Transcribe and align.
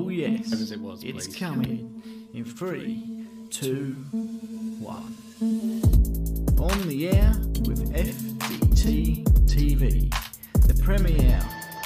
Oh 0.00 0.10
yes, 0.10 0.52
as 0.52 0.70
it 0.70 0.80
was, 0.80 1.02
it's 1.02 1.26
please. 1.26 1.36
coming 1.36 2.00
in 2.32 2.44
three, 2.44 3.26
two, 3.50 3.94
one. 4.78 5.12
On 6.60 6.88
the 6.88 7.08
air 7.08 7.32
with 7.66 7.92
FDT 7.92 9.24
TV, 9.46 10.08
the 10.68 10.80
premier 10.84 11.40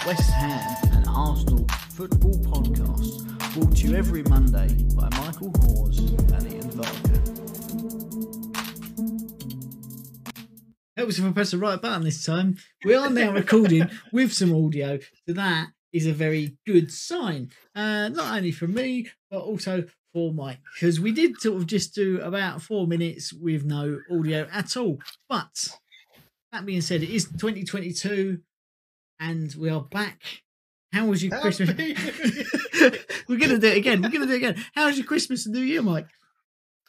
West 0.06 0.30
Ham 0.30 0.76
and 0.92 1.06
Arsenal 1.08 1.66
football 1.88 2.34
podcast, 2.40 3.54
brought 3.54 3.76
to 3.76 3.88
you 3.88 3.96
every 3.96 4.22
Monday 4.24 4.68
by 4.94 5.08
Michael 5.16 5.50
Hawes 5.62 5.98
and 6.00 6.52
Ian 6.52 6.70
Varker. 6.70 7.18
Helps 10.98 11.18
if 11.18 11.24
I 11.24 11.32
press 11.32 11.52
the 11.52 11.58
right 11.58 11.80
button 11.80 12.04
this 12.04 12.22
time. 12.26 12.58
We 12.84 12.94
are 12.94 13.08
now 13.08 13.32
recording 13.32 13.88
with 14.12 14.34
some 14.34 14.54
audio, 14.54 14.98
To 15.26 15.32
that 15.32 15.68
is 15.92 16.06
a 16.06 16.12
very 16.12 16.56
good 16.66 16.90
sign. 16.90 17.50
Uh, 17.74 18.08
not 18.08 18.36
only 18.36 18.52
for 18.52 18.66
me, 18.66 19.08
but 19.30 19.40
also 19.40 19.84
for 20.12 20.32
Mike, 20.32 20.58
because 20.74 21.00
we 21.00 21.12
did 21.12 21.40
sort 21.40 21.56
of 21.56 21.66
just 21.66 21.94
do 21.94 22.20
about 22.20 22.62
four 22.62 22.86
minutes 22.86 23.32
with 23.32 23.64
no 23.64 24.00
audio 24.10 24.46
at 24.52 24.76
all. 24.76 24.98
But 25.28 25.68
that 26.52 26.66
being 26.66 26.82
said, 26.82 27.02
it 27.02 27.10
is 27.10 27.24
2022 27.24 28.40
and 29.20 29.54
we 29.54 29.70
are 29.70 29.82
back. 29.82 30.42
How 30.92 31.06
was 31.06 31.24
your 31.24 31.38
Christmas? 31.40 31.70
We're 33.28 33.38
going 33.38 33.50
to 33.50 33.58
do 33.58 33.68
it 33.68 33.78
again. 33.78 34.02
We're 34.02 34.10
going 34.10 34.22
to 34.22 34.26
do 34.26 34.34
it 34.34 34.36
again. 34.36 34.64
How 34.74 34.86
was 34.86 34.98
your 34.98 35.06
Christmas 35.06 35.46
and 35.46 35.54
New 35.54 35.62
Year, 35.62 35.80
Mike? 35.80 36.08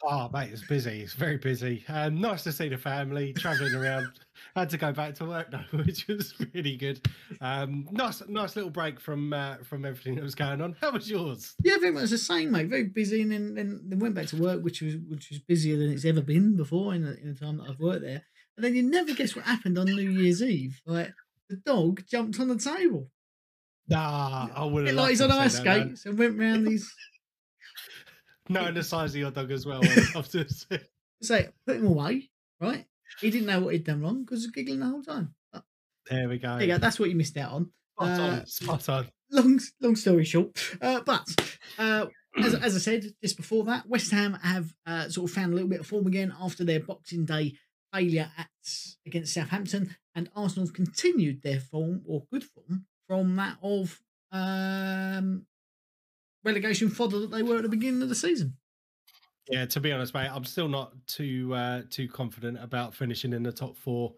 Oh, 0.02 0.28
mate, 0.30 0.50
it's 0.52 0.66
busy. 0.66 1.00
It's 1.00 1.14
very 1.14 1.38
busy. 1.38 1.82
Um, 1.88 2.20
nice 2.20 2.42
to 2.44 2.52
see 2.52 2.68
the 2.68 2.76
family 2.76 3.32
traveling 3.32 3.74
around. 3.74 4.08
Had 4.56 4.70
to 4.70 4.78
go 4.78 4.92
back 4.92 5.14
to 5.16 5.24
work 5.24 5.50
though, 5.50 5.78
which 5.84 6.06
was 6.08 6.34
really 6.52 6.76
good. 6.76 7.00
Um, 7.40 7.88
nice, 7.90 8.22
nice 8.28 8.56
little 8.56 8.70
break 8.70 9.00
from 9.00 9.32
uh, 9.32 9.56
from 9.64 9.84
everything 9.84 10.16
that 10.16 10.22
was 10.22 10.34
going 10.34 10.60
on. 10.60 10.76
How 10.80 10.92
was 10.92 11.10
yours? 11.10 11.54
Yeah, 11.62 11.78
very 11.78 11.92
much 11.92 12.10
the 12.10 12.18
same, 12.18 12.50
mate. 12.50 12.68
Very 12.68 12.84
busy, 12.84 13.22
and 13.22 13.32
then, 13.32 13.54
then, 13.54 13.80
then 13.84 13.98
went 13.98 14.14
back 14.14 14.26
to 14.28 14.36
work, 14.40 14.62
which 14.62 14.82
was 14.82 14.96
which 15.08 15.30
was 15.30 15.38
busier 15.40 15.76
than 15.76 15.90
it's 15.90 16.04
ever 16.04 16.22
been 16.22 16.56
before 16.56 16.94
in 16.94 17.02
the, 17.02 17.18
in 17.20 17.34
the 17.34 17.38
time 17.38 17.58
that 17.58 17.68
I've 17.68 17.80
worked 17.80 18.02
there. 18.02 18.22
And 18.56 18.64
then 18.64 18.74
you 18.74 18.82
never 18.82 19.14
guess 19.14 19.34
what 19.34 19.44
happened 19.44 19.78
on 19.78 19.86
New 19.86 20.10
Year's 20.10 20.42
Eve. 20.42 20.80
Like 20.86 21.12
the 21.48 21.56
dog 21.56 22.02
jumped 22.08 22.38
on 22.40 22.48
the 22.48 22.58
table. 22.58 23.10
Nah, 23.88 24.48
I 24.54 24.64
would 24.64 24.86
have. 24.86 24.96
like 24.96 25.10
he's 25.10 25.20
on 25.20 25.30
ice 25.30 25.56
see 25.56 25.64
that, 25.64 25.64
man. 25.64 25.86
skates 25.88 26.06
and 26.06 26.18
went 26.18 26.38
round 26.38 26.66
these. 26.66 26.90
Knowing 28.48 28.74
the 28.74 28.82
size 28.82 29.10
of 29.10 29.16
your 29.16 29.30
dog 29.30 29.50
as 29.50 29.66
well, 29.66 29.80
I'd 29.82 30.14
love 30.14 30.28
to. 30.30 30.46
Say, 31.22 31.48
put 31.66 31.76
him 31.76 31.86
away, 31.86 32.30
right? 32.60 32.86
He 33.20 33.30
didn't 33.30 33.46
know 33.46 33.60
what 33.60 33.74
he'd 33.74 33.84
done 33.84 34.00
wrong 34.02 34.24
because 34.24 34.40
he 34.42 34.46
was 34.48 34.52
giggling 34.54 34.80
the 34.80 34.86
whole 34.86 35.02
time. 35.02 35.34
There 36.10 36.28
we 36.28 36.38
go. 36.38 36.58
there 36.58 36.66
you 36.66 36.74
go. 36.74 36.78
That's 36.78 36.98
what 37.00 37.08
you 37.08 37.16
missed 37.16 37.36
out 37.38 37.52
on. 37.52 37.70
Spot 37.96 38.20
Uh, 38.20 38.22
on. 38.22 38.46
Spot 38.46 38.88
on. 38.90 39.08
long 39.30 39.60
long 39.80 39.96
story 39.96 40.24
short, 40.24 40.76
uh, 40.82 41.00
but 41.00 41.26
uh, 41.78 42.06
as, 42.36 42.54
as 42.54 42.74
I 42.76 42.78
said 42.78 43.04
just 43.22 43.36
before 43.36 43.64
that, 43.64 43.88
West 43.88 44.10
Ham 44.10 44.34
have 44.42 44.74
uh, 44.86 45.08
sort 45.08 45.30
of 45.30 45.34
found 45.34 45.52
a 45.52 45.54
little 45.54 45.70
bit 45.70 45.80
of 45.80 45.86
form 45.86 46.06
again 46.06 46.34
after 46.40 46.64
their 46.64 46.80
Boxing 46.80 47.24
Day 47.24 47.54
failure 47.92 48.30
at 48.36 48.48
against 49.06 49.32
Southampton, 49.32 49.96
and 50.14 50.28
Arsenal 50.36 50.66
have 50.66 50.74
continued 50.74 51.42
their 51.42 51.60
form 51.60 52.02
or 52.06 52.24
good 52.30 52.44
form 52.44 52.84
from 53.08 53.36
that 53.36 53.56
of 53.62 54.00
um, 54.32 55.46
relegation 56.44 56.90
fodder 56.90 57.20
that 57.20 57.30
they 57.30 57.42
were 57.42 57.56
at 57.56 57.62
the 57.62 57.68
beginning 57.68 58.02
of 58.02 58.08
the 58.08 58.14
season. 58.14 58.56
Yeah, 59.50 59.66
to 59.66 59.80
be 59.80 59.92
honest, 59.92 60.14
mate, 60.14 60.30
I'm 60.32 60.44
still 60.44 60.68
not 60.68 60.92
too 61.06 61.52
uh, 61.54 61.82
too 61.90 62.08
confident 62.08 62.58
about 62.62 62.94
finishing 62.94 63.32
in 63.32 63.42
the 63.42 63.52
top 63.52 63.76
four. 63.76 64.14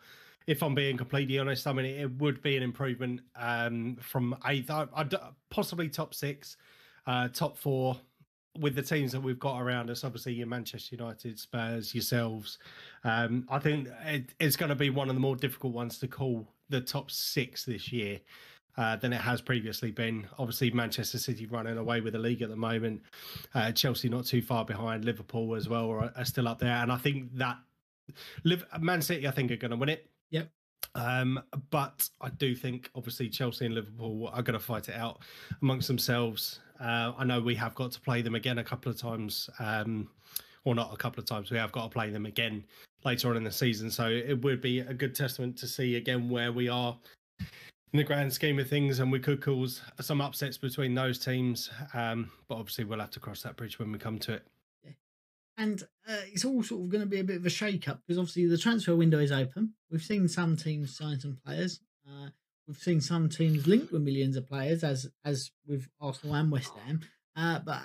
If 0.47 0.63
I'm 0.63 0.75
being 0.75 0.97
completely 0.97 1.39
honest, 1.41 1.67
I 1.67 1.73
mean 1.73 1.87
it 1.87 2.11
would 2.19 2.41
be 2.43 2.57
an 2.57 2.63
improvement 2.63 3.21
um, 3.35 3.97
from 4.01 4.37
eighth, 4.47 4.71
I, 4.71 4.87
I'd, 4.95 5.13
possibly 5.51 5.89
top 5.89 6.15
six, 6.15 6.57
uh, 7.09 7.27
top 7.29 7.59
four, 7.59 7.97
with 8.61 8.77
the 8.77 8.83
teams 8.83 9.11
that 9.11 9.21
we've 9.21 9.41
got 9.41 9.61
around 9.61 9.91
us. 9.91 10.05
Obviously, 10.05 10.35
your 10.35 10.47
Manchester 10.47 10.95
United, 10.95 11.41
Spurs, 11.41 11.93
yourselves. 11.93 12.59
Um, 13.03 13.47
I 13.51 13.59
think 13.59 13.89
it, 14.05 14.35
it's 14.39 14.57
going 14.57 14.69
to 14.69 14.77
be 14.77 14.91
one 14.91 15.09
of 15.09 15.17
the 15.17 15.21
more 15.21 15.35
difficult 15.35 15.73
ones 15.73 15.99
to 15.99 16.09
call 16.09 16.47
the 16.69 16.81
top 16.81 17.11
six 17.11 17.65
this 17.65 17.93
year. 17.93 18.21
Uh, 18.79 18.95
than 18.97 19.11
it 19.11 19.21
has 19.21 19.41
previously 19.41 19.91
been. 19.91 20.27
Obviously, 20.39 20.71
Manchester 20.71 21.17
City 21.17 21.47
running 21.47 21.79
away 21.79 22.03
with 22.03 22.13
the 22.13 22.19
league 22.19 22.43
at 22.43 22.51
the 22.51 22.57
moment. 22.57 23.01
Uh, 23.55 23.73
Chelsea 23.73 24.11
not 24.11 24.27
too 24.27 24.43
far 24.43 24.67
behind. 24.67 25.03
Liverpool 25.03 25.55
as 25.55 25.67
well 25.67 25.89
are, 25.89 26.13
are 26.15 26.25
still 26.27 26.47
up 26.47 26.59
there, 26.59 26.77
and 26.77 26.93
I 26.93 26.99
think 26.99 27.35
that 27.39 27.57
Liv- 28.45 28.67
Man 28.79 29.01
City, 29.01 29.27
I 29.27 29.31
think, 29.31 29.51
are 29.51 29.57
going 29.57 29.71
to 29.71 29.79
win 29.79 29.89
it. 29.89 30.11
Yep. 30.31 30.51
Um, 30.95 31.43
but 31.71 32.07
I 32.21 32.29
do 32.29 32.55
think, 32.55 32.91
obviously, 32.95 33.31
Chelsea 33.31 33.65
and 33.65 33.75
Liverpool 33.75 34.29
are 34.33 34.43
going 34.43 34.59
to 34.59 34.65
fight 34.65 34.91
it 34.91 34.95
out 34.95 35.21
amongst 35.63 35.89
themselves. 35.89 36.61
Uh, 36.79 37.13
I 37.17 37.25
know 37.25 37.41
we 37.41 37.55
have 37.55 37.75
got 37.75 37.93
to 37.93 38.01
play 38.01 38.21
them 38.21 38.35
again 38.35 38.59
a 38.59 38.65
couple 38.65 38.93
of 38.93 38.99
times, 38.99 39.49
um, 39.59 40.11
or 40.65 40.75
not 40.75 40.93
a 40.93 40.97
couple 40.99 41.21
of 41.21 41.27
times. 41.27 41.51
We 41.51 41.57
have 41.57 41.73
got 41.73 41.85
to 41.85 41.89
play 41.89 42.11
them 42.11 42.27
again 42.27 42.65
later 43.05 43.31
on 43.31 43.39
in 43.39 43.45
the 43.45 43.51
season, 43.51 43.91
so 43.91 44.09
it 44.09 44.43
would 44.43 44.61
be 44.61 44.81
a 44.81 44.93
good 44.93 45.15
testament 45.15 45.57
to 45.59 45.67
see 45.67 45.97
again 45.97 46.29
where 46.29 46.53
we 46.53 46.69
are 46.69 46.95
in 47.93 47.99
the 47.99 48.05
grand 48.05 48.33
scheme 48.33 48.59
of 48.59 48.69
things, 48.69 48.99
and 48.99 49.11
we 49.13 49.21
could 49.21 49.41
cause 49.41 49.83
some 50.01 50.21
upsets 50.21 50.59
between 50.59 50.95
those 50.95 51.19
teams. 51.19 51.71
Um, 51.95 52.31
but 52.49 52.57
obviously, 52.57 52.85
we'll 52.85 53.01
have 53.01 53.11
to 53.13 53.21
cross 53.21 53.43
that 53.43 53.57
bridge 53.57 53.79
when 53.79 53.93
we 53.93 53.99
come 53.99 54.19
to 54.21 54.35
it. 54.35 54.47
And 55.59 55.83
uh, 56.07 56.19
it's 56.27 56.45
all 56.45 56.63
sort 56.63 56.83
of 56.83 56.91
going 56.91 57.01
to 57.01 57.09
be 57.09 57.19
a 57.21 57.25
bit 57.25 57.39
of 57.39 57.47
a 57.47 57.51
shake 57.51 57.89
up 57.89 58.03
because 58.03 58.19
obviously 58.19 58.45
the 58.47 58.59
transfer 58.59 58.95
window 58.95 59.19
is 59.19 59.33
open. 59.33 59.73
We've 59.91 60.03
seen 60.03 60.29
some 60.29 60.55
teams 60.55 60.95
sign 60.95 61.19
some 61.19 61.39
players. 61.47 61.81
Uh, 62.07 62.29
we've 62.69 62.77
seen 62.77 63.01
some 63.01 63.31
teams 63.31 63.67
linked 63.67 63.91
with 63.91 64.03
millions 64.03 64.37
of 64.37 64.47
players, 64.47 64.85
as 64.85 65.09
as 65.25 65.51
with 65.67 65.89
Arsenal 65.99 66.35
and 66.37 66.53
West 66.53 66.73
Ham. 66.85 67.01
Uh, 67.35 67.59
but 67.61 67.85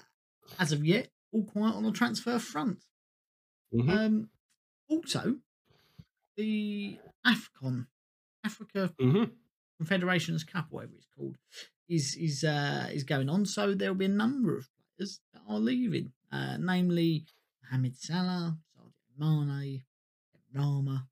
as 0.59 0.73
of 0.73 0.83
yet, 0.85 1.11
all 1.31 1.45
quiet 1.45 1.75
on 1.75 1.83
the 1.83 1.93
transfer 1.93 2.39
front. 2.39 2.83
Mhm. 3.73 3.89
Um, 3.89 4.29
also, 4.89 5.37
the 6.35 6.97
AFCON, 7.25 7.87
Africa 8.43 8.93
Mhm. 8.99 9.31
Confederations 9.81 10.43
Cup, 10.43 10.67
whatever 10.69 10.93
it's 10.95 11.07
called, 11.17 11.37
is 11.89 12.15
is 12.15 12.43
uh, 12.43 12.87
is 12.91 13.03
going 13.03 13.29
on. 13.29 13.45
So 13.47 13.73
there 13.73 13.89
will 13.89 13.97
be 13.97 14.05
a 14.05 14.09
number 14.23 14.55
of 14.57 14.67
players 14.97 15.19
that 15.33 15.41
are 15.49 15.57
leaving, 15.59 16.11
uh, 16.31 16.57
namely 16.59 17.25
Mohamed 17.63 17.97
Salah, 17.97 18.57
Sadio 18.77 19.47
Mane, 19.47 19.81
Rama. 20.53 21.07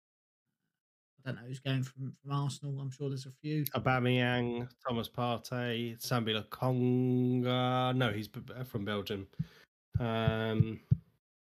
I 1.18 1.32
don't 1.32 1.42
know 1.42 1.48
who's 1.48 1.60
going 1.60 1.82
from, 1.84 2.14
from 2.22 2.32
Arsenal. 2.32 2.80
I'm 2.80 2.92
sure 2.92 3.10
there's 3.10 3.26
a 3.26 3.32
few. 3.42 3.66
Aubameyang, 3.76 4.68
Thomas 4.88 5.10
Partey, 5.10 5.98
Sambi 6.00 6.34
Lokonga. 6.40 7.96
No, 7.96 8.12
he's 8.12 8.30
from 8.66 8.86
Belgium. 8.86 9.28
Um, 10.00 10.80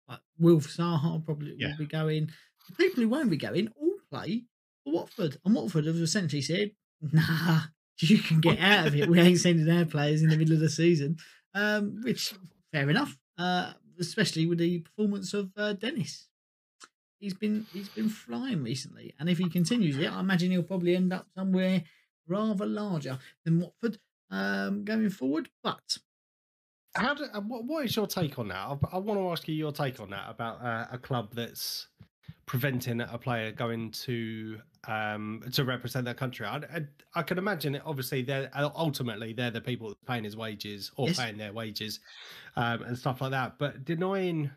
Like 0.07 0.19
Wilf 0.39 0.67
Zaha 0.67 1.23
probably 1.25 1.55
Yeah. 1.57 1.71
will 1.71 1.77
be 1.77 1.85
going. 1.85 2.31
The 2.69 2.75
people 2.75 3.03
who 3.03 3.09
won't 3.09 3.29
be 3.29 3.38
going 3.38 3.67
all 3.79 3.97
play 4.09 4.45
for 4.83 4.94
Watford, 4.94 5.38
and 5.45 5.53
Watford 5.55 5.85
have 5.85 5.95
essentially 5.97 6.41
said, 6.41 6.71
"Nah, 7.01 7.62
you 8.00 8.19
can 8.19 8.41
get 8.41 8.59
out 8.59 8.88
of 8.88 8.95
it. 8.95 9.09
We 9.09 9.19
ain't 9.19 9.39
sending 9.39 9.69
our 9.69 9.85
players 9.85 10.22
in 10.22 10.29
the 10.29 10.38
middle 10.38 10.53
of 10.53 10.59
the 10.59 10.69
season." 10.69 11.17
Um, 11.53 12.01
which 12.03 12.34
fair 12.72 12.89
enough, 12.89 13.17
uh, 13.38 13.73
especially 14.00 14.45
with 14.45 14.59
the 14.59 14.79
performance 14.79 15.34
of 15.34 15.51
uh, 15.57 15.73
Dennis. 15.73 16.28
He's 17.19 17.34
been 17.35 17.67
he's 17.72 17.89
been 17.89 18.09
flying 18.09 18.63
recently, 18.63 19.13
and 19.19 19.29
if 19.29 19.38
he 19.38 19.50
continues 19.50 19.97
it, 19.97 20.12
I 20.12 20.19
imagine 20.19 20.51
he'll 20.51 20.63
probably 20.63 20.95
end 20.95 21.13
up 21.13 21.28
somewhere 21.35 21.84
rather 22.28 22.66
larger 22.66 23.19
than 23.45 23.59
Watford 23.59 24.00
um, 24.31 24.83
going 24.83 25.09
forward. 25.09 25.50
But 25.63 25.97
how 26.95 27.13
do, 27.13 27.25
uh, 27.31 27.41
what, 27.41 27.85
is 27.85 27.95
your 27.95 28.07
take 28.07 28.39
on 28.39 28.47
that? 28.50 28.57
I, 28.57 28.78
I 28.94 28.97
want 28.97 29.19
to 29.19 29.29
ask 29.29 29.47
you 29.47 29.56
your 29.56 29.72
take 29.72 30.00
on 30.00 30.09
that 30.09 30.29
about 30.29 30.63
uh, 30.63 30.88
a 30.91 30.97
club 30.97 31.33
that's 31.33 31.88
preventing 32.51 33.00
a 33.00 33.17
player 33.17 33.50
going 33.50 33.89
to 33.91 34.59
um, 34.85 35.41
to 35.53 35.63
represent 35.63 36.03
their 36.03 36.13
country. 36.13 36.45
I, 36.45 36.57
I, 36.57 36.85
I 37.16 37.23
can 37.23 37.38
imagine 37.38 37.75
it. 37.75 37.81
Obviously, 37.85 38.23
they're 38.23 38.50
uh, 38.53 38.69
ultimately 38.75 39.31
they're 39.31 39.51
the 39.51 39.62
people 39.62 39.95
paying 40.06 40.25
his 40.25 40.35
wages 40.35 40.91
or 40.97 41.07
Yes. 41.07 41.17
paying 41.17 41.38
their 41.38 41.53
wages 41.53 42.01
um, 42.57 42.83
and 42.83 42.98
stuff 42.98 43.21
like 43.21 43.31
that. 43.31 43.57
But 43.57 43.86
denying 43.86 44.51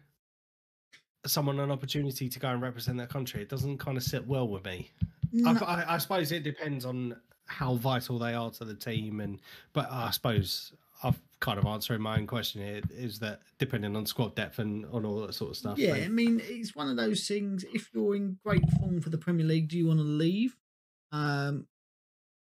someone 1.25 1.61
an 1.61 1.71
opportunity 1.71 2.29
to 2.29 2.39
go 2.41 2.49
and 2.49 2.61
represent 2.61 2.99
their 2.99 3.07
country, 3.07 3.43
it 3.43 3.49
doesn't 3.49 3.79
kind 3.79 3.97
of 3.97 4.03
sit 4.03 4.27
well 4.27 4.49
with 4.49 4.65
me. 4.65 4.91
I, 5.47 5.53
I, 5.53 5.95
I 5.95 5.99
suppose 5.99 6.33
it 6.33 6.43
depends 6.43 6.85
on 6.85 7.15
how 7.47 7.77
vital 7.77 8.19
they 8.19 8.35
are 8.35 8.51
to 8.51 8.65
the 8.65 8.75
team, 8.75 9.21
and 9.21 9.39
but 9.73 9.87
I 9.89 10.11
suppose 10.11 10.73
I've 11.05 11.21
kind 11.41 11.59
of 11.59 11.67
answering 11.67 12.01
my 12.01 12.17
own 12.19 12.27
question 12.27 12.63
here 12.63 12.81
is 12.91 13.19
that 13.19 13.41
depending 13.59 13.95
on 13.95 14.07
squad 14.07 14.35
depth 14.35 14.59
and 14.59 14.87
on 14.87 15.05
all 15.05 15.21
that 15.27 15.35
sort 15.35 15.51
of 15.51 15.57
stuff. 15.57 15.79
Yeah, 15.79 15.93
they- 15.93 16.05
I 16.05 16.09
mean, 16.09 16.41
it's 16.43 16.75
one 16.75 16.89
of 16.89 16.97
those 16.97 17.29
things. 17.29 17.65
If 17.75 17.91
you're 17.93 18.17
in 18.17 18.39
great 18.45 18.69
form 18.79 19.01
for 19.01 19.11
the 19.11 19.19
Premier 19.19 19.45
League, 19.45 19.69
do 19.69 19.77
you 19.79 19.87
want 19.87 20.01
to 20.01 20.05
leave? 20.05 20.57
Um, 21.13 21.67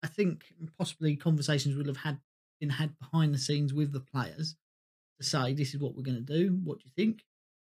I 0.02 0.08
think 0.08 0.46
possibly 0.78 1.16
conversations 1.16 1.76
will 1.76 1.86
have 1.88 1.98
had 1.98 2.20
been 2.60 2.70
had 2.70 2.98
behind 3.00 3.34
the 3.34 3.38
scenes 3.38 3.74
with 3.74 3.92
the 3.92 4.00
players 4.00 4.56
to 5.20 5.26
say 5.26 5.54
this 5.54 5.74
is 5.74 5.80
what 5.82 5.96
we're 5.96 6.04
going 6.04 6.24
to 6.26 6.34
do. 6.40 6.60
What 6.64 6.80
do 6.80 6.86
you 6.86 6.92
think? 6.96 7.26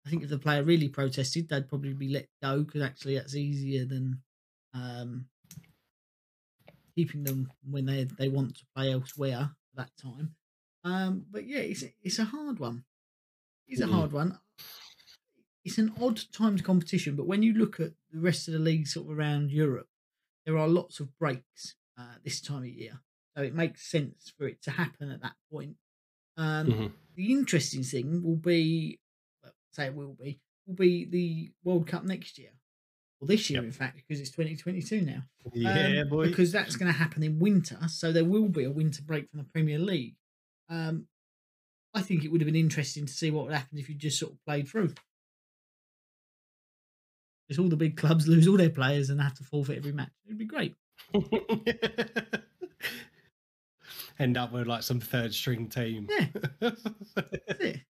I 0.07 0.11
think 0.11 0.23
if 0.23 0.31
the 0.31 0.39
player 0.39 0.63
really 0.63 0.89
protested, 0.89 1.49
they'd 1.51 1.69
probably 1.69 1.93
be 1.93 2.09
let 2.09 2.29
go 2.43 2.63
because 2.63 2.81
actually 2.83 3.17
that's 3.17 3.35
easier 3.37 3.85
than 3.85 4.23
um, 4.73 5.27
keeping 6.97 7.25
them 7.25 7.51
when 7.69 7.85
they 7.87 8.05
they 8.05 8.29
want 8.29 8.57
to 8.57 8.65
play 8.75 8.93
elsewhere 8.93 9.51
at 9.53 9.77
that 9.77 9.91
time. 10.01 10.35
Um, 10.85 11.27
but 11.31 11.47
yeah, 11.47 11.59
it's 11.59 11.85
it's 12.03 12.19
a 12.19 12.25
hard 12.25 12.59
one. 12.59 12.85
It's 13.69 13.81
a 13.81 13.87
Mm. 13.87 13.93
hard 13.93 14.13
one. 14.13 14.39
It's 15.65 15.79
an 15.79 15.93
odd 16.01 16.21
timed 16.33 16.65
competition, 16.65 17.17
but 17.17 17.27
when 17.27 17.43
you 17.43 17.53
look 17.53 17.79
at 17.81 17.93
the 18.11 18.19
rest 18.21 18.49
of 18.49 18.55
the 18.55 18.61
leagues 18.61 18.95
sort 18.95 19.11
of 19.11 19.19
around 19.19 19.51
Europe, 19.51 19.89
there 20.47 20.57
are 20.57 20.67
lots 20.69 21.01
of 21.01 21.17
breaks 21.19 21.77
uh, 21.99 22.15
this 22.25 22.41
time 22.41 22.63
of 22.63 22.69
year, 22.69 23.01
so 23.37 23.43
it 23.43 23.55
makes 23.55 23.83
sense 23.91 24.33
for 24.39 24.47
it 24.47 24.63
to 24.63 24.71
happen 24.71 25.11
at 25.11 25.21
that 25.21 25.37
point. 25.53 25.77
Um, 26.37 26.67
Mhm. 26.67 26.93
The 27.17 27.33
interesting 27.33 27.83
thing 27.83 28.23
will 28.23 28.37
be, 28.37 28.99
well, 29.43 29.53
say 29.73 29.87
it 29.87 29.95
will 29.95 30.15
be, 30.15 30.41
will 30.65 30.77
be 30.77 31.05
the 31.05 31.53
World 31.63 31.87
Cup 31.87 32.05
next 32.05 32.39
year, 32.39 32.53
or 33.21 33.29
this 33.29 33.51
year, 33.51 33.59
Yep. 33.61 33.65
in 33.67 33.73
fact, 33.73 33.97
because 33.97 34.19
it's 34.21 34.31
2022 34.31 35.03
now. 35.03 35.29
Yeah, 35.53 36.01
Um, 36.03 36.09
boy. 36.09 36.29
Because 36.29 36.51
that's 36.53 36.77
going 36.77 36.91
to 36.91 36.97
happen 36.99 37.23
in 37.23 37.39
winter, 37.39 37.87
so 37.89 38.11
there 38.13 38.25
will 38.25 38.49
be 38.49 38.65
a 38.65 38.71
winter 38.71 39.03
break 39.03 39.29
from 39.29 39.39
the 39.41 39.45
Premier 39.45 39.79
League. 39.79 40.17
Um, 40.71 41.07
I 41.93 42.03
think 42.03 42.25
it 42.25 42.31
would 42.31 42.41
have 42.41 42.47
been 42.47 42.57
interesting 42.57 43.05
to 43.07 43.13
see 43.13 43.31
what 43.31 43.47
would 43.47 43.55
happen 43.55 43.79
if 43.79 43.89
you 43.89 43.95
just 43.95 44.19
sort 44.19 44.33
of 44.33 44.45
played 44.45 44.69
through. 44.69 44.95
Because 47.47 47.59
all 47.59 47.69
the 47.69 47.77
big 47.77 47.97
clubs 47.97 48.29
lose 48.29 48.47
all 48.47 48.57
their 48.57 48.71
players 48.71 49.11
and 49.11 49.21
have 49.21 49.35
to 49.35 49.45
forfeit 49.45 49.79
every 49.79 49.93
match. 49.93 50.13
It'd 50.25 50.39
be 50.39 50.45
great. 50.45 50.77
End 54.21 54.37
up 54.37 54.53
with 54.53 54.69
like 54.69 54.83
some 54.85 55.01
third 55.01 55.35
string 55.35 55.67
team. 55.67 56.07
Yeah, 56.09 56.27
that's 56.61 56.85
it. 57.59 57.81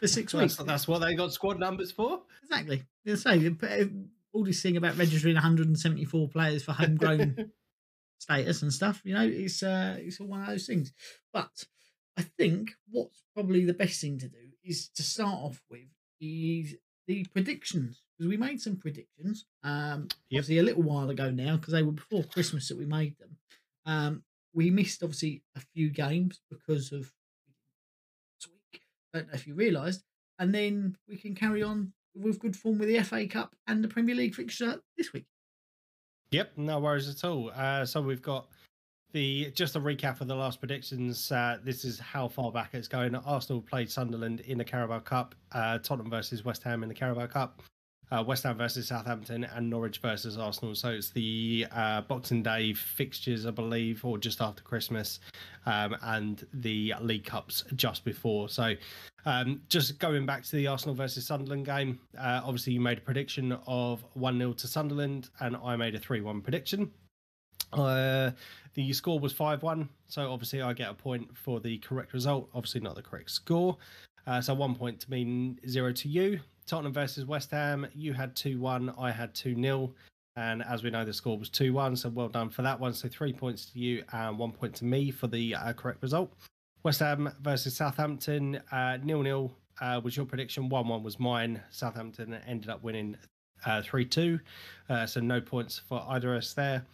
For 0.00 0.08
six 0.08 0.34
weeks. 0.34 0.56
that's 0.56 0.88
what 0.88 0.98
they 0.98 1.14
got 1.14 1.32
squad 1.32 1.60
numbers 1.60 1.92
for. 1.92 2.22
Exactly. 2.42 2.82
They 3.04 3.14
say 3.14 3.54
all 4.32 4.44
this 4.44 4.60
thing 4.60 4.76
about 4.76 4.98
registering 4.98 5.34
174 5.34 6.28
players 6.28 6.64
for 6.64 6.72
homegrown 6.72 7.52
status 8.18 8.62
and 8.62 8.72
stuff. 8.72 9.00
You 9.04 9.14
know, 9.14 9.26
it's 9.26 9.62
uh, 9.62 9.96
it's 9.98 10.20
all 10.20 10.26
one 10.26 10.42
of 10.42 10.48
those 10.48 10.66
things. 10.66 10.92
But 11.32 11.64
I 12.16 12.22
think 12.22 12.72
what's 12.90 13.22
probably 13.34 13.64
the 13.64 13.74
best 13.74 14.00
thing 14.00 14.18
to 14.18 14.28
do 14.28 14.38
is 14.64 14.88
to 14.94 15.02
start 15.02 15.34
off 15.38 15.62
with 15.70 15.88
is 16.20 16.76
the 17.06 17.24
predictions 17.32 18.02
because 18.16 18.28
we 18.28 18.36
made 18.36 18.60
some 18.60 18.76
predictions. 18.76 19.44
Um, 19.62 20.08
Yep. 20.30 20.40
obviously 20.40 20.58
a 20.58 20.62
little 20.62 20.82
while 20.82 21.10
ago 21.10 21.30
now 21.30 21.56
because 21.56 21.72
they 21.72 21.82
were 21.82 21.92
before 21.92 22.24
Christmas 22.24 22.68
that 22.68 22.78
we 22.78 22.86
made 22.86 23.16
them. 23.18 23.36
Um, 23.84 24.24
we 24.54 24.70
missed 24.70 25.02
obviously 25.02 25.42
a 25.54 25.60
few 25.60 25.90
games 25.90 26.40
because 26.50 26.90
of 26.92 27.12
last 28.40 28.48
week. 28.50 28.82
Don't 29.12 29.28
know 29.28 29.34
if 29.34 29.46
you 29.46 29.54
realised, 29.54 30.02
and 30.38 30.54
then 30.54 30.96
we 31.06 31.16
can 31.16 31.34
carry 31.34 31.62
on 31.62 31.92
with 32.14 32.38
good 32.40 32.56
form 32.56 32.78
with 32.78 32.88
the 32.88 33.02
FA 33.02 33.26
Cup 33.26 33.54
and 33.66 33.84
the 33.84 33.88
Premier 33.88 34.14
League 34.14 34.34
fixture 34.34 34.80
this 34.96 35.12
week. 35.12 35.26
Yep, 36.30 36.52
no 36.56 36.80
worries 36.80 37.08
at 37.08 37.22
all. 37.28 37.50
Uh, 37.54 37.84
so 37.84 38.00
we've 38.00 38.22
got 38.22 38.48
the 39.12 39.50
just 39.54 39.76
a 39.76 39.80
recap 39.80 40.20
of 40.20 40.28
the 40.28 40.34
last 40.34 40.58
predictions. 40.58 41.30
Uh, 41.30 41.58
this 41.64 41.84
is 41.84 41.98
how 41.98 42.28
far 42.28 42.52
back 42.52 42.70
it's 42.74 42.88
going. 42.88 43.14
Arsenal 43.14 43.62
played 43.62 43.90
Sunderland 43.90 44.40
in 44.40 44.58
the 44.58 44.64
Carabao 44.64 45.00
Cup. 45.00 45.34
Uh, 45.52 45.78
Tottenham 45.78 46.10
versus 46.10 46.44
West 46.44 46.62
Ham 46.62 46.82
in 46.82 46.88
the 46.88 46.94
Carabao 46.94 47.26
Cup. 47.26 47.62
Uh, 48.12 48.22
West 48.24 48.44
Ham 48.44 48.56
versus 48.56 48.86
Southampton 48.86 49.44
and 49.44 49.68
Norwich 49.68 49.98
versus 49.98 50.38
Arsenal. 50.38 50.76
So 50.76 50.90
it's 50.90 51.10
the 51.10 51.66
uh, 51.72 52.02
Boxing 52.02 52.42
Day 52.42 52.72
fixtures, 52.72 53.46
I 53.46 53.50
believe, 53.50 54.04
or 54.04 54.16
just 54.16 54.40
after 54.40 54.62
Christmas, 54.62 55.18
um, 55.66 55.96
and 56.02 56.46
the 56.54 56.94
League 57.00 57.24
Cups 57.24 57.64
just 57.74 58.04
before. 58.04 58.48
So 58.48 58.74
um, 59.24 59.60
just 59.68 59.98
going 59.98 60.24
back 60.24 60.44
to 60.44 60.56
the 60.56 60.68
Arsenal 60.68 60.94
versus 60.94 61.26
Sunderland 61.26 61.66
game, 61.66 61.98
uh, 62.16 62.42
obviously 62.44 62.74
you 62.74 62.80
made 62.80 62.98
a 62.98 63.00
prediction 63.00 63.58
of 63.66 64.04
1 64.14 64.38
0 64.38 64.52
to 64.52 64.68
Sunderland, 64.68 65.30
and 65.40 65.56
I 65.56 65.74
made 65.74 65.96
a 65.96 65.98
3 65.98 66.20
1 66.20 66.42
prediction. 66.42 66.92
Uh, 67.76 68.30
the 68.74 68.92
score 68.92 69.18
was 69.18 69.32
5 69.32 69.62
1, 69.62 69.88
so 70.08 70.30
obviously 70.30 70.62
I 70.62 70.72
get 70.72 70.90
a 70.90 70.94
point 70.94 71.36
for 71.36 71.60
the 71.60 71.78
correct 71.78 72.12
result, 72.12 72.48
obviously 72.54 72.80
not 72.80 72.94
the 72.94 73.02
correct 73.02 73.30
score. 73.30 73.76
Uh, 74.26 74.40
so 74.40 74.54
one 74.54 74.74
point 74.74 75.00
to 75.00 75.10
me, 75.10 75.56
zero 75.68 75.92
to 75.92 76.08
you. 76.08 76.40
Tottenham 76.66 76.92
versus 76.92 77.24
West 77.24 77.50
Ham, 77.52 77.86
you 77.94 78.12
had 78.12 78.34
2 78.34 78.58
1, 78.58 78.94
I 78.98 79.10
had 79.10 79.34
2 79.34 79.54
0. 79.54 79.94
And 80.38 80.62
as 80.64 80.82
we 80.82 80.90
know, 80.90 81.04
the 81.04 81.14
score 81.14 81.38
was 81.38 81.48
2 81.48 81.72
1, 81.72 81.96
so 81.96 82.08
well 82.10 82.28
done 82.28 82.50
for 82.50 82.62
that 82.62 82.78
one. 82.78 82.92
So 82.92 83.08
three 83.08 83.32
points 83.32 83.66
to 83.66 83.78
you 83.78 84.04
and 84.12 84.38
one 84.38 84.52
point 84.52 84.74
to 84.76 84.84
me 84.84 85.10
for 85.10 85.28
the 85.28 85.54
uh, 85.54 85.72
correct 85.72 86.02
result. 86.02 86.32
West 86.82 87.00
Ham 87.00 87.32
versus 87.40 87.74
Southampton, 87.74 88.60
uh, 88.70 88.98
nil 89.02 89.22
nil 89.22 89.52
uh, 89.80 90.00
was 90.02 90.16
your 90.16 90.26
prediction. 90.26 90.68
One 90.68 90.88
one 90.88 91.02
was 91.02 91.18
mine. 91.18 91.62
Southampton 91.70 92.34
ended 92.46 92.70
up 92.70 92.82
winning 92.82 93.16
uh, 93.64 93.82
three 93.82 94.04
two, 94.04 94.38
uh, 94.88 95.06
so 95.06 95.20
no 95.20 95.40
points 95.40 95.80
for 95.88 96.04
either 96.08 96.34
of 96.34 96.38
us 96.38 96.52
there. 96.52 96.84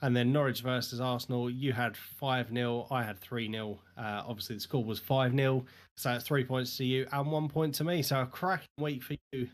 And 0.00 0.16
then 0.16 0.32
Norwich 0.32 0.60
versus 0.62 1.00
Arsenal, 1.00 1.50
you 1.50 1.72
had 1.72 1.96
five 1.96 2.50
0 2.52 2.86
I 2.90 3.02
had 3.02 3.18
three 3.18 3.50
0 3.50 3.78
uh, 3.96 4.22
Obviously, 4.26 4.56
the 4.56 4.60
score 4.60 4.84
was 4.84 4.98
five 4.98 5.34
0 5.34 5.64
so 5.98 6.12
it's 6.12 6.24
three 6.24 6.44
points 6.44 6.76
to 6.76 6.84
you 6.84 7.08
and 7.10 7.26
one 7.26 7.48
point 7.48 7.74
to 7.74 7.84
me. 7.84 8.02
So 8.02 8.20
a 8.20 8.26
cracking 8.26 8.68
week 8.78 9.02
for 9.02 9.16
you, 9.32 9.48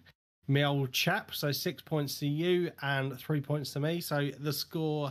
me 0.46 0.62
old 0.62 0.92
chap. 0.92 1.34
So 1.34 1.50
six 1.50 1.80
points 1.80 2.18
to 2.18 2.26
you 2.26 2.70
and 2.82 3.18
three 3.18 3.40
points 3.40 3.72
to 3.72 3.80
me. 3.80 4.02
So 4.02 4.30
the 4.38 4.52
score 4.52 5.10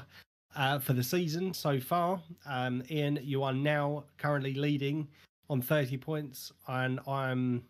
uh, 0.56 0.78
for 0.78 0.94
the 0.94 1.04
season 1.04 1.52
so 1.54 1.80
far. 1.80 2.22
Um, 2.46 2.84
Ian, 2.92 3.20
you 3.24 3.42
are 3.42 3.54
now 3.54 4.04
currently 4.20 4.54
leading 4.54 5.08
on 5.50 5.62
30 5.62 5.98
points, 5.98 6.52
and 6.68 7.00
I'm, 7.08 7.64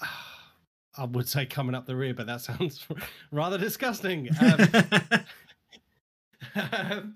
I 0.96 1.04
would 1.04 1.28
say 1.28 1.46
coming 1.46 1.74
up 1.74 1.86
the 1.86 1.96
rear, 1.96 2.14
but 2.14 2.26
that 2.26 2.40
sounds 2.40 2.86
rather 3.30 3.58
disgusting. 3.58 4.30
Um, 4.40 4.68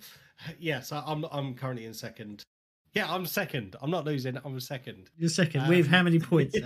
yes, 0.59 0.93
I- 0.93 1.03
I'm 1.07 1.25
I'm 1.31 1.55
currently 1.55 1.87
in 1.87 1.95
second. 1.95 2.45
Yeah, 2.93 3.13
I'm 3.13 3.27
second. 3.27 3.77
I'm 3.83 3.91
not 3.91 4.05
losing. 4.07 4.39
I'm 4.43 4.59
second. 4.61 5.11
You're 5.17 5.29
second. 5.29 5.69
with 5.69 5.87
Um, 5.87 5.93
how 5.93 6.03
many 6.03 6.19
points? 6.19 6.57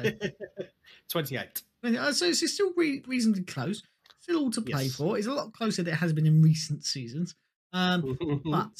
28. 1.11 1.63
Uh, 1.83 2.13
so 2.13 2.27
it's 2.27 2.53
still 2.53 2.73
re- 2.77 3.03
reasonably 3.07 3.43
close. 3.43 3.83
Still 4.21 4.39
all 4.39 4.51
to 4.53 4.61
play 4.61 4.85
Yes. 4.85 4.95
for. 4.97 5.19
It's 5.19 5.27
a 5.27 5.33
lot 5.33 5.53
closer 5.53 5.83
than 5.83 5.95
it 5.95 5.97
has 5.97 6.13
been 6.13 6.27
in 6.27 6.41
recent 6.43 6.85
seasons. 6.85 7.35
Um, 7.73 8.17
but 8.45 8.71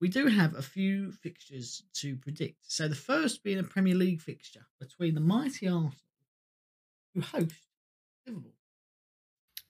we 0.00 0.08
do 0.08 0.26
have 0.26 0.54
a 0.56 0.62
few 0.62 1.12
fixtures 1.12 1.84
to 1.94 2.16
predict. 2.16 2.56
So 2.62 2.88
the 2.88 2.94
first 2.96 3.44
being 3.44 3.58
a 3.58 3.62
Premier 3.64 3.94
League 3.94 4.20
fixture 4.20 4.66
between 4.80 5.14
the 5.14 5.20
mighty 5.20 5.68
Arsenal, 5.68 5.92
who 7.14 7.20
host 7.20 7.52
Liverpool. 8.26 8.52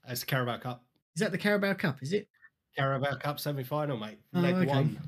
it's 0.09 0.21
the 0.21 0.27
Carabao 0.27 0.59
Cup. 0.59 0.85
Is 1.15 1.21
that 1.21 1.33
the 1.33 1.39
Carabao 1.39 1.75
Cup? 1.75 2.03
Is 2.03 2.13
it? 2.15 2.29
Carabao 2.79 3.17
Cup 3.17 3.41
semi 3.41 3.65
final, 3.65 3.97
mate. 3.97 4.19
Oh, 4.35 4.41
Leg 4.41 4.55
okay. 4.55 4.67
one. 4.67 4.99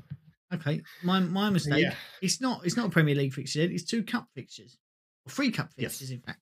Okay, 0.53 0.81
my 1.03 1.19
my 1.21 1.49
mistake. 1.49 1.83
Yeah. 1.83 1.93
It's 2.21 2.41
not. 2.41 2.65
It's 2.65 2.75
not 2.75 2.87
a 2.87 2.89
Premier 2.89 3.15
League 3.15 3.33
fixture. 3.33 3.61
It's 3.61 3.83
two 3.85 4.03
cup 4.03 4.27
fixtures, 4.35 4.77
or 5.25 5.31
three 5.31 5.51
cup 5.51 5.69
Yes. 5.77 5.91
fixtures, 5.91 6.11
in 6.11 6.19
fact. 6.19 6.39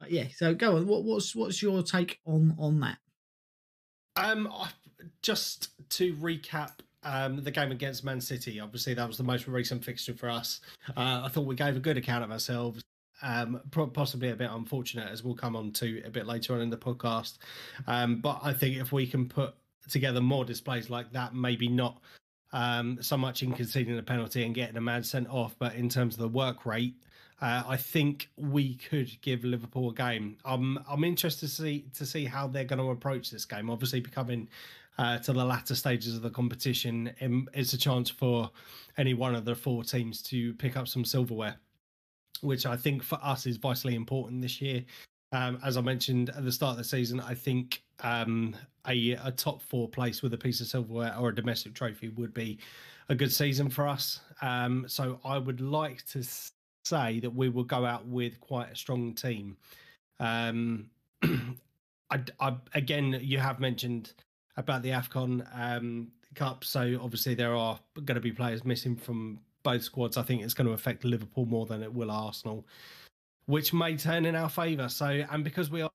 But 0.00 0.10
yeah. 0.10 0.24
So 0.34 0.52
go 0.54 0.76
on. 0.76 0.86
What, 0.86 1.04
what's 1.04 1.34
what's 1.36 1.62
your 1.62 1.82
take 1.82 2.18
on 2.26 2.56
on 2.58 2.80
that? 2.80 2.98
Um, 4.16 4.52
just 5.22 5.68
to 5.90 6.14
recap, 6.16 6.72
um, 7.04 7.42
the 7.44 7.50
game 7.52 7.70
against 7.70 8.04
Man 8.04 8.20
City. 8.20 8.58
Obviously, 8.58 8.94
that 8.94 9.06
was 9.06 9.16
the 9.16 9.22
most 9.24 9.46
recent 9.46 9.84
fixture 9.84 10.14
for 10.14 10.28
us. 10.28 10.60
Uh, 10.96 11.22
I 11.24 11.28
thought 11.28 11.46
we 11.46 11.54
gave 11.54 11.76
a 11.76 11.80
good 11.80 11.96
account 11.96 12.24
of 12.24 12.32
ourselves. 12.32 12.82
Um, 13.22 13.60
possibly 13.92 14.30
a 14.30 14.34
bit 14.36 14.50
unfortunate, 14.50 15.08
as 15.08 15.22
we'll 15.22 15.34
come 15.34 15.54
on 15.54 15.72
to 15.72 16.02
a 16.06 16.10
bit 16.10 16.26
later 16.26 16.54
on 16.54 16.62
in 16.62 16.70
the 16.70 16.78
podcast. 16.78 17.36
Um, 17.86 18.16
but 18.16 18.40
I 18.42 18.54
think 18.54 18.78
if 18.78 18.92
we 18.92 19.06
can 19.06 19.28
put 19.28 19.54
together 19.90 20.20
more 20.20 20.44
displays 20.44 20.88
like 20.90 21.12
that, 21.12 21.34
maybe 21.34 21.68
not 21.68 22.00
um, 22.52 22.98
so 23.00 23.16
much 23.16 23.42
in 23.42 23.52
conceding 23.52 23.98
a 23.98 24.02
penalty 24.02 24.44
and 24.44 24.54
getting 24.54 24.76
a 24.76 24.80
man 24.80 25.02
sent 25.02 25.28
off, 25.28 25.54
but 25.58 25.74
in 25.74 25.88
terms 25.88 26.14
of 26.14 26.20
the 26.20 26.28
work 26.28 26.66
rate, 26.66 26.94
uh, 27.40 27.62
I 27.66 27.76
think 27.76 28.28
we 28.36 28.74
could 28.74 29.10
give 29.22 29.44
Liverpool 29.44 29.90
a 29.90 29.94
game. 29.94 30.36
I'm 30.44 30.78
I'm 30.88 31.04
interested 31.04 31.48
to 31.48 31.54
see 31.54 31.84
to 31.94 32.04
see 32.04 32.24
how 32.26 32.46
they're 32.46 32.64
going 32.64 32.80
to 32.80 32.90
approach 32.90 33.30
this 33.30 33.46
game. 33.46 33.70
Obviously, 33.70 34.00
becoming 34.00 34.48
uh, 34.98 35.18
to 35.20 35.32
the 35.32 35.44
latter 35.44 35.74
stages 35.74 36.16
of 36.16 36.22
the 36.22 36.30
competition, 36.30 37.12
um, 37.22 37.48
it's 37.54 37.72
a 37.72 37.78
chance 37.78 38.10
for 38.10 38.50
any 38.98 39.14
one 39.14 39.34
of 39.34 39.46
the 39.46 39.54
four 39.54 39.84
teams 39.84 40.22
to 40.24 40.52
pick 40.54 40.76
up 40.76 40.86
some 40.86 41.04
silverware, 41.04 41.56
which 42.42 42.66
I 42.66 42.76
think 42.76 43.02
for 43.02 43.18
us 43.22 43.46
is 43.46 43.56
vitally 43.56 43.94
important 43.94 44.42
this 44.42 44.60
year. 44.60 44.84
Um, 45.32 45.58
as 45.64 45.76
I 45.76 45.80
mentioned 45.80 46.30
at 46.30 46.44
the 46.44 46.52
start 46.52 46.72
of 46.72 46.78
the 46.78 46.84
season, 46.84 47.20
I 47.20 47.34
think 47.34 47.82
um, 48.00 48.56
a, 48.86 49.12
a 49.12 49.30
top 49.30 49.62
four 49.62 49.88
place 49.88 50.22
with 50.22 50.34
a 50.34 50.38
piece 50.38 50.60
of 50.60 50.66
silverware 50.66 51.14
or 51.18 51.28
a 51.28 51.34
domestic 51.34 51.74
trophy 51.74 52.08
would 52.08 52.34
be 52.34 52.58
a 53.08 53.14
good 53.14 53.32
season 53.32 53.70
for 53.70 53.86
us. 53.86 54.20
Um, 54.42 54.86
so 54.88 55.20
I 55.24 55.38
would 55.38 55.60
like 55.60 56.04
to 56.08 56.22
say 56.84 57.20
that 57.20 57.34
we 57.34 57.48
will 57.48 57.64
go 57.64 57.84
out 57.84 58.06
with 58.06 58.40
quite 58.40 58.72
a 58.72 58.76
strong 58.76 59.14
team. 59.14 59.56
Um, 60.18 60.90
I, 61.22 62.20
I, 62.40 62.56
again, 62.74 63.18
you 63.22 63.38
have 63.38 63.60
mentioned 63.60 64.12
about 64.56 64.82
the 64.82 64.90
AFCON 64.90 65.46
um, 65.54 66.08
Cup. 66.34 66.64
So 66.64 66.98
obviously 67.02 67.34
there 67.34 67.54
are 67.54 67.78
going 68.04 68.16
to 68.16 68.20
be 68.20 68.32
players 68.32 68.64
missing 68.64 68.96
from 68.96 69.38
both 69.62 69.82
squads. 69.82 70.16
I 70.16 70.22
think 70.22 70.42
it's 70.42 70.54
going 70.54 70.66
to 70.66 70.72
affect 70.72 71.04
Liverpool 71.04 71.46
more 71.46 71.66
than 71.66 71.82
it 71.82 71.92
will 71.92 72.10
Arsenal, 72.10 72.66
which 73.50 73.72
may 73.72 73.96
turn 73.96 74.24
in 74.24 74.36
our 74.36 74.48
favour. 74.48 74.88
So, 74.88 75.06
and 75.06 75.42
because 75.44 75.70
we 75.70 75.82
are 75.82 75.90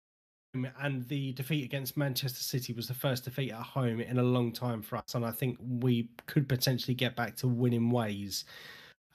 and 0.80 1.06
the 1.10 1.34
defeat 1.34 1.66
against 1.66 1.98
Manchester 1.98 2.42
City 2.42 2.72
was 2.72 2.88
the 2.88 2.94
first 2.94 3.26
defeat 3.26 3.52
at 3.52 3.62
home 3.62 4.00
in 4.00 4.20
a 4.20 4.24
long 4.24 4.52
time 4.54 4.82
for 4.82 4.96
us, 4.98 5.14
and 5.16 5.26
I 5.26 5.32
think 5.32 5.58
we 5.62 6.08
could 6.28 6.48
potentially 6.48 6.94
get 6.96 7.16
back 7.16 7.36
to 7.38 7.48
winning 7.48 7.90
ways. 7.92 8.46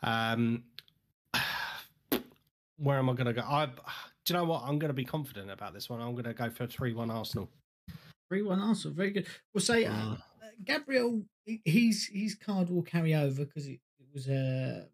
Um, 0.03 0.65
where 2.79 2.99
am 2.99 3.09
I 3.11 3.15
going 3.15 3.27
to 3.27 3.33
go? 3.33 3.43
I, 3.43 3.67
do 4.25 4.33
you 4.35 4.35
know 4.35 4.45
what? 4.45 4.63
I'm 4.65 4.79
going 4.79 4.89
to 4.91 4.95
be 4.95 5.05
confident 5.05 5.51
about 5.51 5.73
this 5.75 5.89
one. 5.89 6.01
I'm 6.01 6.13
going 6.13 6.25
to 6.25 6.35
go 6.35 6.51
for 6.51 6.67
three 6.67 6.93
one 6.93 7.11
Arsenal. 7.11 7.49
Three 8.29 8.43
one 8.43 8.61
Arsenal, 8.61 8.95
very 8.95 9.11
good. 9.11 9.27
We'll 9.55 9.63
say 9.63 9.85
uh, 9.87 9.93
Mm. 9.93 10.19
Gabriel. 10.65 11.23
he- 11.47 11.63
He's 11.65 12.07
his 12.13 12.35
card 12.35 12.69
will 12.71 12.83
carry 12.83 13.15
over 13.15 13.45
because 13.45 13.67
it, 13.67 13.81
it 13.99 14.07
was 14.13 14.29
a. 14.29 14.87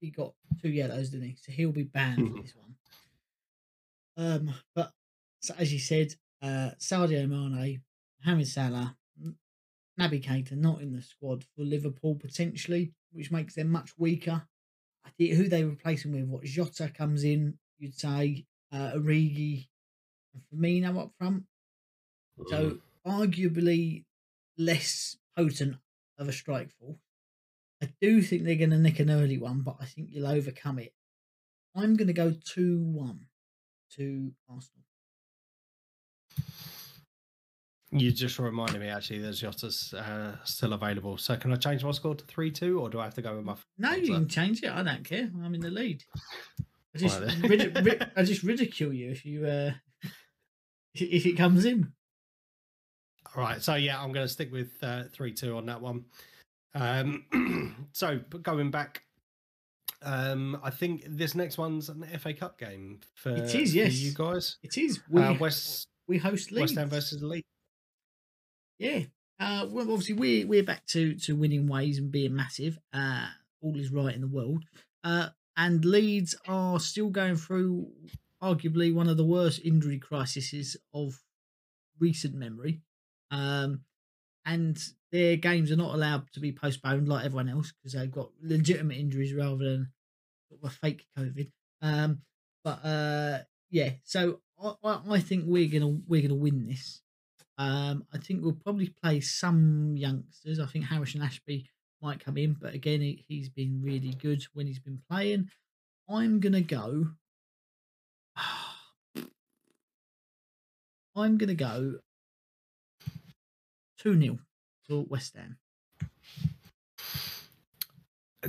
he 0.00 0.10
got 0.10 0.34
two 0.60 0.68
yellows, 0.70 1.10
didn't 1.10 1.28
he? 1.28 1.36
So 1.36 1.52
he'll 1.52 1.72
be 1.72 1.82
banned 1.84 2.28
for 2.28 2.38
Mhm. 2.38 2.42
this 2.42 2.54
one. 2.54 2.76
Um, 4.16 4.54
but 4.74 4.92
so 5.40 5.54
as 5.56 5.72
you 5.72 5.78
said, 5.78 6.14
uh, 6.42 6.72
Sadio 6.78 7.28
Mane, 7.28 7.82
Mohamed 8.24 8.48
Salah, 8.48 8.96
Naby 9.98 10.22
Keita 10.22 10.52
not 10.52 10.80
in 10.80 10.92
the 10.92 11.02
squad 11.02 11.44
for 11.44 11.62
Liverpool 11.64 12.14
potentially, 12.14 12.94
which 13.12 13.30
makes 13.32 13.54
them 13.54 13.68
much 13.70 13.96
weaker. 13.98 14.48
I 15.04 15.10
think 15.10 15.34
who 15.34 15.48
they 15.48 15.64
replace 15.64 16.04
him 16.04 16.12
with? 16.12 16.24
What 16.26 16.44
Jota 16.44 16.88
comes 16.90 17.24
in? 17.24 17.58
You'd 17.78 17.94
say 17.98 18.46
uh, 18.70 18.92
Origi 18.92 19.68
and 20.34 20.42
Firmino 20.52 20.98
up 21.00 21.12
front. 21.18 21.44
So 22.48 22.80
arguably 23.04 24.04
less 24.56 25.16
potent 25.36 25.76
of 26.18 26.28
a 26.28 26.32
strike 26.32 26.70
force. 26.70 26.98
I 27.82 27.88
do 28.00 28.22
think 28.22 28.44
they're 28.44 28.56
going 28.56 28.70
to 28.70 28.78
nick 28.78 28.98
an 28.98 29.10
early 29.10 29.38
one, 29.38 29.62
but 29.62 29.76
I 29.80 29.84
think 29.84 30.08
you'll 30.10 30.26
overcome 30.26 30.78
it. 30.78 30.92
I'm 31.76 31.96
going 31.96 32.08
to 32.08 32.12
go 32.12 32.34
2 32.54 32.80
1 32.80 33.20
to 33.96 34.32
Arsenal. 34.48 34.84
You 37.90 38.12
just 38.12 38.38
reminded 38.38 38.80
me 38.80 38.88
actually. 38.88 39.20
There's 39.20 39.40
Jota's 39.40 39.94
uh, 39.94 40.36
still 40.44 40.74
available. 40.74 41.16
So 41.16 41.36
can 41.36 41.52
I 41.52 41.56
change 41.56 41.82
my 41.82 41.90
score 41.92 42.14
to 42.14 42.24
three 42.26 42.50
two, 42.50 42.80
or 42.80 42.90
do 42.90 43.00
I 43.00 43.04
have 43.04 43.14
to 43.14 43.22
go 43.22 43.34
with 43.36 43.46
my? 43.46 43.54
No, 43.78 43.92
you 43.92 44.12
can 44.12 44.28
change 44.28 44.62
it. 44.62 44.70
I 44.70 44.82
don't 44.82 45.04
care. 45.04 45.30
I'm 45.42 45.54
in 45.54 45.60
the 45.62 45.70
lead. 45.70 46.04
I 46.94 46.98
just, 46.98 47.20
rid- 47.42 47.84
rid- 47.84 48.10
I 48.16 48.24
just 48.24 48.42
ridicule 48.42 48.92
you 48.92 49.10
if 49.10 49.24
you 49.24 49.46
uh, 49.46 49.70
if 50.94 51.24
it 51.24 51.38
comes 51.38 51.64
in. 51.64 51.92
All 53.34 53.42
right. 53.42 53.62
So 53.62 53.74
yeah, 53.76 54.02
I'm 54.02 54.12
going 54.12 54.26
to 54.26 54.32
stick 54.32 54.52
with 54.52 54.72
uh, 54.82 55.04
three 55.10 55.32
two 55.32 55.56
on 55.56 55.64
that 55.66 55.80
one. 55.80 56.04
Um, 56.74 57.88
so 57.92 58.20
but 58.30 58.42
going 58.42 58.70
back, 58.70 59.02
um, 60.02 60.58
I 60.62 60.70
think 60.70 61.04
this 61.08 61.34
next 61.34 61.58
one's 61.58 61.88
an 61.88 62.04
FA 62.18 62.32
Cup 62.34 62.58
game 62.58 63.00
for, 63.14 63.30
It 63.30 63.54
is, 63.54 63.74
yes. 63.74 63.94
you 63.94 64.12
guys. 64.14 64.58
It 64.62 64.78
is. 64.78 65.00
We, 65.10 65.22
Uh, 65.22 65.34
West 65.34 65.88
we 66.06 66.18
host 66.18 66.52
Leeds. 66.52 66.72
West 66.72 66.74
Ham 66.76 66.88
versus 66.88 67.22
Leeds. 67.22 67.46
Yeah. 68.78 69.00
Uh, 69.40 69.66
well, 69.70 69.90
obviously, 69.92 70.14
we're, 70.14 70.46
we're 70.46 70.62
back 70.64 70.86
to, 70.86 71.14
to 71.14 71.36
winning 71.36 71.66
ways 71.66 71.98
and 71.98 72.10
being 72.10 72.34
massive. 72.34 72.78
Uh, 72.92 73.28
all 73.60 73.76
is 73.78 73.90
right 73.90 74.14
in 74.14 74.20
the 74.20 74.26
world. 74.28 74.64
Uh, 75.04 75.28
and 75.56 75.84
Leeds 75.84 76.34
are 76.46 76.78
still 76.80 77.08
going 77.10 77.36
through 77.36 77.88
arguably 78.42 78.94
one 78.94 79.08
of 79.08 79.16
the 79.16 79.24
worst 79.24 79.60
injury 79.64 79.98
crises 79.98 80.76
of 80.94 81.20
recent 81.98 82.34
memory. 82.34 82.80
Um, 83.30 83.80
and 84.46 84.80
their 85.10 85.36
games 85.36 85.70
are 85.72 85.76
not 85.76 85.94
allowed 85.94 86.30
to 86.32 86.40
be 86.40 86.52
postponed 86.52 87.08
like 87.08 87.24
everyone 87.24 87.48
else 87.48 87.72
because 87.72 87.94
they've 87.94 88.10
got 88.10 88.30
legitimate 88.42 88.98
injuries 88.98 89.32
rather 89.32 89.64
than 89.64 89.92
sort 90.48 90.62
of 90.62 90.70
a 90.70 90.72
fake 90.72 91.06
COVID. 91.16 91.50
Um, 91.80 92.22
but 92.64 92.84
uh, 92.84 93.38
yeah, 93.70 93.90
so 94.04 94.40
I, 94.62 95.00
I, 95.08 95.20
think 95.20 95.44
we're 95.46 95.68
gonna 95.68 96.00
we're 96.06 96.22
gonna 96.22 96.34
win 96.34 96.66
this. 96.66 97.00
Um, 97.56 98.04
I 98.12 98.18
think 98.18 98.42
we'll 98.42 98.52
probably 98.52 98.92
play 99.02 99.20
some 99.20 99.96
youngsters. 99.96 100.60
I 100.60 100.66
think 100.66 100.84
Harrison 100.84 101.22
Ashby 101.22 101.70
might 102.02 102.24
come 102.24 102.36
in, 102.36 102.54
but 102.60 102.74
again, 102.74 103.00
he, 103.00 103.24
he's 103.28 103.48
been 103.48 103.80
really 103.82 104.12
good 104.12 104.44
when 104.52 104.66
he's 104.66 104.78
been 104.78 105.00
playing. 105.10 105.48
I'm 106.08 106.40
gonna 106.40 106.60
go. 106.60 107.08
I'm 111.16 111.36
gonna 111.36 111.54
go 111.54 111.98
two 113.98 114.20
0 114.20 114.38
to 114.88 115.06
West 115.08 115.36
Ham. 115.36 115.56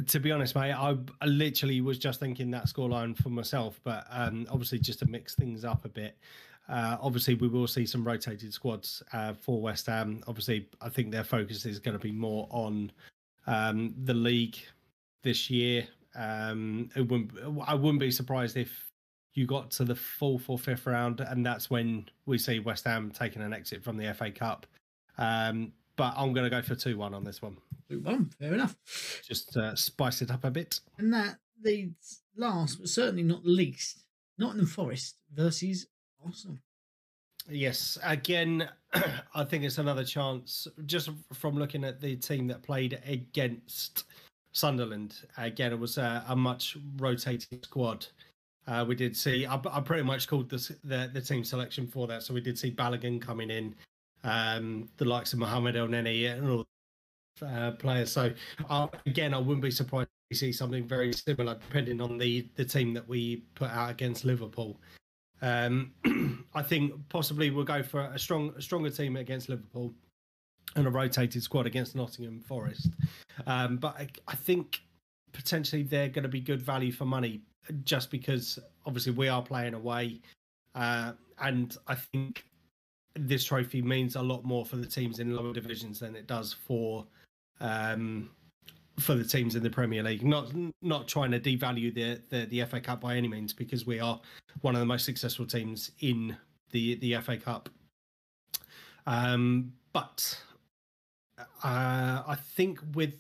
To 0.08 0.20
be 0.20 0.32
honest, 0.32 0.56
mate, 0.56 0.74
I, 0.74 0.96
I 1.22 1.26
literally 1.26 1.82
was 1.82 1.98
just 1.98 2.20
thinking 2.20 2.52
that 2.52 2.68
scoreline 2.68 3.18
for 3.18 3.30
myself, 3.30 3.80
but 3.84 4.06
um, 4.10 4.46
obviously 4.50 4.80
just 4.80 5.00
to 5.00 5.06
mix 5.08 5.36
things 5.36 5.66
up 5.66 5.84
a 5.86 5.90
bit. 5.90 6.18
Uh, 6.70 6.98
obviously, 7.02 7.34
we 7.34 7.48
will 7.48 7.66
see 7.66 7.86
some 7.86 8.06
rotated 8.06 8.54
squads 8.54 9.02
uh, 9.14 9.34
for 9.34 9.60
West 9.60 9.88
Ham. 9.88 10.22
Obviously, 10.28 10.70
I 10.82 10.90
think 10.90 11.12
their 11.12 11.24
focus 11.24 11.66
is 11.66 11.80
going 11.80 11.98
to 11.98 12.04
be 12.04 12.12
more 12.12 12.48
on 12.52 12.92
um, 13.48 13.96
the 14.04 14.14
league 14.14 14.58
this 15.24 15.50
year. 15.50 15.88
Um, 16.16 16.90
wouldn't, 16.96 17.32
I 17.66 17.74
wouldn't 17.74 18.00
be 18.00 18.12
surprised 18.12 18.56
if 18.56 18.92
you 19.34 19.48
got 19.48 19.72
to 19.72 19.86
the 19.86 19.96
fourth 19.96 20.48
or 20.48 20.60
fifth 20.60 20.86
round, 20.86 21.22
and 21.22 21.44
that's 21.44 21.72
when 21.72 22.08
we 22.28 22.38
see 22.38 22.60
West 22.60 22.86
Ham 22.86 23.12
taking 23.12 23.42
an 23.42 23.54
exit 23.54 23.84
from 23.84 23.98
the 23.98 24.14
FA 24.14 24.30
Cup. 24.30 24.68
Um, 25.18 25.74
but 26.00 26.14
I'm 26.16 26.32
going 26.32 26.46
to 26.46 26.50
go 26.50 26.62
for 26.62 26.76
2 26.76 26.98
1 26.98 27.14
on 27.14 27.26
this 27.26 27.42
one. 27.42 27.58
Two 27.90 28.00
one, 28.00 28.32
fair 28.40 28.54
enough. 28.54 28.74
Just 29.28 29.58
uh, 29.58 29.76
spice 29.76 30.22
it 30.22 30.32
up 30.32 30.46
a 30.46 30.50
bit. 30.50 30.80
And 30.98 31.14
that 31.14 31.40
leads 31.62 32.22
last, 32.38 32.80
but 32.80 32.88
certainly 32.88 33.22
not 33.22 33.46
least, 33.46 34.06
Nottingham 34.38 34.66
Forest 34.66 35.18
versus 35.36 35.88
Arsenal. 36.26 36.58
Yes, 37.50 37.98
again, 38.02 38.70
I 39.36 39.44
think 39.44 39.66
it's 39.66 39.78
another 39.78 40.06
chance. 40.06 40.70
Just 40.86 41.10
from 41.34 41.58
looking 41.58 41.84
at 41.84 42.00
the 42.00 42.16
team 42.16 42.48
that 42.48 42.64
played 42.64 43.02
against 43.06 44.06
Sunderland, 44.54 45.16
again, 45.38 45.74
it 45.74 45.80
was 45.80 45.98
a, 45.98 46.24
a 46.30 46.36
much 46.36 46.78
rotating 46.96 47.60
squad. 47.62 48.06
Uh, 48.68 48.86
we 48.88 48.96
did 48.96 49.18
see. 49.18 49.46
I, 49.46 49.60
I 49.70 49.82
pretty 49.82 50.04
much 50.04 50.30
called 50.30 50.50
this, 50.50 50.72
the 50.86 51.10
the 51.12 51.22
team 51.22 51.44
selection 51.44 51.88
for 51.88 52.08
that. 52.08 52.24
So 52.24 52.34
we 52.34 52.40
did 52.40 52.58
see 52.58 52.72
Balogun 52.72 53.20
coming 53.20 53.50
in, 53.50 53.76
um, 54.24 54.90
the 54.98 55.06
likes 55.06 55.34
of 55.34 55.40
Mohamed 55.40 55.76
Elneny 55.76 56.32
and 56.32 56.50
all 56.50 56.66
uh, 57.42 57.72
players. 57.72 58.12
So 58.12 58.32
uh, 58.70 58.88
again, 59.06 59.34
I 59.34 59.38
wouldn't 59.38 59.62
be 59.62 59.72
surprised 59.72 60.10
to 60.32 60.38
see 60.38 60.52
something 60.52 60.88
very 60.88 61.14
similar, 61.14 61.56
depending 61.56 62.02
on 62.02 62.18
the 62.18 62.48
the 62.56 62.66
team 62.66 62.94
that 62.94 63.08
we 63.08 63.44
put 63.56 63.70
out 63.70 63.92
against 63.92 64.26
Liverpool. 64.26 64.80
Um, 65.42 65.92
I 66.54 66.62
think 66.62 66.94
possibly 67.10 67.50
we'll 67.50 67.66
go 67.66 67.82
for 67.82 68.02
a 68.02 68.20
strong, 68.20 68.54
a 68.58 68.62
stronger 68.62 68.90
team 68.90 69.16
against 69.16 69.50
Liverpool 69.50 69.94
and 70.76 70.86
a 70.86 70.90
rotated 70.90 71.42
squad 71.42 71.66
against 71.66 71.96
Nottingham 71.96 72.42
Forest. 72.42 72.90
Um, 73.48 73.78
but 73.78 73.96
I, 73.98 74.08
I 74.28 74.36
think 74.36 74.82
potentially 75.32 75.84
they're 75.84 76.10
going 76.10 76.24
to 76.24 76.30
be 76.30 76.42
good 76.42 76.62
value 76.62 76.92
for 76.92 77.06
money, 77.06 77.42
just 77.84 78.12
because 78.12 78.60
obviously 78.86 79.14
we 79.14 79.28
are 79.30 79.42
playing 79.42 79.74
away, 79.74 80.22
uh, 80.76 81.14
and 81.40 81.76
I 81.88 81.96
think 81.96 82.44
this 83.16 83.44
trophy 83.44 83.82
means 83.82 84.16
a 84.16 84.22
lot 84.22 84.44
more 84.44 84.66
for 84.66 84.78
the 84.78 84.86
teams 84.86 85.20
in 85.20 85.36
lower 85.36 85.54
divisions 85.54 86.00
than 86.00 86.16
it 86.16 86.28
does 86.28 86.54
for 86.54 87.06
um, 87.60 88.30
for 89.00 89.16
the 89.16 89.24
teams 89.24 89.56
in 89.56 89.64
the 89.64 89.70
Premier 89.70 90.04
League. 90.04 90.24
Not 90.24 90.52
not 90.82 91.08
trying 91.08 91.32
to 91.32 91.40
devalue 91.40 91.94
the, 91.94 92.22
the 92.30 92.46
the 92.46 92.66
FA 92.66 92.80
Cup 92.80 93.02
by 93.02 93.16
any 93.16 93.28
means, 93.28 93.54
because 93.54 93.86
we 93.86 94.00
are 94.00 94.20
one 94.62 94.76
of 94.76 94.80
the 94.80 94.86
most 94.86 95.06
successful 95.06 95.46
teams 95.46 95.92
in 96.00 96.36
the 96.72 96.96
the 96.96 97.16
FA 97.22 97.38
Cup. 97.38 97.70
Um, 99.06 99.74
but 99.94 100.40
uh, 101.64 102.24
I 102.28 102.38
think 102.56 102.80
with 102.94 103.16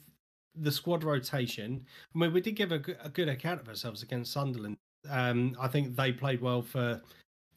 the 0.55 0.71
squad 0.71 1.03
rotation, 1.03 1.85
I 2.13 2.17
mean, 2.17 2.33
we 2.33 2.41
did 2.41 2.55
give 2.55 2.71
a, 2.71 2.81
a 3.03 3.09
good 3.09 3.29
account 3.29 3.61
of 3.61 3.67
ourselves 3.67 4.03
against 4.03 4.33
Sunderland. 4.33 4.77
Um, 5.09 5.55
I 5.59 5.67
think 5.67 5.95
they 5.95 6.11
played 6.11 6.41
well 6.41 6.61
for 6.61 7.01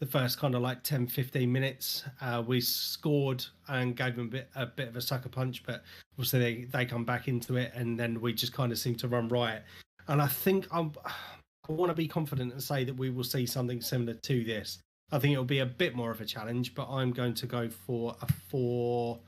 the 0.03 0.09
first 0.09 0.37
kind 0.37 0.57
of 0.57 0.63
like 0.63 0.83
10, 0.83 1.07
15 1.07 1.53
minutes. 1.53 2.03
Uh, 2.21 2.43
we 2.45 2.61
scored 2.61 3.45
and 3.69 3.95
gave 3.95 4.17
them 4.17 4.27
a 4.27 4.31
bit, 4.31 4.49
a 4.57 4.67
bit 4.67 4.89
of 4.89 4.97
a 4.97 5.01
sucker 5.01 5.29
punch, 5.29 5.63
but 5.65 5.85
obviously 6.15 6.41
they, 6.41 6.65
they 6.65 6.85
come 6.85 7.05
back 7.05 7.29
into 7.29 7.55
it 7.55 7.71
and 7.77 7.97
then 7.97 8.21
we 8.21 8.33
just 8.33 8.53
kind 8.53 8.73
of 8.73 8.79
seem 8.79 8.97
to 8.97 9.07
run 9.07 9.29
riot. 9.29 9.63
And 10.09 10.21
I 10.21 10.27
think 10.27 10.67
I'm, 10.73 10.91
I 11.69 11.73
want 11.73 11.91
to 11.91 11.95
be 11.95 12.09
confident 12.09 12.53
and 12.53 12.61
say 12.61 12.83
that 12.83 12.95
we 12.95 13.11
will 13.11 13.23
see 13.23 13.47
something 13.47 13.81
similar 13.81 14.15
to 14.15 14.43
this. 14.43 14.81
I 15.13 15.21
think 15.21 15.35
it'll 15.35 15.45
be 15.45 15.61
a 15.61 15.67
bit 15.67 15.95
more 15.95 16.11
of 16.11 16.21
a 16.21 16.25
challenge, 16.25 16.75
but 16.75 16.89
I'm 16.91 17.13
going 17.13 17.35
to 17.35 17.47
go 17.47 17.69
for 17.69 18.17
a 18.23 18.33
four, 18.51 19.21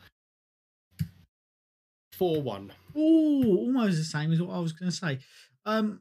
four 2.15 2.43
one. 2.43 2.73
Oh, 2.97 3.59
almost 3.59 3.99
the 3.99 4.03
same 4.03 4.33
as 4.33 4.43
what 4.43 4.53
I 4.53 4.59
was 4.59 4.73
going 4.73 4.91
to 4.91 4.97
say. 4.97 5.21
Um, 5.67 6.01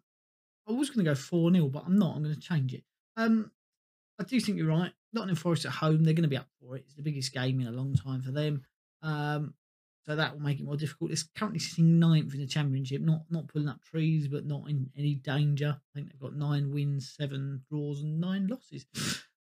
I 0.67 0.71
was 0.71 0.89
going 0.89 1.05
to 1.05 1.11
go 1.11 1.15
4 1.15 1.53
0, 1.53 1.67
but 1.67 1.83
I'm 1.85 1.99
not. 1.99 2.15
I'm 2.15 2.23
going 2.23 2.33
to 2.33 2.41
change 2.41 2.73
it. 2.73 2.83
Um, 3.17 3.51
I 4.19 4.23
do 4.23 4.39
think 4.39 4.57
you're 4.57 4.67
right. 4.67 4.91
Nottingham 5.13 5.35
Forest 5.35 5.65
at 5.65 5.71
home, 5.71 6.03
they're 6.03 6.13
going 6.13 6.23
to 6.23 6.29
be 6.29 6.37
up 6.37 6.49
for 6.59 6.75
it. 6.75 6.83
It's 6.85 6.95
the 6.95 7.01
biggest 7.01 7.33
game 7.33 7.59
in 7.59 7.67
a 7.67 7.71
long 7.71 7.93
time 7.95 8.21
for 8.21 8.31
them. 8.31 8.63
Um, 9.01 9.53
so 10.05 10.15
that 10.15 10.33
will 10.33 10.41
make 10.41 10.59
it 10.59 10.65
more 10.65 10.75
difficult. 10.75 11.11
It's 11.11 11.23
currently 11.23 11.59
sitting 11.59 11.97
ninth 11.99 12.33
in 12.33 12.41
the 12.41 12.47
championship, 12.47 13.01
not 13.01 13.21
not 13.29 13.47
pulling 13.47 13.69
up 13.69 13.81
trees, 13.81 14.27
but 14.27 14.45
not 14.45 14.69
in 14.69 14.89
any 14.97 15.15
danger. 15.15 15.77
I 15.79 15.89
think 15.95 16.11
they've 16.11 16.19
got 16.19 16.35
nine 16.35 16.73
wins, 16.73 17.13
seven 17.17 17.61
draws, 17.69 18.01
and 18.01 18.19
nine 18.19 18.47
losses. 18.47 18.85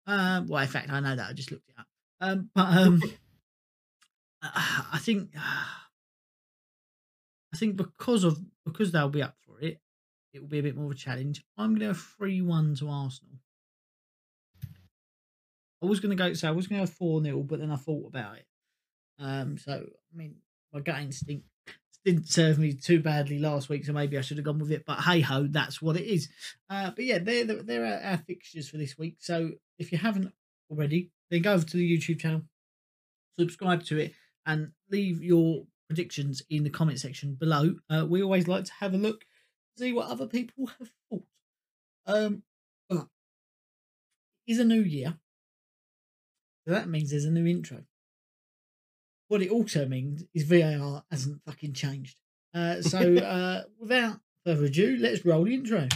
Um, 0.06 0.48
well, 0.48 0.62
in 0.62 0.70
fact, 0.70 0.92
I 0.92 1.00
know 1.00 1.16
that. 1.16 1.30
I 1.30 1.34
just 1.34 1.52
looked 1.52 1.70
it 1.70 1.76
up. 1.80 1.88
Um, 2.20 2.50
but 2.54 2.78
um, 2.78 3.02
I 4.42 5.00
think 5.00 5.30
I 7.54 7.58
think 7.58 7.76
because 7.76 8.24
of 8.24 8.40
because 8.66 8.92
they'll 8.92 9.10
be 9.10 9.24
up 9.24 9.36
for 9.46 9.60
it, 9.62 9.80
it 10.34 10.42
will 10.42 10.48
be 10.48 10.60
a 10.60 10.64
bit 10.64 10.76
more 10.76 10.86
of 10.86 10.92
a 10.92 10.96
challenge. 10.96 11.44
I'm 11.58 11.76
going 11.76 11.82
to 11.82 11.88
go 11.88 11.94
3 11.94 12.42
1 12.42 12.76
to 12.76 12.90
Arsenal. 12.90 13.36
I 15.82 15.86
was 15.86 16.00
going 16.00 16.16
to 16.16 16.24
go, 16.24 16.34
so 16.34 16.48
I 16.48 16.52
was 16.52 16.68
going 16.68 16.82
to 16.82 16.88
go 16.88 16.92
4 16.92 17.24
0, 17.24 17.44
but 17.44 17.60
then 17.60 17.72
I 17.72 17.76
thought 17.76 18.08
about 18.08 18.38
it. 18.38 18.46
Um, 19.20 19.58
so, 19.58 19.74
I 19.74 20.18
mean, 20.18 20.36
my 20.74 20.80
gut 20.80 21.00
instinct 21.00 21.46
didn't 22.04 22.28
serve 22.28 22.58
me 22.58 22.74
too 22.74 23.00
badly 23.00 23.40
last 23.40 23.70
week, 23.70 23.86
so 23.86 23.94
maybe 23.94 24.18
I 24.18 24.22
should 24.22 24.38
have 24.38 24.46
gone 24.46 24.60
with 24.60 24.72
it. 24.72 24.84
But 24.86 25.02
hey 25.02 25.22
ho, 25.22 25.48
that's 25.50 25.82
what 25.82 25.98
it 25.98 26.06
is. 26.06 26.30
Uh, 26.70 26.92
but 26.96 27.06
yeah, 27.06 27.20
there 27.20 27.44
are 27.44 27.64
they're 27.64 28.02
our 28.04 28.18
fixtures 28.18 28.70
for 28.70 28.78
this 28.78 28.98
week. 28.98 29.18
So 29.20 29.52
if 29.78 29.92
you 29.92 29.98
haven't 29.98 30.34
already, 30.70 31.12
then 31.30 31.42
go 31.42 31.54
over 31.54 31.66
to 31.66 31.78
the 31.78 31.98
YouTube 31.98 32.20
channel, 32.20 32.44
subscribe 33.38 33.84
to 33.86 34.00
it, 34.00 34.14
and 34.46 34.72
leave 34.90 35.22
your 35.22 35.66
predictions 35.88 36.42
in 36.50 36.64
the 36.64 36.70
comment 36.70 37.00
section 37.00 37.36
below. 37.36 37.76
Uh, 37.90 38.06
we 38.08 38.24
always 38.24 38.48
like 38.48 38.66
to 38.66 38.74
have 38.80 38.94
a 38.94 38.98
look, 38.98 39.26
see 39.78 39.94
what 39.94 40.08
other 40.08 40.26
people 40.26 40.68
have 40.80 40.90
thought. 41.10 41.24
Um, 42.08 42.44
but 42.90 43.08
it's 44.48 44.60
a 44.60 44.66
new 44.66 44.82
year. 44.82 45.18
So 46.66 46.74
that 46.74 46.90
means 46.90 47.10
there's 47.10 47.26
a 47.26 47.32
new 47.32 47.46
intro. 47.46 47.84
What 49.28 49.42
it 49.42 49.50
also 49.50 49.86
means 49.86 50.26
is 50.34 50.44
VAR 50.44 51.04
hasn't 51.10 51.42
fucking 51.46 51.74
changed. 51.74 52.18
Uh, 52.54 52.82
so 52.82 53.16
uh, 53.18 53.64
without 53.80 54.20
further 54.46 54.66
ado, 54.66 54.98
let's 55.00 55.26
roll 55.26 55.46
the 55.46 55.54
intro. 55.54 55.88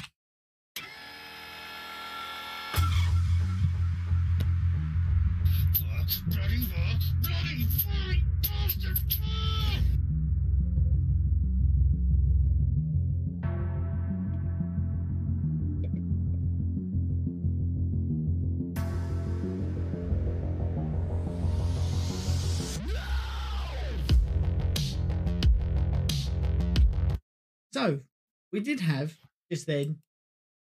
We 28.56 28.62
did 28.62 28.80
have 28.80 29.14
just 29.52 29.68
then 29.68 29.98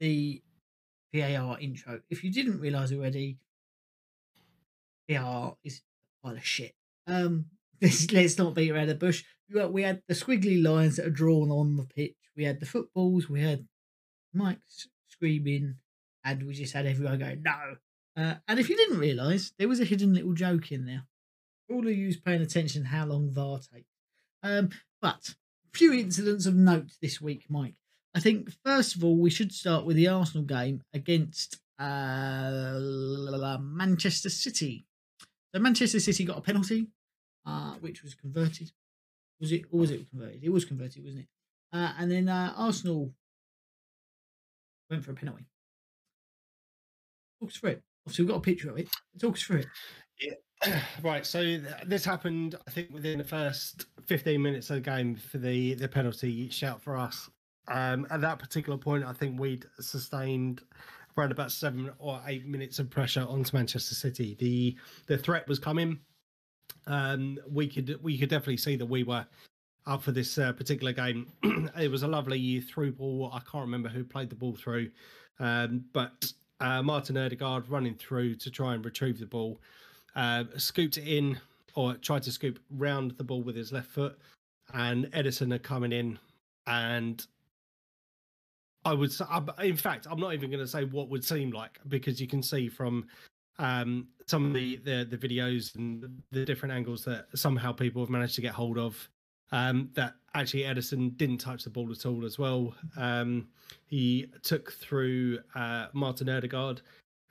the 0.01 0.41
VAR 1.13 1.61
intro. 1.61 2.01
If 2.09 2.25
you 2.25 2.33
didn't 2.33 2.59
realise 2.59 2.91
already, 2.91 3.37
VAR 5.11 5.59
is 5.63 5.83
a 6.25 6.27
pile 6.27 6.37
of 6.39 6.45
shit. 6.45 6.75
Um, 7.07 7.51
let's, 7.83 8.11
let's 8.11 8.39
not 8.39 8.55
beat 8.55 8.71
around 8.71 8.87
the 8.87 8.95
bush. 8.95 9.25
We 9.51 9.83
had 9.83 10.01
the 10.09 10.15
squiggly 10.15 10.65
lines 10.65 10.97
that 10.97 11.05
are 11.05 11.11
drawn 11.11 11.51
on 11.51 11.77
the 11.77 11.85
pitch. 11.85 12.17
We 12.35 12.45
had 12.45 12.61
the 12.61 12.67
footballs. 12.67 13.29
We 13.29 13.43
had 13.43 13.69
Mike 14.33 14.61
screaming, 15.09 15.75
and 16.25 16.47
we 16.47 16.55
just 16.55 16.73
had 16.73 16.87
everyone 16.87 17.19
going 17.19 17.43
no. 17.43 17.77
Uh, 18.17 18.37
and 18.49 18.59
if 18.59 18.71
you 18.71 18.77
didn't 18.79 19.01
realise, 19.01 19.53
there 19.59 19.69
was 19.69 19.81
a 19.81 19.85
hidden 19.85 20.15
little 20.15 20.33
joke 20.33 20.73
in 20.73 20.87
there. 20.87 21.03
All 21.71 21.87
of 21.87 21.95
you 21.95 22.19
paying 22.25 22.41
attention, 22.41 22.87
how 22.87 23.05
long 23.05 23.31
VAR 23.31 23.59
takes. 23.59 23.91
Um, 24.43 24.71
but 25.03 25.35
few 25.75 25.93
incidents 25.93 26.47
of 26.47 26.55
note 26.55 26.93
this 27.03 27.21
week, 27.21 27.45
Mike. 27.51 27.75
I 28.15 28.21
think 28.21 28.51
first 28.65 28.97
of 28.97 29.05
all 29.05 29.17
we 29.17 29.31
should 29.31 29.53
start 29.53 29.85
with 29.85 29.97
the 29.97 30.09
Arsenal 30.09 30.45
game 30.45 30.83
against 30.93 31.59
uh, 31.79 32.79
Manchester 33.61 34.31
City. 34.31 34.87
So 35.55 35.61
Manchester 35.61 36.01
City 36.01 36.25
got 36.25 36.39
a 36.39 36.43
penalty, 36.43 36.89
uh, 37.47 37.75
which 37.81 38.03
was 38.03 38.15
converted. 38.15 38.71
Was 39.41 39.53
it? 39.53 39.65
Or 39.71 39.81
was 39.81 39.91
it 39.91 40.09
converted? 40.11 40.45
It 40.45 40.51
was 40.51 40.65
converted, 40.65 41.05
wasn't 41.05 41.23
it? 41.25 41.29
Uh, 41.73 41.93
and 41.99 42.11
then 42.11 42.29
uh, 42.29 42.53
Arsenal 42.57 43.13
went 44.91 45.05
for 45.05 45.13
a 45.13 45.15
penalty. 45.15 45.47
Talk 47.41 47.51
us 47.51 47.57
through 47.57 47.71
it. 47.71 47.83
Obviously, 48.07 48.25
we've 48.25 48.33
got 48.33 48.39
a 48.39 48.41
picture 48.41 48.71
of 48.71 48.79
it. 48.79 48.89
Talk 49.21 49.35
us 49.35 49.43
through 49.43 49.59
it. 49.59 49.67
Yeah. 50.21 50.81
right, 51.03 51.27
so 51.27 51.43
th- 51.43 51.65
this 51.87 52.05
happened, 52.05 52.57
I 52.69 52.71
think, 52.71 52.93
within 52.93 53.19
the 53.19 53.25
first 53.25 53.87
15 54.07 54.41
minutes 54.41 54.71
of 54.71 54.77
the 54.77 54.81
game 54.81 55.17
for 55.17 55.39
the, 55.39 55.75
the 55.75 55.89
penalty 55.89 56.49
shout 56.51 56.81
for 56.81 56.97
us. 56.97 57.29
Um, 57.69 58.07
at 58.11 58.21
that 58.21 58.39
particular 58.39 58.79
point, 58.79 59.05
I 59.05 59.13
think 59.13 59.39
we'd 59.39 59.65
sustained 59.81 60.63
around 61.17 61.33
about 61.33 61.53
seven 61.53 61.91
or 61.99 62.21
eight 62.27 62.47
minutes 62.47 62.79
of 62.79 62.91
pressure 62.91 63.27
onto 63.29 63.57
Manchester 63.57 63.95
City. 63.95 64.37
The 64.39 64.77
the 65.07 65.19
threat 65.19 65.47
was 65.49 65.59
coming. 65.59 66.01
Um, 66.87 67.39
we 67.51 67.69
could 67.69 67.99
we 68.03 68.19
could 68.19 68.29
definitely 68.29 68.57
see 68.57 68.77
that 68.77 68.87
we 68.87 69.05
were 69.05 69.27
up 69.87 70.03
for 70.03 70.13
this 70.13 70.39
uh, 70.39 70.53
particular 70.53 70.93
game. 70.93 71.27
it 71.79 71.91
was 71.91 72.03
a 72.03 72.09
lovely 72.09 72.61
through 72.61 72.93
ball. 72.93 73.31
I 73.33 73.41
can't 73.41 73.63
remember 73.63 73.89
who 73.89 74.05
played 74.05 74.31
the 74.31 74.37
ball 74.37 74.55
through, 74.55 74.91
um, 75.39 75.85
but 75.93 76.33
uh, 76.61 76.83
Martin 76.83 77.17
Odegaard 77.17 77.69
running 77.69 77.95
through 77.95 78.37
to 78.37 78.51
try 78.51 78.75
and 78.75 78.85
retrieve 78.85 79.19
the 79.19 79.27
ball 79.27 79.61
uh, 80.15 80.45
scooped 80.57 80.99
it 80.99 81.07
in 81.07 81.39
or 81.75 81.95
tried 81.95 82.23
to 82.23 82.33
scoop 82.33 82.59
round 82.71 83.13
the 83.13 83.25
ball 83.25 83.43
with 83.43 83.57
his 83.57 83.73
left 83.73 83.91
foot, 83.91 84.19
and 84.75 85.07
Ederson 85.13 85.55
are 85.55 85.59
coming 85.59 85.93
in, 85.93 86.19
and 86.67 87.27
I 88.85 88.93
would 88.93 89.13
say, 89.13 89.25
in 89.63 89.77
fact, 89.77 90.07
I'm 90.11 90.19
not 90.19 90.35
even 90.35 90.51
going 90.51 90.63
to 90.63 90.69
say 90.69 90.85
what 90.85 91.09
would 91.09 91.25
seem 91.25 91.51
like 91.51 91.79
because 91.89 92.21
you 92.21 92.27
can 92.27 92.43
see 92.43 92.69
from 92.69 93.07
um, 93.59 94.09
some 94.27 94.47
of 94.47 94.55
the, 94.55 94.77
the, 94.77 95.07
the 95.09 95.17
videos 95.17 95.75
and 95.77 96.23
the 96.31 96.45
different 96.45 96.75
angles 96.75 97.05
that 97.05 97.27
somehow 97.35 97.73
people 97.73 98.03
have 98.03 98.11
managed 98.11 98.35
to 98.37 98.41
get 98.41 98.53
hold 98.53 98.79
of. 98.79 99.09
Um, 99.53 99.91
that 99.93 100.15
actually 100.35 100.63
Ederson 100.63 101.15
didn't 101.19 101.39
touch 101.39 101.65
the 101.65 101.71
ball 101.71 101.93
at 101.93 102.07
all 102.07 102.25
as 102.25 102.39
well. 102.39 102.75
Um, 102.97 103.49
he 103.87 104.33
took 104.43 104.73
through 104.73 105.41
uh, 105.55 105.89
Martin 105.93 106.31
Odegaard 106.31 106.81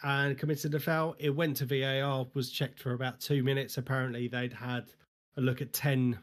and 0.04 0.38
committed 0.38 0.76
a 0.76 0.80
foul. 0.80 1.16
It 1.18 1.32
went 1.32 1.58
to 1.58 1.66
VAR, 1.66 2.28
was 2.36 2.52
checked 2.52 2.80
for 2.80 2.94
about 2.94 3.20
two 3.20 3.44
minutes. 3.44 3.78
Apparently, 3.78 4.28
they'd 4.28 4.54
had 4.54 4.86
a 5.38 5.42
look 5.42 5.62
at 5.62 5.74
10, 5.74 6.18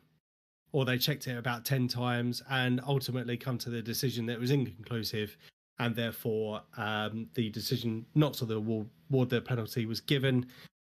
or 0.72 0.84
they 0.84 0.98
checked 0.98 1.26
it 1.26 1.36
about 1.36 1.64
10 1.64 1.88
times, 1.88 2.42
and 2.50 2.80
ultimately 2.86 3.36
come 3.36 3.58
to 3.58 3.70
the 3.70 3.82
decision 3.82 4.26
that 4.26 4.34
it 4.34 4.40
was 4.40 4.50
inconclusive. 4.50 5.36
And 5.80 5.94
therefore, 5.94 6.62
um, 6.76 7.28
the 7.34 7.50
decision 7.50 8.04
not 8.14 8.34
to 8.34 8.52
award, 8.52 8.88
award 9.10 9.30
the 9.30 9.40
penalty 9.40 9.86
was 9.86 10.00
given. 10.00 10.46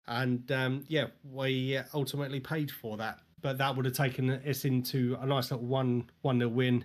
And 0.06 0.50
um, 0.50 0.84
yeah, 0.88 1.08
we 1.30 1.78
ultimately 1.92 2.40
paid 2.40 2.70
for 2.70 2.96
that. 2.96 3.20
But 3.40 3.58
that 3.58 3.76
would 3.76 3.84
have 3.84 3.94
taken 3.94 4.30
us 4.30 4.64
into 4.64 5.16
a 5.20 5.26
nice 5.26 5.50
little 5.50 5.66
one 5.66 6.10
one 6.22 6.38
nil 6.38 6.48
win. 6.48 6.84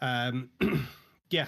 Um, 0.00 0.50
yeah. 1.30 1.46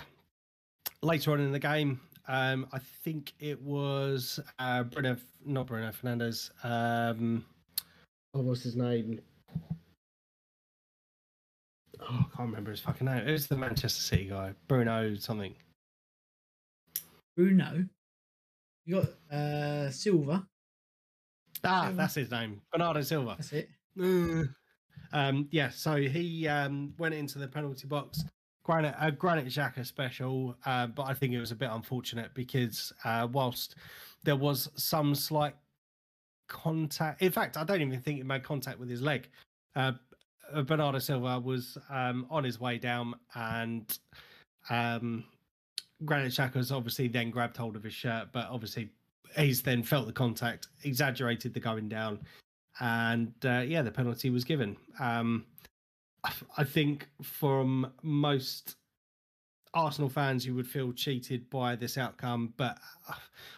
Later 1.02 1.32
on 1.32 1.40
in 1.40 1.52
the 1.52 1.58
game, 1.58 2.00
um, 2.28 2.66
I 2.72 2.78
think 3.02 3.32
it 3.40 3.60
was 3.62 4.40
uh, 4.58 4.84
Bruno, 4.84 5.16
not 5.44 5.66
Bruno 5.66 5.90
Fernandes. 5.90 6.50
Um, 6.64 7.44
what 8.32 8.44
was 8.44 8.62
his 8.62 8.76
name? 8.76 9.20
Oh, 12.00 12.06
I 12.10 12.36
can't 12.36 12.48
remember 12.48 12.70
his 12.70 12.80
fucking 12.80 13.06
name. 13.06 13.26
It 13.26 13.32
was 13.32 13.46
the 13.46 13.56
Manchester 13.56 14.00
City 14.00 14.26
guy, 14.26 14.52
Bruno 14.66 15.14
something. 15.16 15.54
Bruno. 17.36 17.84
You 18.84 19.02
got 19.02 19.36
uh, 19.36 19.90
Silva. 19.90 20.46
Ah, 21.64 21.84
Silva. 21.84 21.96
that's 21.96 22.14
his 22.14 22.30
name, 22.30 22.60
Bernardo 22.72 23.02
Silva. 23.02 23.36
That's 23.38 23.52
it. 23.52 23.68
um, 25.12 25.48
yeah, 25.50 25.70
so 25.70 25.96
he 25.96 26.46
um, 26.48 26.94
went 26.98 27.14
into 27.14 27.38
the 27.38 27.48
penalty 27.48 27.86
box 27.86 28.24
Granit, 28.68 28.94
a 29.00 29.10
Granit 29.10 29.46
Xhaka 29.46 29.86
special, 29.86 30.54
uh, 30.66 30.86
but 30.88 31.04
I 31.04 31.14
think 31.14 31.32
it 31.32 31.40
was 31.40 31.52
a 31.52 31.56
bit 31.56 31.70
unfortunate 31.72 32.34
because 32.34 32.92
uh, 33.02 33.26
whilst 33.32 33.76
there 34.24 34.36
was 34.36 34.68
some 34.76 35.14
slight 35.14 35.54
contact, 36.48 37.22
in 37.22 37.32
fact, 37.32 37.56
I 37.56 37.64
don't 37.64 37.80
even 37.80 37.98
think 38.02 38.18
he 38.18 38.22
made 38.24 38.42
contact 38.42 38.78
with 38.78 38.90
his 38.90 39.00
leg. 39.00 39.30
Uh, 39.74 39.92
Bernardo 40.64 40.98
Silva 40.98 41.40
was 41.40 41.78
um, 41.90 42.26
on 42.30 42.44
his 42.44 42.60
way 42.60 42.78
down, 42.78 43.14
and 43.34 43.98
um, 44.70 45.24
Granit 46.04 46.32
Xhaka's 46.32 46.72
obviously 46.72 47.08
then 47.08 47.30
grabbed 47.30 47.56
hold 47.56 47.76
of 47.76 47.82
his 47.82 47.94
shirt, 47.94 48.28
but 48.32 48.48
obviously 48.50 48.90
he's 49.36 49.62
then 49.62 49.82
felt 49.82 50.06
the 50.06 50.12
contact, 50.12 50.68
exaggerated 50.84 51.54
the 51.54 51.60
going 51.60 51.88
down, 51.88 52.20
and 52.80 53.32
uh, 53.44 53.62
yeah, 53.66 53.82
the 53.82 53.90
penalty 53.90 54.30
was 54.30 54.44
given. 54.44 54.76
Um, 55.00 55.44
I 56.56 56.64
think 56.64 57.08
from 57.22 57.92
most 58.02 58.76
Arsenal 59.74 60.08
fans, 60.08 60.46
you 60.46 60.54
would 60.54 60.66
feel 60.66 60.92
cheated 60.92 61.48
by 61.50 61.76
this 61.76 61.98
outcome. 61.98 62.52
But 62.56 62.78
uh, 63.08 63.14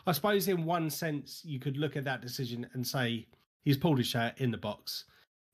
I 0.07 0.12
suppose, 0.12 0.48
in 0.48 0.64
one 0.64 0.90
sense, 0.90 1.42
you 1.44 1.59
could 1.59 1.76
look 1.76 1.96
at 1.96 2.05
that 2.05 2.20
decision 2.20 2.68
and 2.72 2.87
say 2.87 3.26
he's 3.62 3.76
pulled 3.76 3.98
his 3.98 4.07
shirt 4.07 4.35
in 4.38 4.50
the 4.50 4.59
box, 4.59 5.05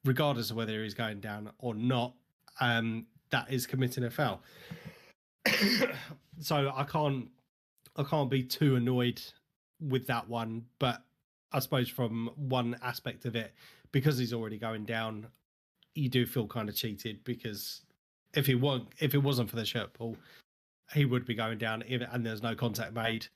regardless 0.07 0.51
of 0.51 0.57
whether 0.57 0.83
he's 0.83 0.95
going 0.95 1.21
down 1.21 1.51
or 1.59 1.75
not. 1.75 2.15
Um, 2.61 3.07
that 3.31 3.53
is 3.53 3.67
committing 3.67 4.05
a 4.05 4.11
foul. 4.11 4.43
so 6.41 6.73
I 6.75 6.85
can't, 6.85 7.29
I 7.97 8.03
can't 8.05 8.31
be 8.31 8.43
too 8.43 8.77
annoyed 8.77 9.21
with 9.81 10.07
that 10.07 10.29
one. 10.29 10.65
But 10.79 11.03
I 11.53 11.59
suppose 11.59 11.89
from 11.89 12.31
one 12.37 12.77
aspect 12.83 13.25
of 13.25 13.37
it, 13.37 13.53
because 13.93 14.19
he's 14.19 14.33
already 14.33 14.59
going 14.59 14.85
down, 14.85 15.27
you 15.95 16.09
do 16.09 16.27
feel 16.27 16.47
kind 16.47 16.69
of 16.69 16.77
cheated 16.77 17.25
because 17.25 17.83
if 18.35 18.47
he 18.47 18.55
was 18.55 18.83
if 19.01 19.15
it 19.15 19.19
wasn't 19.19 19.49
for 19.49 19.57
the 19.57 19.65
shirt 19.65 19.93
pull, 19.95 20.17
he 20.93 21.05
would 21.05 21.25
be 21.25 21.35
going 21.35 21.59
down, 21.59 21.83
and 21.83 22.25
there's 22.25 22.43
no 22.43 22.55
contact 22.55 22.93
made. 22.93 23.27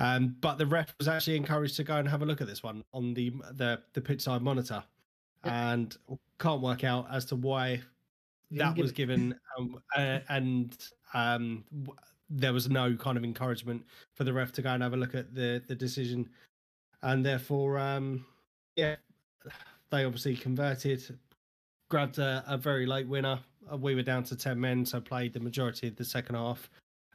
Um, 0.00 0.36
but 0.40 0.58
the 0.58 0.66
ref 0.66 0.94
was 0.98 1.08
actually 1.08 1.36
encouraged 1.36 1.76
to 1.76 1.84
go 1.84 1.96
and 1.96 2.08
have 2.08 2.22
a 2.22 2.26
look 2.26 2.40
at 2.40 2.46
this 2.46 2.62
one 2.62 2.84
on 2.92 3.14
the 3.14 3.30
the, 3.52 3.80
the 3.94 4.00
pit 4.00 4.20
side 4.20 4.42
monitor. 4.42 4.82
And 5.48 5.96
can't 6.38 6.60
work 6.60 6.84
out 6.84 7.06
as 7.10 7.24
to 7.26 7.36
why 7.36 7.80
that 8.52 8.76
was 8.76 8.92
given, 8.92 9.34
um, 9.58 9.80
uh, 9.96 10.20
and 10.28 10.76
um, 11.14 11.64
w- 11.82 11.98
there 12.30 12.52
was 12.52 12.68
no 12.70 12.94
kind 12.96 13.16
of 13.18 13.24
encouragement 13.24 13.84
for 14.14 14.24
the 14.24 14.32
ref 14.32 14.52
to 14.52 14.62
go 14.62 14.70
and 14.70 14.82
have 14.82 14.94
a 14.94 14.96
look 14.96 15.14
at 15.14 15.34
the 15.34 15.62
the 15.66 15.74
decision, 15.74 16.28
and 17.02 17.24
therefore, 17.24 17.78
um, 17.78 18.24
yeah, 18.76 18.96
they 19.90 20.04
obviously 20.04 20.36
converted, 20.36 21.02
grabbed 21.90 22.18
a, 22.18 22.42
a 22.46 22.56
very 22.56 22.86
late 22.86 23.06
winner. 23.08 23.38
Uh, 23.70 23.76
We 23.76 23.94
were 23.94 24.02
down 24.02 24.24
to 24.24 24.36
ten 24.36 24.58
men, 24.60 24.86
so 24.86 25.00
played 25.00 25.32
the 25.32 25.40
majority 25.40 25.88
of 25.88 25.96
the 25.96 26.04
second 26.04 26.34
half 26.36 26.70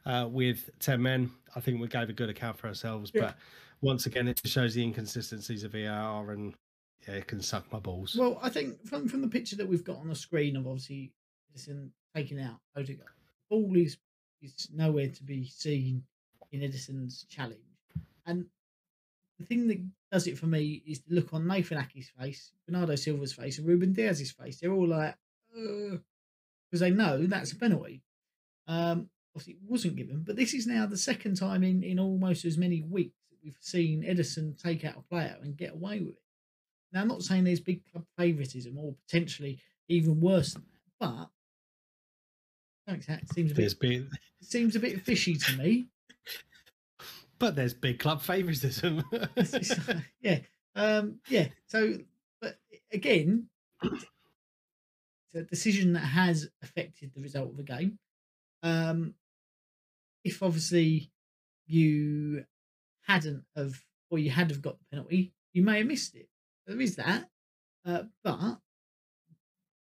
uh, 0.06 0.28
with 0.30 0.70
ten 0.78 1.02
men. 1.02 1.30
I 1.56 1.60
think 1.60 1.80
we 1.80 1.88
gave 1.88 2.08
a 2.10 2.12
good 2.12 2.28
account 2.30 2.58
for 2.58 2.68
ourselves, 2.68 3.10
Yeah. 3.14 3.20
but 3.22 3.36
once 3.80 4.06
again, 4.06 4.28
it 4.28 4.40
just 4.42 4.54
shows 4.54 4.74
the 4.74 4.82
inconsistencies 4.82 5.64
of 5.64 5.72
VAR, 5.72 6.30
and 6.30 6.54
yeah, 7.06 7.14
it 7.14 7.26
can 7.26 7.40
suck 7.40 7.70
my 7.72 7.78
balls. 7.78 8.16
Well, 8.18 8.38
I 8.42 8.48
think 8.48 8.84
from 8.86 9.08
from 9.08 9.22
the 9.22 9.28
picture 9.28 9.56
that 9.56 9.68
we've 9.68 9.84
got 9.84 9.98
on 9.98 10.08
the 10.08 10.14
screen 10.14 10.56
of 10.56 10.66
obviously 10.66 11.12
Ederson 11.52 11.90
taking 12.14 12.40
out 12.40 12.60
Odegaard, 12.76 13.08
ball 13.50 13.76
is 13.76 13.96
is 14.42 14.68
nowhere 14.74 15.08
to 15.08 15.22
be 15.22 15.44
seen 15.44 16.04
in 16.52 16.60
Ederson's 16.60 17.24
challenge, 17.28 17.60
and 18.26 18.46
the 19.38 19.44
thing 19.44 19.68
that 19.68 19.84
does 20.12 20.26
it 20.26 20.38
for 20.38 20.46
me 20.46 20.82
is 20.86 21.00
the 21.00 21.14
look 21.14 21.34
on 21.34 21.46
Nathan 21.46 21.78
Aké's 21.78 22.10
face, 22.20 22.52
Bernardo 22.66 22.94
Silva's 22.94 23.32
face, 23.32 23.58
and 23.58 23.66
Ruben 23.66 23.92
Dias's 23.92 24.30
face. 24.30 24.60
They're 24.60 24.72
all 24.72 24.86
like, 24.86 25.16
because 25.52 26.80
they 26.80 26.90
know 26.90 27.26
that's 27.26 27.52
a 27.52 27.56
penalty. 27.56 28.02
Um, 28.68 29.08
obviously, 29.34 29.54
it 29.54 29.58
wasn't 29.66 29.96
given, 29.96 30.22
but 30.24 30.36
this 30.36 30.54
is 30.54 30.66
now 30.66 30.86
the 30.86 30.96
second 30.96 31.36
time 31.36 31.62
in 31.64 31.82
in 31.82 31.98
almost 31.98 32.44
as 32.44 32.56
many 32.56 32.82
weeks 32.82 33.18
that 33.30 33.38
we've 33.42 33.58
seen 33.60 34.04
Edison 34.06 34.54
take 34.54 34.84
out 34.84 34.96
a 34.96 35.02
player 35.02 35.36
and 35.42 35.56
get 35.56 35.74
away 35.74 36.00
with 36.00 36.14
it. 36.14 36.23
Now, 36.94 37.00
I'm 37.00 37.08
not 37.08 37.22
saying 37.22 37.42
there's 37.42 37.58
big 37.58 37.82
club 37.90 38.04
favouritism 38.16 38.78
or 38.78 38.94
potentially 39.06 39.58
even 39.88 40.20
worse 40.20 40.54
than 40.54 40.62
that, 41.00 41.28
but 42.86 43.06
that 43.08 43.28
seems 43.34 43.50
a 43.50 43.54
bit 43.56 43.80
big, 43.80 44.06
seems 44.40 44.76
a 44.76 44.80
bit 44.80 45.02
fishy 45.02 45.34
to 45.34 45.56
me. 45.56 45.86
but 47.40 47.56
there's 47.56 47.74
big 47.74 47.98
club 47.98 48.22
favouritism. 48.22 49.02
Like, 49.10 49.28
yeah, 50.20 50.38
um, 50.76 51.18
yeah. 51.28 51.48
So, 51.66 51.94
but 52.40 52.58
again, 52.92 53.48
it's 53.82 54.04
a 55.34 55.42
decision 55.42 55.94
that 55.94 56.00
has 56.00 56.48
affected 56.62 57.10
the 57.12 57.22
result 57.22 57.50
of 57.50 57.56
the 57.56 57.64
game. 57.64 57.98
Um, 58.62 59.14
if 60.22 60.44
obviously 60.44 61.10
you 61.66 62.44
hadn't 63.08 63.42
have, 63.56 63.82
or 64.10 64.20
you 64.20 64.30
had 64.30 64.50
have 64.52 64.62
got 64.62 64.78
the 64.78 64.84
penalty, 64.92 65.32
you 65.52 65.62
may 65.62 65.78
have 65.78 65.88
missed 65.88 66.14
it. 66.14 66.28
There 66.66 66.80
is 66.80 66.96
that, 66.96 67.28
uh, 67.84 68.04
but 68.22 68.58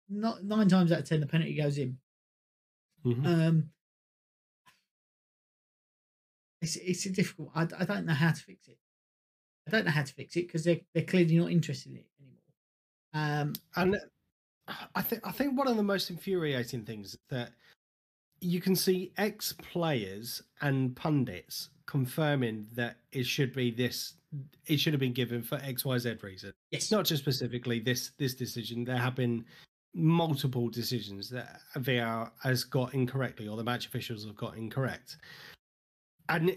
not 0.09 0.43
nine 0.43 0.67
times 0.67 0.91
out 0.91 0.99
of 0.99 1.05
ten 1.05 1.19
the 1.19 1.27
penalty 1.27 1.55
goes 1.55 1.77
in. 1.77 1.97
Mhm. 3.05 3.25
Um, 3.25 3.71
it's 6.61 6.75
it's 6.77 7.05
a 7.05 7.09
difficult. 7.11 7.51
I, 7.55 7.63
I 7.77 7.85
don't 7.85 8.05
know 8.05 8.13
how 8.13 8.31
to 8.31 8.41
fix 8.41 8.67
it. 8.67 8.77
I 9.67 9.71
don't 9.71 9.85
know 9.85 9.91
how 9.91 10.03
to 10.03 10.13
fix 10.13 10.35
it 10.35 10.47
because 10.47 10.63
they're 10.63 10.81
they're 10.93 11.03
clearly 11.03 11.37
not 11.37 11.51
interested 11.51 11.91
in 11.91 11.97
it 11.99 12.07
anymore. 12.19 12.39
Um, 13.13 13.53
And 13.75 13.95
uh, 14.67 14.85
I 14.95 15.01
think 15.01 15.25
I 15.25 15.31
think 15.31 15.57
one 15.57 15.67
of 15.67 15.77
the 15.77 15.83
most 15.83 16.09
infuriating 16.09 16.85
things 16.85 17.13
is 17.13 17.19
that 17.29 17.51
you 18.41 18.61
can 18.61 18.75
see 18.75 19.11
ex 19.17 19.53
players 19.53 20.41
and 20.61 20.95
pundits 20.95 21.69
confirming 21.85 22.67
that 22.73 22.97
it 23.11 23.25
should 23.25 23.53
be 23.53 23.71
this 23.71 24.13
it 24.67 24.79
should 24.79 24.93
have 24.93 24.99
been 24.99 25.13
given 25.13 25.41
for 25.41 25.57
XYZ 25.57 26.21
reason. 26.23 26.53
yes, 26.71 26.83
It's 26.83 26.91
not 26.91 27.05
just 27.05 27.21
specifically 27.21 27.79
this 27.79 28.11
this 28.17 28.35
decision. 28.35 28.83
There 28.83 28.97
have 28.97 29.15
been 29.15 29.45
multiple 29.93 30.69
decisions 30.69 31.29
that 31.29 31.61
VR 31.77 32.29
has 32.43 32.63
got 32.63 32.93
incorrectly 32.93 33.47
or 33.47 33.57
the 33.57 33.63
match 33.63 33.87
officials 33.87 34.25
have 34.25 34.35
got 34.35 34.55
incorrect. 34.55 35.17
And 36.27 36.55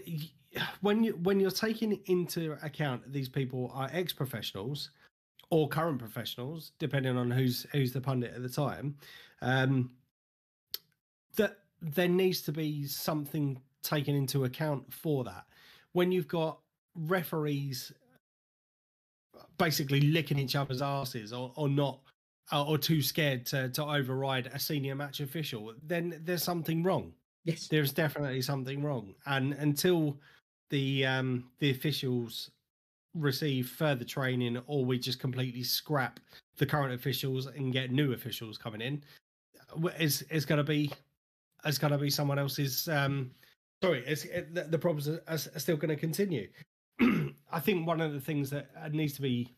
when 0.81 1.03
you 1.03 1.13
when 1.23 1.39
you're 1.39 1.51
taking 1.51 1.99
into 2.05 2.57
account 2.61 3.11
these 3.11 3.29
people 3.29 3.71
are 3.73 3.89
ex 3.91 4.13
professionals 4.13 4.91
or 5.49 5.67
current 5.67 5.99
professionals, 5.99 6.71
depending 6.79 7.17
on 7.17 7.31
who's 7.31 7.65
who's 7.71 7.91
the 7.91 8.01
pundit 8.01 8.33
at 8.35 8.43
the 8.43 8.49
time, 8.49 8.95
um, 9.41 9.91
that 11.35 11.59
there 11.81 12.07
needs 12.07 12.41
to 12.41 12.51
be 12.51 12.85
something 12.85 13.59
taken 13.81 14.15
into 14.15 14.45
account 14.45 14.91
for 14.93 15.23
that. 15.23 15.45
When 15.91 16.11
you've 16.11 16.27
got 16.27 16.59
referees 16.95 17.91
basically 19.57 20.01
licking 20.01 20.39
each 20.39 20.55
other's 20.55 20.81
asses 20.81 21.33
or, 21.33 21.51
or 21.55 21.69
not 21.69 21.99
uh, 22.51 22.63
or 22.63 22.77
too 22.77 23.01
scared 23.01 23.45
to, 23.47 23.69
to 23.69 23.83
override 23.83 24.47
a 24.47 24.59
senior 24.59 24.95
match 24.95 25.19
official, 25.19 25.73
then 25.83 26.21
there's 26.25 26.43
something 26.43 26.83
wrong. 26.83 27.13
yes, 27.45 27.67
There's 27.67 27.93
definitely 27.93 28.41
something 28.41 28.83
wrong. 28.83 29.15
And 29.25 29.53
until 29.53 30.17
the 30.69 31.05
um, 31.05 31.45
the 31.59 31.71
officials 31.71 32.51
receive 33.15 33.69
further 33.69 34.03
training 34.03 34.59
or 34.65 34.83
we 34.83 34.97
just 34.97 35.19
completely 35.19 35.63
scrap 35.63 36.19
the 36.57 36.65
current 36.65 36.93
officials 36.93 37.45
and 37.45 37.71
get 37.71 37.91
new 37.91 38.13
officials 38.13 38.57
coming 38.57 38.81
in, 38.81 39.03
is 39.99 40.23
is 40.23 40.45
going 40.45 40.57
to 40.57 40.63
be 40.63 40.91
is 41.65 41.77
going 41.77 41.91
to 41.91 41.97
be 41.97 42.09
someone 42.09 42.37
else's 42.37 42.87
um 42.89 43.31
sorry 43.81 44.03
it's 44.05 44.25
it, 44.25 44.53
the, 44.53 44.63
the 44.63 44.77
problems 44.77 45.07
are, 45.07 45.21
are 45.27 45.37
still 45.37 45.77
going 45.77 45.89
to 45.89 45.95
continue 45.95 46.47
i 47.53 47.59
think 47.59 47.87
one 47.87 48.01
of 48.01 48.13
the 48.13 48.19
things 48.19 48.49
that 48.49 48.69
uh, 48.83 48.89
needs 48.89 49.13
to 49.13 49.21
be 49.21 49.55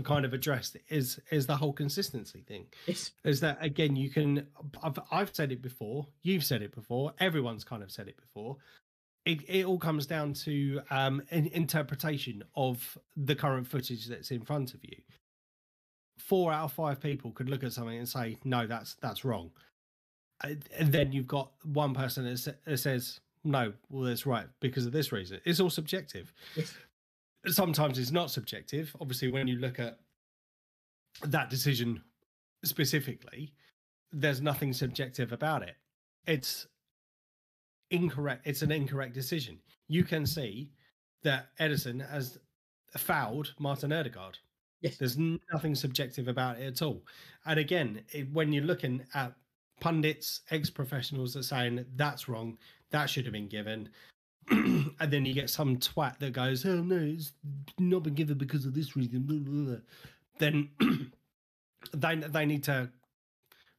kind 0.00 0.24
of 0.24 0.32
addressed 0.32 0.76
is 0.88 1.20
is 1.30 1.46
the 1.46 1.56
whole 1.56 1.72
consistency 1.72 2.42
thing. 2.46 2.66
Yes, 2.86 3.10
is 3.24 3.40
that 3.40 3.58
again 3.60 3.94
you 3.94 4.08
can 4.08 4.46
I've, 4.82 4.98
I've 5.10 5.34
said 5.34 5.52
it 5.52 5.60
before 5.60 6.06
you've 6.22 6.44
said 6.44 6.62
it 6.62 6.74
before 6.74 7.12
everyone's 7.20 7.64
kind 7.64 7.82
of 7.82 7.90
said 7.90 8.08
it 8.08 8.16
before. 8.16 8.56
It, 9.24 9.48
it 9.48 9.66
all 9.66 9.78
comes 9.78 10.06
down 10.06 10.32
to 10.44 10.80
um 10.90 11.22
an 11.30 11.46
interpretation 11.48 12.42
of 12.56 12.96
the 13.16 13.34
current 13.34 13.66
footage 13.66 14.06
that's 14.06 14.30
in 14.30 14.42
front 14.42 14.72
of 14.72 14.82
you. 14.82 14.96
Four 16.18 16.52
out 16.52 16.64
of 16.64 16.72
five 16.72 17.00
people 17.00 17.32
could 17.32 17.50
look 17.50 17.62
at 17.62 17.72
something 17.72 17.98
and 17.98 18.08
say 18.08 18.38
no 18.44 18.66
that's 18.66 18.94
that's 19.02 19.24
wrong. 19.24 19.50
And 20.42 20.90
then 20.92 21.12
you've 21.12 21.28
got 21.28 21.52
one 21.62 21.94
person 21.94 22.24
that, 22.24 22.56
that 22.64 22.78
says 22.78 23.20
no 23.44 23.74
well 23.90 24.04
that's 24.04 24.24
right 24.26 24.46
because 24.60 24.86
of 24.86 24.92
this 24.92 25.12
reason. 25.12 25.40
It's 25.44 25.60
all 25.60 25.70
subjective. 25.70 26.32
Yes, 26.56 26.74
sometimes 27.46 27.98
it's 27.98 28.10
not 28.12 28.30
subjective. 28.30 28.94
Obviously, 29.00 29.30
when 29.30 29.48
you 29.48 29.56
look 29.56 29.78
at 29.78 29.98
that 31.24 31.50
decision 31.50 32.02
specifically, 32.64 33.52
there's 34.12 34.40
nothing 34.40 34.72
subjective 34.72 35.32
about 35.32 35.62
it. 35.62 35.74
It's 36.26 36.66
incorrect. 37.90 38.46
It's 38.46 38.62
an 38.62 38.70
incorrect 38.70 39.14
decision. 39.14 39.58
You 39.88 40.04
can 40.04 40.26
see 40.26 40.70
that 41.22 41.48
Ederson 41.60 42.08
has 42.10 42.38
fouled 42.96 43.54
Martin 43.58 43.92
Odegaard. 43.92 44.38
yes. 44.80 44.96
There's 44.96 45.18
nothing 45.52 45.74
subjective 45.74 46.28
about 46.28 46.58
it 46.58 46.66
at 46.66 46.82
all. 46.82 47.02
And 47.46 47.58
again, 47.58 48.02
it, 48.12 48.30
when 48.32 48.52
you're 48.52 48.64
looking 48.64 49.04
at 49.14 49.32
pundits, 49.80 50.42
ex 50.50 50.70
professionals 50.70 51.34
that 51.34 51.40
are 51.40 51.42
saying 51.42 51.84
that's 51.96 52.28
wrong, 52.28 52.58
that 52.90 53.08
should 53.08 53.24
have 53.24 53.32
been 53.32 53.48
given. 53.48 53.88
and 54.50 55.10
then 55.10 55.24
you 55.24 55.34
get 55.34 55.50
some 55.50 55.76
twat 55.78 56.18
that 56.18 56.32
goes, 56.32 56.64
oh 56.66 56.82
no, 56.82 56.96
it's 56.96 57.32
not 57.78 58.02
been 58.02 58.14
given 58.14 58.38
because 58.38 58.66
of 58.66 58.74
this 58.74 58.96
reason. 58.96 59.20
blah, 59.22 59.38
blah, 59.38 59.64
blah." 59.64 59.76
Then 60.38 60.70
they, 61.94 62.16
they 62.16 62.46
need 62.46 62.64
to 62.64 62.90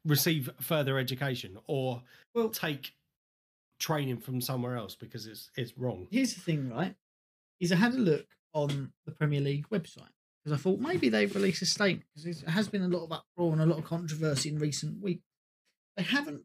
receive 0.06 0.50
further 0.60 0.98
education 0.98 1.58
or 1.68 2.02
Well, 2.34 2.50
take 2.50 2.94
training 3.80 4.18
from 4.18 4.40
somewhere 4.42 4.78
else 4.78 4.96
because 4.96 5.28
it's 5.28 5.50
it's 5.56 5.78
wrong. 5.78 6.08
here's 6.12 6.34
the 6.36 6.42
thing, 6.42 6.70
right? 6.70 6.96
Is 7.60 7.72
I 7.72 7.76
had 7.76 7.94
a 7.94 7.98
look 7.98 8.28
on 8.54 8.92
the 9.06 9.12
Premier 9.12 9.42
League 9.42 9.68
website 9.70 10.10
because 10.44 10.60
I 10.60 10.62
thought 10.62 10.80
maybe 10.80 11.10
they've 11.10 11.34
released 11.34 11.62
a 11.62 11.66
statement 11.66 12.06
because 12.16 12.42
there 12.42 12.52
has 12.52 12.68
been 12.68 12.84
a 12.84 12.88
lot 12.88 13.06
of 13.06 13.12
uproar 13.12 13.54
and 13.54 13.62
a 13.62 13.66
lot 13.66 13.80
of 13.80 13.86
controversy 13.86 14.50
in 14.50 14.60
recent 14.60 15.02
weeks. 15.02 15.24
They 15.98 16.04
haven't 16.04 16.44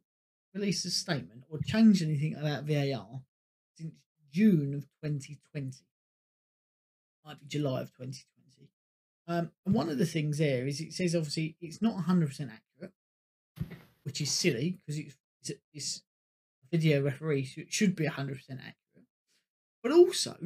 released 0.54 0.85
a 0.87 0.90
statement 0.90 1.44
or 1.48 1.59
changed 1.64 2.02
anything 2.02 2.35
about 2.35 2.64
VAR 2.64 3.22
since 3.76 3.94
June 4.32 4.74
of 4.74 4.82
2020. 5.04 5.76
Might 7.24 7.40
be 7.40 7.46
July 7.46 7.82
of 7.82 7.88
2020. 7.92 8.24
Um, 9.28 9.50
and 9.66 9.74
one 9.74 9.90
of 9.90 9.98
the 9.98 10.06
things 10.06 10.38
there 10.38 10.66
is 10.66 10.80
it 10.80 10.94
says 10.94 11.14
obviously 11.14 11.54
it's 11.60 11.82
not 11.82 11.96
100% 12.06 12.50
accurate, 12.50 12.92
which 14.02 14.22
is 14.22 14.30
silly 14.30 14.78
because 14.86 14.98
it's, 14.98 15.16
it's, 15.74 16.02
a 16.64 16.76
video 16.76 17.02
referee, 17.02 17.44
so 17.44 17.60
it 17.60 17.72
should 17.72 17.94
be 17.94 18.06
100% 18.06 18.40
accurate. 18.50 18.76
But 19.82 19.92
also, 19.92 20.36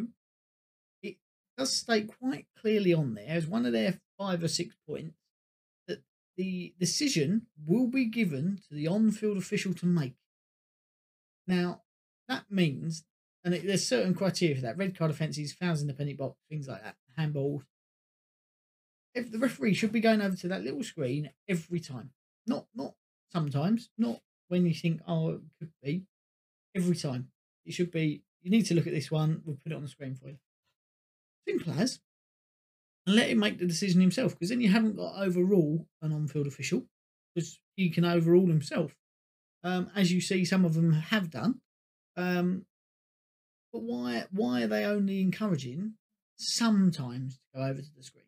it 1.02 1.16
does 1.56 1.72
state 1.72 2.10
quite 2.20 2.46
clearly 2.60 2.92
on 2.92 3.14
there 3.14 3.28
as 3.28 3.46
one 3.46 3.66
of 3.66 3.72
their 3.72 4.00
five 4.18 4.42
or 4.42 4.48
six 4.48 4.74
points 4.88 5.16
that 5.86 6.02
the 6.36 6.74
decision 6.78 7.46
will 7.64 7.86
be 7.86 8.04
given 8.04 8.60
to 8.68 8.74
the 8.74 8.88
on 8.88 9.12
field 9.12 9.36
official 9.36 9.74
to 9.74 9.86
make. 9.86 10.14
Now, 11.46 11.82
that 12.28 12.44
means, 12.50 13.04
and 13.44 13.54
it, 13.54 13.66
there's 13.66 13.86
certain 13.86 14.14
criteria 14.14 14.56
for 14.56 14.62
that: 14.62 14.78
red 14.78 14.96
card 14.96 15.10
offences, 15.10 15.52
fouls 15.52 15.80
in 15.80 15.88
the 15.88 15.94
penalty 15.94 16.16
box, 16.16 16.38
things 16.48 16.68
like 16.68 16.82
that, 16.82 16.96
handball. 17.16 17.62
If 19.14 19.30
the 19.30 19.38
referee 19.38 19.74
should 19.74 19.92
be 19.92 20.00
going 20.00 20.22
over 20.22 20.36
to 20.36 20.48
that 20.48 20.62
little 20.62 20.82
screen 20.82 21.30
every 21.48 21.80
time, 21.80 22.10
not 22.46 22.66
not 22.74 22.94
sometimes, 23.32 23.90
not 23.98 24.20
when 24.48 24.66
you 24.66 24.74
think, 24.74 25.00
oh, 25.06 25.30
it 25.30 25.40
could 25.58 25.72
be. 25.82 26.04
Every 26.74 26.96
time, 26.96 27.28
it 27.66 27.74
should 27.74 27.90
be. 27.90 28.22
You 28.42 28.50
need 28.50 28.66
to 28.66 28.74
look 28.74 28.86
at 28.86 28.94
this 28.94 29.10
one. 29.10 29.42
We'll 29.44 29.58
put 29.62 29.72
it 29.72 29.74
on 29.74 29.82
the 29.82 29.88
screen 29.88 30.14
for 30.14 30.28
you. 30.28 30.38
Simple 31.46 31.74
as, 31.74 32.00
and 33.06 33.16
let 33.16 33.28
him 33.28 33.38
make 33.38 33.58
the 33.58 33.66
decision 33.66 34.00
himself, 34.00 34.32
because 34.32 34.48
then 34.48 34.60
you 34.60 34.70
haven't 34.70 34.96
got 34.96 35.16
overrule 35.16 35.86
an 36.00 36.12
on-field 36.12 36.46
official, 36.46 36.84
because 37.34 37.58
he 37.76 37.90
can 37.90 38.04
overrule 38.04 38.46
himself. 38.46 38.94
Um, 39.64 39.90
as 39.94 40.12
you 40.12 40.20
see, 40.20 40.44
some 40.44 40.64
of 40.64 40.74
them 40.74 40.92
have 40.92 41.30
done. 41.30 41.60
Um, 42.16 42.64
but 43.72 43.82
why 43.82 44.24
why 44.30 44.62
are 44.62 44.66
they 44.66 44.84
only 44.84 45.20
encouraging 45.20 45.94
sometimes 46.36 47.36
to 47.36 47.58
go 47.58 47.64
over 47.64 47.80
to 47.80 47.94
the 47.96 48.02
screen? 48.02 48.24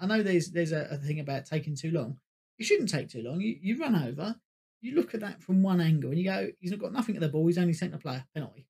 I 0.00 0.06
know 0.06 0.22
there's 0.22 0.50
there's 0.50 0.72
a, 0.72 0.88
a 0.90 0.96
thing 0.96 1.20
about 1.20 1.46
taking 1.46 1.76
too 1.76 1.90
long. 1.90 2.18
It 2.58 2.64
shouldn't 2.64 2.88
take 2.88 3.08
too 3.08 3.22
long. 3.22 3.40
You 3.40 3.56
you 3.60 3.78
run 3.78 3.94
over, 3.94 4.36
you 4.80 4.94
look 4.94 5.14
at 5.14 5.20
that 5.20 5.42
from 5.42 5.62
one 5.62 5.80
angle, 5.80 6.10
and 6.10 6.18
you 6.18 6.24
go, 6.24 6.48
he's 6.60 6.70
not 6.70 6.80
got 6.80 6.92
nothing 6.92 7.16
at 7.16 7.20
the 7.20 7.28
ball. 7.28 7.46
He's 7.46 7.58
only 7.58 7.72
sent 7.72 7.94
a 7.94 7.98
player 7.98 8.24
penalty. 8.34 8.66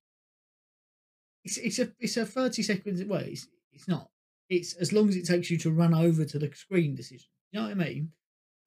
It's 1.43 1.57
it's 1.57 1.79
a 1.79 1.91
it's 1.99 2.17
a 2.17 2.25
thirty 2.25 2.63
seconds. 2.63 3.03
Well, 3.05 3.21
it's 3.21 3.47
it's 3.71 3.87
not. 3.87 4.09
It's 4.49 4.73
as 4.73 4.91
long 4.91 5.09
as 5.09 5.15
it 5.15 5.25
takes 5.25 5.49
you 5.49 5.57
to 5.59 5.71
run 5.71 5.93
over 5.93 6.25
to 6.25 6.39
the 6.39 6.51
screen 6.53 6.95
decision. 6.95 7.27
You 7.51 7.59
know 7.59 7.67
what 7.67 7.71
I 7.71 7.75
mean? 7.75 8.11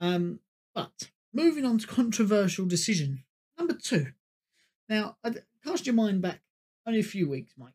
Um, 0.00 0.40
but 0.74 1.10
moving 1.32 1.64
on 1.64 1.78
to 1.78 1.86
controversial 1.86 2.66
decision 2.66 3.24
number 3.58 3.74
two. 3.74 4.12
Now, 4.88 5.16
cast 5.64 5.86
your 5.86 5.94
mind 5.94 6.22
back 6.22 6.40
only 6.86 7.00
a 7.00 7.04
few 7.04 7.28
weeks, 7.28 7.52
Mike, 7.56 7.74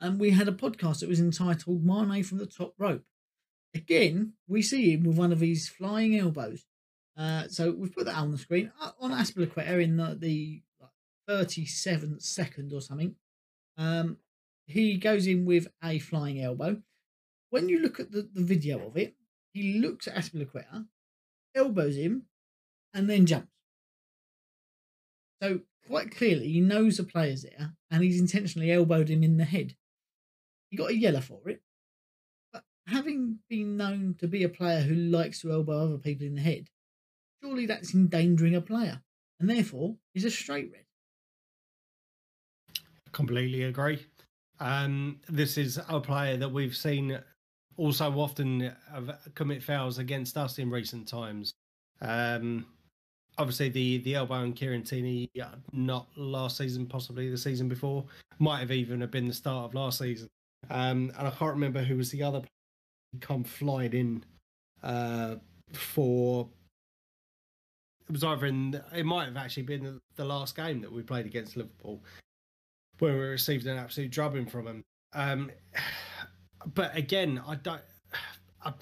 and 0.00 0.20
we 0.20 0.30
had 0.30 0.48
a 0.48 0.52
podcast 0.52 1.00
that 1.00 1.08
was 1.08 1.20
entitled 1.20 1.84
"Mane 1.84 2.22
from 2.22 2.38
the 2.38 2.46
Top 2.46 2.74
Rope." 2.78 3.04
Again, 3.74 4.32
we 4.46 4.62
see 4.62 4.92
him 4.92 5.04
with 5.04 5.16
one 5.16 5.32
of 5.32 5.40
his 5.40 5.68
flying 5.68 6.16
elbows. 6.16 6.64
Uh, 7.16 7.48
so 7.48 7.72
we've 7.72 7.94
put 7.94 8.06
that 8.06 8.14
on 8.14 8.30
the 8.30 8.38
screen 8.38 8.72
uh, 8.80 8.92
on 9.00 9.10
Azpilicueta 9.10 9.82
in 9.82 9.96
the, 9.96 10.16
the 10.18 10.62
37th 11.28 12.22
second 12.22 12.72
or 12.72 12.80
something. 12.80 13.16
Um, 13.76 14.18
he 14.66 14.96
goes 14.96 15.26
in 15.26 15.44
with 15.44 15.68
a 15.82 15.98
flying 15.98 16.40
elbow. 16.40 16.80
When 17.50 17.68
you 17.68 17.80
look 17.80 17.98
at 17.98 18.12
the, 18.12 18.28
the 18.32 18.44
video 18.44 18.86
of 18.86 18.96
it, 18.96 19.14
he 19.52 19.80
looks 19.80 20.06
at 20.06 20.14
Azpilicueta, 20.14 20.86
elbows 21.54 21.96
him, 21.96 22.24
and 22.94 23.08
then 23.08 23.26
jumps. 23.26 23.48
So 25.42 25.60
quite 25.88 26.14
clearly, 26.14 26.48
he 26.48 26.60
knows 26.60 26.98
the 26.98 27.04
player's 27.04 27.42
there, 27.42 27.72
and 27.90 28.02
he's 28.02 28.20
intentionally 28.20 28.70
elbowed 28.70 29.08
him 29.08 29.22
in 29.22 29.36
the 29.36 29.44
head. 29.44 29.74
He 30.70 30.76
got 30.76 30.90
a 30.90 30.96
yellow 30.96 31.20
for 31.20 31.48
it, 31.48 31.62
but 32.52 32.62
having 32.86 33.38
been 33.48 33.76
known 33.76 34.14
to 34.20 34.28
be 34.28 34.44
a 34.44 34.48
player 34.48 34.82
who 34.82 34.94
likes 34.94 35.40
to 35.40 35.50
elbow 35.50 35.84
other 35.84 35.98
people 35.98 36.26
in 36.26 36.34
the 36.34 36.42
head, 36.42 36.68
surely 37.42 37.66
that's 37.66 37.94
endangering 37.94 38.54
a 38.54 38.60
player, 38.60 39.02
and 39.40 39.48
therefore 39.48 39.96
is 40.14 40.24
a 40.24 40.30
straight 40.30 40.70
red. 40.72 40.84
Completely 43.12 43.62
agree. 43.62 44.04
Um, 44.60 45.20
this 45.28 45.56
is 45.56 45.80
a 45.88 46.00
player 46.00 46.36
that 46.36 46.52
we've 46.52 46.76
seen 46.76 47.18
also 47.76 48.10
often 48.12 48.72
commit 49.34 49.62
fouls 49.62 49.98
against 49.98 50.36
us 50.36 50.58
in 50.58 50.68
recent 50.68 51.08
times. 51.08 51.54
Um, 52.02 52.66
obviously, 53.38 53.68
the 53.68 53.98
the 53.98 54.14
elbow 54.16 54.42
and 54.42 54.54
Kieran 54.54 54.82
Tierney, 54.82 55.30
not 55.72 56.08
last 56.16 56.56
season, 56.58 56.86
possibly 56.86 57.30
the 57.30 57.38
season 57.38 57.68
before, 57.68 58.04
might 58.38 58.60
have 58.60 58.72
even 58.72 59.00
have 59.00 59.10
been 59.10 59.28
the 59.28 59.34
start 59.34 59.66
of 59.66 59.74
last 59.74 59.98
season. 59.98 60.28
Um, 60.70 61.12
and 61.18 61.28
I 61.28 61.30
can't 61.30 61.54
remember 61.54 61.82
who 61.82 61.96
was 61.96 62.10
the 62.10 62.22
other 62.22 62.42
come 63.20 63.44
flying 63.44 63.92
in 63.92 64.24
uh, 64.82 65.36
for. 65.72 66.48
It 68.08 68.12
was 68.12 68.24
either 68.24 68.46
in. 68.46 68.80
It 68.94 69.06
might 69.06 69.26
have 69.26 69.36
actually 69.36 69.64
been 69.64 69.84
the, 69.84 70.00
the 70.16 70.24
last 70.24 70.56
game 70.56 70.80
that 70.80 70.92
we 70.92 71.02
played 71.02 71.26
against 71.26 71.56
Liverpool 71.56 72.02
where 72.98 73.12
we 73.14 73.20
received 73.20 73.66
an 73.66 73.78
absolute 73.78 74.10
drubbing 74.10 74.46
from 74.46 74.66
him. 74.66 74.84
Um, 75.12 75.50
but 76.74 76.96
again, 76.96 77.40
I 77.46 77.54
don't. 77.56 77.82
I, 78.64 78.72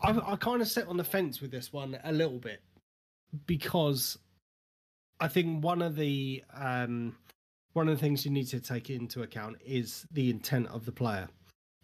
I, 0.00 0.32
I 0.32 0.36
kind 0.36 0.60
of 0.60 0.66
sit 0.66 0.88
on 0.88 0.96
the 0.96 1.04
fence 1.04 1.40
with 1.40 1.52
this 1.52 1.72
one 1.72 1.96
a 2.02 2.10
little 2.10 2.38
bit 2.38 2.60
because 3.46 4.18
I 5.20 5.28
think 5.28 5.64
one 5.64 5.82
of 5.82 5.96
the 5.96 6.42
um, 6.54 7.16
one 7.72 7.88
of 7.88 7.96
the 7.96 8.00
things 8.00 8.24
you 8.24 8.30
need 8.30 8.48
to 8.48 8.60
take 8.60 8.90
into 8.90 9.22
account 9.22 9.56
is 9.64 10.06
the 10.12 10.30
intent 10.30 10.68
of 10.68 10.84
the 10.84 10.92
player. 10.92 11.28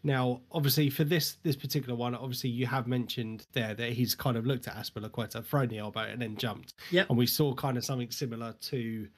Now, 0.05 0.43
obviously, 0.53 0.91
for 0.91 1.05
this 1.05 1.39
this 1.43 1.57
particular 1.57 1.95
one, 1.97 2.15
obviously 2.15 2.51
you 2.51 2.67
have 2.67 2.87
mentioned 2.87 3.47
there 3.53 3.75
that 3.75 3.93
he's 3.93 4.15
kind 4.15 4.37
of 4.37 4.47
looked 4.47 4.69
at 4.69 4.77
Azpilicueta, 4.77 5.45
thrown 5.45 5.69
the 5.69 5.79
elbow, 5.79 6.01
and 6.01 6.21
then 6.21 6.37
jumped. 6.37 6.75
Yeah, 6.91 7.05
and 7.09 7.19
we 7.19 7.27
saw 7.27 7.55
kind 7.55 7.77
of 7.77 7.85
something 7.85 8.11
similar 8.11 8.55
to 8.63 9.09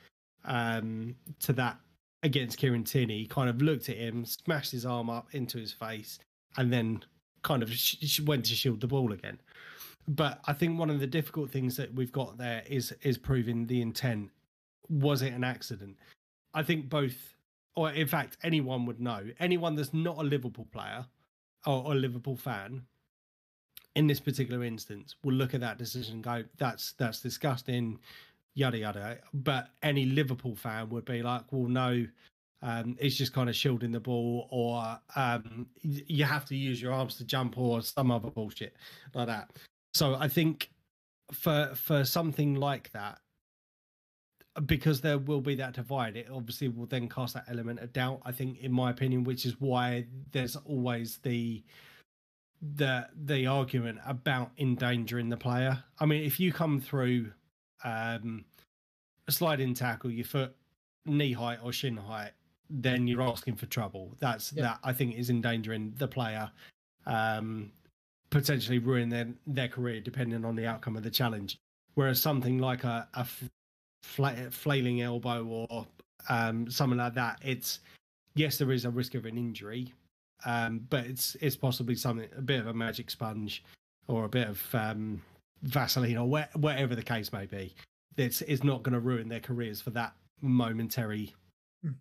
um 0.44 1.14
to 1.40 1.52
that 1.52 1.78
against 2.22 2.58
Kieran 2.58 2.84
Tierney, 2.84 3.18
He 3.18 3.26
kind 3.26 3.48
of 3.48 3.62
looked 3.62 3.88
at 3.88 3.96
him, 3.96 4.24
smashed 4.24 4.72
his 4.72 4.84
arm 4.84 5.08
up 5.08 5.28
into 5.32 5.58
his 5.58 5.72
face, 5.72 6.18
and 6.56 6.72
then 6.72 7.02
kind 7.42 7.62
of 7.62 7.72
sh- 7.72 8.20
went 8.20 8.44
to 8.46 8.54
shield 8.54 8.80
the 8.80 8.86
ball 8.86 9.12
again. 9.12 9.40
But 10.08 10.40
I 10.46 10.52
think 10.52 10.78
one 10.78 10.90
of 10.90 11.00
the 11.00 11.06
difficult 11.06 11.50
things 11.50 11.76
that 11.76 11.94
we've 11.94 12.12
got 12.12 12.38
there 12.38 12.62
is 12.68 12.92
is 13.02 13.18
proving 13.18 13.66
the 13.66 13.80
intent. 13.80 14.30
Was 14.88 15.22
it 15.22 15.32
an 15.32 15.44
accident? 15.44 15.96
I 16.52 16.62
think 16.62 16.88
both, 16.88 17.36
or 17.76 17.90
in 17.92 18.08
fact, 18.08 18.36
anyone 18.42 18.86
would 18.86 19.00
know. 19.00 19.24
Anyone 19.38 19.76
that's 19.76 19.94
not 19.94 20.18
a 20.18 20.22
Liverpool 20.22 20.66
player 20.72 21.06
or 21.66 21.92
a 21.92 21.94
Liverpool 21.94 22.36
fan, 22.36 22.82
in 23.94 24.06
this 24.06 24.18
particular 24.18 24.64
instance, 24.64 25.14
will 25.22 25.34
look 25.34 25.54
at 25.54 25.60
that 25.60 25.78
decision 25.78 26.14
and 26.14 26.24
go, 26.24 26.44
"That's 26.58 26.92
that's 26.92 27.20
disgusting 27.20 28.00
yada 28.54 28.78
yada. 28.78 29.18
But 29.32 29.68
any 29.82 30.06
Liverpool 30.06 30.56
fan 30.56 30.88
would 30.90 31.04
be 31.04 31.22
like, 31.22 31.44
well, 31.50 31.68
no, 31.68 32.06
um, 32.62 32.96
it's 33.00 33.16
just 33.16 33.32
kind 33.32 33.48
of 33.48 33.56
shielding 33.56 33.92
the 33.92 34.00
ball, 34.00 34.48
or 34.50 34.98
um, 35.16 35.66
you 35.82 36.24
have 36.24 36.44
to 36.46 36.56
use 36.56 36.80
your 36.80 36.92
arms 36.92 37.16
to 37.16 37.24
jump, 37.24 37.56
or 37.58 37.80
some 37.82 38.10
other 38.10 38.30
bullshit 38.30 38.76
like 39.14 39.28
that. 39.28 39.50
So 39.94 40.14
I 40.14 40.28
think 40.28 40.70
for 41.32 41.72
for 41.74 42.04
something 42.04 42.54
like 42.54 42.90
that, 42.92 43.18
because 44.66 45.00
there 45.00 45.18
will 45.18 45.40
be 45.40 45.54
that 45.56 45.74
divide, 45.74 46.16
it 46.16 46.28
obviously 46.32 46.68
will 46.68 46.86
then 46.86 47.08
cast 47.08 47.34
that 47.34 47.44
element 47.48 47.80
of 47.80 47.92
doubt. 47.92 48.20
I 48.24 48.32
think, 48.32 48.60
in 48.60 48.72
my 48.72 48.90
opinion, 48.90 49.24
which 49.24 49.46
is 49.46 49.60
why 49.60 50.06
there's 50.32 50.56
always 50.56 51.18
the 51.18 51.62
the 52.76 53.08
the 53.24 53.46
argument 53.46 53.98
about 54.06 54.50
endangering 54.58 55.28
the 55.28 55.36
player. 55.36 55.82
I 55.98 56.06
mean, 56.06 56.24
if 56.24 56.38
you 56.38 56.52
come 56.52 56.80
through 56.80 57.32
um, 57.84 58.44
a 59.28 59.32
sliding 59.32 59.74
tackle, 59.74 60.10
your 60.10 60.26
foot 60.26 60.54
knee 61.06 61.32
height 61.32 61.58
or 61.62 61.72
shin 61.72 61.96
height, 61.96 62.32
then 62.68 63.06
you're 63.06 63.22
asking 63.22 63.56
for 63.56 63.66
trouble. 63.66 64.14
That's 64.20 64.52
yeah. 64.52 64.62
that 64.62 64.78
I 64.84 64.92
think 64.92 65.16
is 65.16 65.30
endangering 65.30 65.94
the 65.96 66.08
player, 66.08 66.50
um, 67.06 67.72
potentially 68.30 68.78
ruin 68.78 69.08
their 69.08 69.28
their 69.46 69.68
career 69.68 70.00
depending 70.00 70.44
on 70.44 70.56
the 70.56 70.66
outcome 70.66 70.96
of 70.96 71.02
the 71.02 71.10
challenge. 71.10 71.58
Whereas 71.94 72.20
something 72.20 72.58
like 72.58 72.84
a, 72.84 73.08
a 73.14 73.26
flailing 74.02 75.02
elbow 75.02 75.44
or 75.44 75.86
um, 76.28 76.70
something 76.70 76.98
like 76.98 77.14
that, 77.14 77.38
it's 77.42 77.80
yes, 78.34 78.58
there 78.58 78.72
is 78.72 78.84
a 78.84 78.90
risk 78.90 79.14
of 79.14 79.26
an 79.26 79.36
injury, 79.36 79.92
um, 80.44 80.86
but 80.88 81.04
it's 81.06 81.36
it's 81.40 81.56
possibly 81.56 81.94
something 81.94 82.28
a 82.36 82.42
bit 82.42 82.60
of 82.60 82.68
a 82.68 82.74
magic 82.74 83.10
sponge 83.10 83.64
or 84.06 84.24
a 84.24 84.28
bit 84.28 84.48
of 84.48 84.62
um, 84.74 85.22
Vaseline 85.62 86.16
or 86.16 86.26
wh- 86.26 86.56
whatever 86.56 86.94
the 86.94 87.02
case 87.02 87.32
may 87.32 87.46
be. 87.46 87.74
It's, 88.16 88.42
it's 88.42 88.64
not 88.64 88.82
going 88.82 88.92
to 88.92 89.00
ruin 89.00 89.28
their 89.28 89.40
careers 89.40 89.80
for 89.80 89.90
that 89.90 90.12
momentary 90.42 91.32
hmm. 91.82 91.92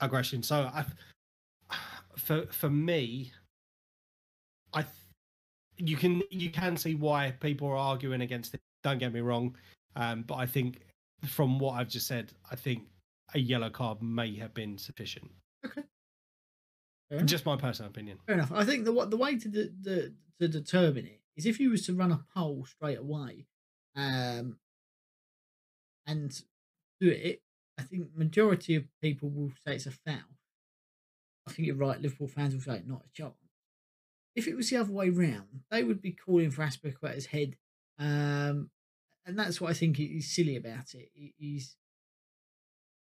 aggression. 0.00 0.42
So 0.42 0.70
I, 0.72 0.84
for 2.16 2.46
for 2.50 2.70
me, 2.70 3.32
I 4.72 4.84
you 5.78 5.96
can 5.96 6.22
you 6.30 6.50
can 6.50 6.76
see 6.76 6.94
why 6.94 7.32
people 7.40 7.68
are 7.68 7.76
arguing 7.76 8.20
against 8.20 8.54
it. 8.54 8.60
Don't 8.82 8.98
get 8.98 9.12
me 9.12 9.20
wrong, 9.20 9.56
um, 9.96 10.22
but 10.22 10.34
I 10.34 10.46
think 10.46 10.80
from 11.26 11.58
what 11.58 11.74
I've 11.74 11.88
just 11.88 12.06
said, 12.06 12.32
I 12.50 12.56
think 12.56 12.84
a 13.34 13.38
yellow 13.38 13.70
card 13.70 14.02
may 14.02 14.36
have 14.36 14.54
been 14.54 14.78
sufficient. 14.78 15.30
Okay. 17.10 17.24
Just 17.24 17.46
my 17.46 17.56
personal 17.56 17.90
opinion. 17.90 18.18
Fair 18.26 18.34
enough. 18.34 18.52
I 18.52 18.64
think 18.64 18.84
the 18.84 18.92
the 19.06 19.16
way 19.16 19.38
to 19.38 19.48
the, 19.48 19.72
the 19.80 20.14
to 20.40 20.48
determine 20.48 21.06
it 21.06 21.20
is 21.36 21.46
if 21.46 21.58
you 21.58 21.70
was 21.70 21.86
to 21.86 21.94
run 21.94 22.12
a 22.12 22.24
poll 22.34 22.66
straight 22.66 22.98
away, 22.98 23.46
um, 23.96 24.58
and 26.06 26.42
do 27.00 27.08
it, 27.08 27.40
I 27.78 27.82
think 27.82 28.14
majority 28.14 28.74
of 28.74 28.84
people 29.00 29.30
will 29.30 29.52
say 29.64 29.76
it's 29.76 29.86
a 29.86 29.90
foul. 29.90 30.36
I 31.46 31.52
think 31.52 31.66
you're 31.66 31.76
right. 31.76 32.00
Liverpool 32.00 32.28
fans 32.28 32.52
will 32.52 32.60
say 32.60 32.82
not 32.86 33.04
a 33.06 33.10
chance. 33.14 33.34
If 34.34 34.46
it 34.46 34.56
was 34.56 34.70
the 34.70 34.76
other 34.76 34.92
way 34.92 35.10
round, 35.10 35.62
they 35.70 35.82
would 35.82 36.00
be 36.00 36.12
calling 36.12 36.50
for 36.50 36.62
Azpilicueta's 36.62 37.26
head, 37.26 37.56
um, 37.98 38.70
and 39.26 39.36
that's 39.38 39.60
what 39.60 39.70
I 39.70 39.74
think 39.74 39.98
is 39.98 40.32
silly 40.32 40.56
about 40.56 40.94
it. 40.94 41.10
He's 41.14 41.76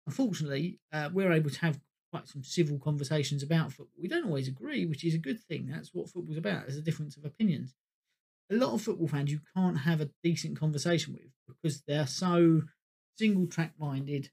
unfortunately, 0.05 0.79
uh, 0.91 1.09
we're 1.13 1.31
able 1.31 1.49
to 1.49 1.59
have 1.61 1.79
quite 2.11 2.27
some 2.27 2.43
civil 2.43 2.77
conversations 2.77 3.41
about 3.41 3.71
football. 3.71 4.01
We 4.01 4.07
don't 4.07 4.25
always 4.25 4.47
agree, 4.47 4.85
which 4.85 5.03
is 5.03 5.15
a 5.15 5.19
good 5.19 5.39
thing. 5.39 5.67
That's 5.67 5.93
what 5.93 6.09
football's 6.09 6.37
about. 6.37 6.63
There's 6.67 6.77
a 6.77 6.81
difference 6.81 7.17
of 7.17 7.25
opinions. 7.25 7.73
A 8.51 8.55
lot 8.55 8.73
of 8.73 8.81
football 8.81 9.07
fans 9.07 9.31
you 9.31 9.39
can't 9.55 9.79
have 9.79 10.01
a 10.01 10.09
decent 10.23 10.59
conversation 10.59 11.13
with 11.13 11.31
because 11.47 11.81
they're 11.87 12.05
so 12.05 12.61
single 13.17 13.47
track 13.47 13.73
minded. 13.79 14.29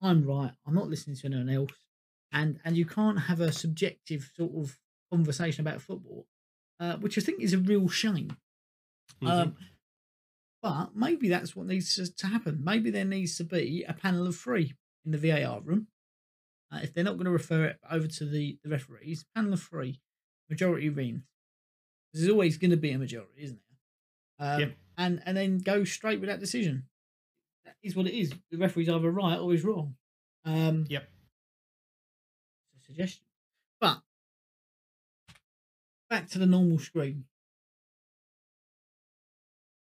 I'm 0.00 0.24
right. 0.24 0.52
I'm 0.66 0.74
not 0.74 0.88
listening 0.88 1.16
to 1.16 1.26
anyone 1.26 1.48
else, 1.48 1.72
and 2.32 2.60
and 2.64 2.76
you 2.76 2.86
can't 2.86 3.18
have 3.18 3.40
a 3.40 3.52
subjective 3.52 4.30
sort 4.36 4.52
of 4.54 4.78
conversation 5.10 5.66
about 5.66 5.80
football, 5.80 6.26
uh, 6.78 6.96
which 6.96 7.18
I 7.18 7.20
think 7.20 7.40
is 7.42 7.52
a 7.52 7.58
real 7.58 7.88
shame. 7.88 8.36
Mhm. 9.20 9.28
Um, 9.28 9.56
but 10.62 10.94
maybe 10.94 11.28
that's 11.28 11.56
what 11.56 11.66
needs 11.66 11.94
to, 11.96 12.12
to 12.14 12.26
happen. 12.26 12.62
Maybe 12.62 12.90
there 12.90 13.04
needs 13.04 13.36
to 13.38 13.44
be 13.44 13.84
a 13.88 13.92
panel 13.94 14.26
of 14.26 14.36
three 14.36 14.74
in 15.04 15.12
the 15.12 15.18
VAR 15.18 15.60
room. 15.60 15.88
Uh, 16.70 16.80
if 16.82 16.92
they're 16.94 17.02
not 17.04 17.14
going 17.14 17.24
to 17.24 17.30
refer 17.30 17.64
it 17.64 17.78
over 17.90 18.06
to 18.06 18.24
the, 18.24 18.58
the 18.62 18.68
referees, 18.70 19.24
panel 19.34 19.54
of 19.54 19.62
three, 19.62 20.00
majority 20.48 20.88
wins. 20.90 21.22
There's 22.12 22.28
always 22.28 22.58
going 22.58 22.70
to 22.72 22.76
be 22.76 22.90
a 22.92 22.98
majority, 22.98 23.42
isn't 23.42 23.60
there? 24.38 24.54
Um, 24.54 24.60
Yep. 24.60 24.76
And 24.98 25.22
and 25.24 25.36
then 25.36 25.58
go 25.58 25.84
straight 25.84 26.20
with 26.20 26.28
that 26.28 26.40
decision. 26.40 26.84
That 27.64 27.76
is 27.82 27.96
what 27.96 28.06
it 28.06 28.14
is. 28.14 28.32
The 28.50 28.58
referee's 28.58 28.88
either 28.88 29.10
right 29.10 29.38
or 29.38 29.50
he's 29.52 29.64
wrong. 29.64 29.96
Um, 30.44 30.84
Yep. 30.90 31.08
it's 32.74 32.82
a 32.82 32.86
suggestion. 32.86 33.24
Back 36.10 36.28
to 36.30 36.38
the 36.40 36.46
normal 36.46 36.80
screen. 36.80 37.24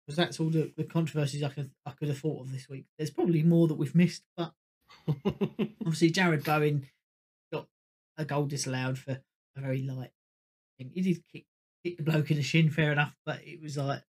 Because 0.06 0.18
that's 0.18 0.40
all 0.40 0.50
the, 0.50 0.72
the 0.76 0.84
controversies 0.84 1.44
I 1.44 1.50
could 1.50 1.72
I 1.86 1.92
could 1.92 2.10
have 2.10 2.18
thought 2.18 2.42
of 2.42 2.52
this 2.52 2.68
week. 2.68 2.86
There's 2.98 3.12
probably 3.12 3.44
more 3.44 3.68
that 3.68 3.76
we've 3.76 3.96
missed, 3.96 4.24
but 4.36 4.54
obviously 5.08 6.12
Jarrod 6.12 6.44
Bowen 6.44 6.88
got 7.54 7.68
a 8.18 8.26
goal 8.26 8.46
disallowed 8.46 8.98
for 8.98 9.22
a 9.56 9.62
very 9.62 9.82
light 9.84 10.12
thing. 10.78 10.92
He 10.94 11.02
did 11.02 11.24
kick 11.32 11.46
kick 11.84 11.98
the 11.98 12.04
bloke 12.04 12.32
in 12.32 12.38
the 12.38 12.44
shin, 12.44 12.70
fair 12.70 12.92
enough, 12.92 13.16
but 13.26 13.42
it 13.44 13.62
was 13.62 13.78
like 13.78 14.00
it 14.00 14.04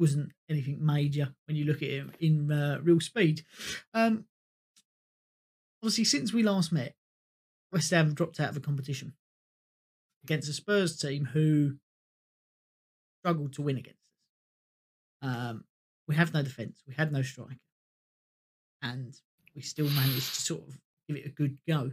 wasn't 0.00 0.32
anything 0.48 0.84
major 0.84 1.34
when 1.46 1.56
you 1.56 1.64
look 1.64 1.82
at 1.82 1.90
him 1.90 2.12
in 2.20 2.50
uh, 2.50 2.78
real 2.82 3.00
speed. 3.00 3.44
Um, 3.92 4.24
obviously, 5.82 6.04
since 6.04 6.32
we 6.32 6.42
last 6.42 6.72
met, 6.72 6.94
West 7.72 7.90
Ham 7.90 8.14
dropped 8.14 8.40
out 8.40 8.48
of 8.50 8.54
the 8.54 8.60
competition 8.60 9.14
against 10.24 10.48
a 10.48 10.52
Spurs 10.52 10.96
team 10.98 11.24
who 11.26 11.76
struggled 13.20 13.52
to 13.54 13.62
win 13.62 13.76
against 13.76 13.98
us. 15.22 15.28
Um, 15.28 15.64
we 16.08 16.14
have 16.16 16.32
no 16.32 16.42
defence, 16.42 16.82
we 16.86 16.94
had 16.94 17.12
no 17.12 17.22
striker, 17.22 17.56
and 18.82 19.14
we 19.54 19.62
still 19.62 19.88
managed 19.90 20.34
to 20.34 20.40
sort 20.42 20.62
of 20.68 20.78
give 21.08 21.16
it 21.16 21.26
a 21.26 21.30
good 21.30 21.58
go. 21.66 21.92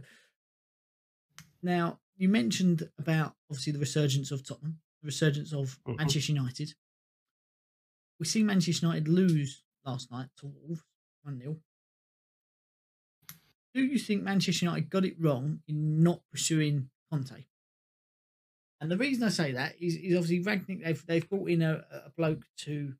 Now, 1.62 2.00
you 2.16 2.28
mentioned 2.28 2.88
about 2.98 3.36
obviously 3.50 3.72
the 3.72 3.78
resurgence 3.78 4.30
of 4.30 4.44
Tottenham, 4.46 4.80
the 5.02 5.06
resurgence 5.06 5.52
of 5.52 5.78
Mhm. 5.84 5.96
Manchester 5.98 6.32
United. 6.32 6.74
We 8.18 8.26
see 8.26 8.42
Manchester 8.42 8.86
United 8.86 9.08
lose 9.08 9.62
last 9.84 10.10
night 10.10 10.30
to 10.38 10.46
Wolves 10.46 10.84
1 11.22 11.38
0. 11.38 11.62
Do 13.74 13.84
you 13.84 13.98
think 13.98 14.22
Manchester 14.22 14.64
United 14.64 14.90
got 14.90 15.04
it 15.04 15.20
wrong 15.20 15.62
in 15.68 16.02
not 16.02 16.28
pursuing 16.30 16.90
Conte? 17.10 17.44
And 18.80 18.90
the 18.90 18.96
reason 18.96 19.24
I 19.24 19.30
say 19.30 19.52
that 19.52 19.74
is, 19.80 19.96
is 19.96 20.16
obviously 20.16 20.44
Rangnick, 20.44 20.84
they've, 20.84 21.06
they've 21.06 21.28
brought 21.28 21.48
in 21.48 21.62
a, 21.62 21.84
a 21.92 22.10
bloke 22.16 22.44
to 22.58 22.94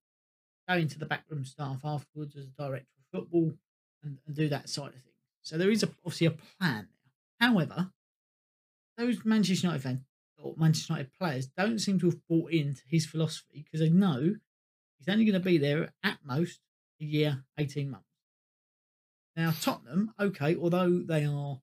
go 0.68 0.74
into 0.74 0.98
the 0.98 1.06
backroom 1.06 1.44
staff 1.44 1.80
afterwards 1.84 2.36
as 2.36 2.46
a 2.46 2.62
director 2.62 2.88
of 2.98 3.20
football 3.20 3.52
and, 4.02 4.18
and 4.26 4.36
do 4.36 4.48
that 4.48 4.68
side 4.68 4.88
of 4.88 4.94
things. 4.94 5.04
So 5.42 5.56
there 5.56 5.70
is 5.70 5.82
a, 5.82 5.88
obviously 6.04 6.26
a 6.26 6.34
plan. 6.60 6.88
However, 7.40 7.90
those 8.96 9.24
Manchester 9.24 9.68
United 9.68 9.82
fans 9.82 10.00
or 10.42 10.54
Manchester 10.56 10.94
United 10.94 11.12
players 11.18 11.46
don't 11.56 11.78
seem 11.78 11.98
to 12.00 12.06
have 12.06 12.26
bought 12.28 12.50
into 12.52 12.82
his 12.86 13.06
philosophy 13.06 13.64
because 13.64 13.80
they 13.80 13.88
know 13.88 14.34
he's 14.98 15.08
only 15.08 15.24
going 15.24 15.40
to 15.40 15.40
be 15.40 15.58
there 15.58 15.92
at 16.02 16.18
most 16.24 16.60
a 17.00 17.04
year, 17.04 17.44
18 17.58 17.90
months. 17.90 18.04
Now, 19.36 19.52
Tottenham, 19.60 20.12
okay, 20.18 20.56
although 20.56 20.98
they 20.98 21.24
are 21.24 21.60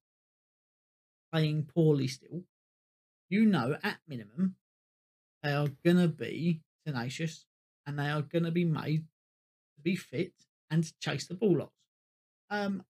playing 1.32 1.64
poorly 1.66 2.08
still, 2.08 2.44
you 3.30 3.46
know, 3.46 3.78
at 3.84 3.98
minimum, 4.08 4.56
they 5.44 5.52
are 5.52 5.68
going 5.84 5.98
to 5.98 6.08
be 6.08 6.62
tenacious 6.86 7.46
and 7.86 8.00
they 8.00 8.10
are 8.10 8.22
going 8.22 8.44
to 8.44 8.52
be 8.52 8.66
made 8.66 9.06
to 9.76 9.82
be 9.82 9.96
fit 9.96 10.34
and 10.72 10.84
to 10.84 10.94
chase 11.00 11.28
the 11.28 11.36
ball 11.36 11.58
lots. 11.58 11.72
Um, 12.50 12.84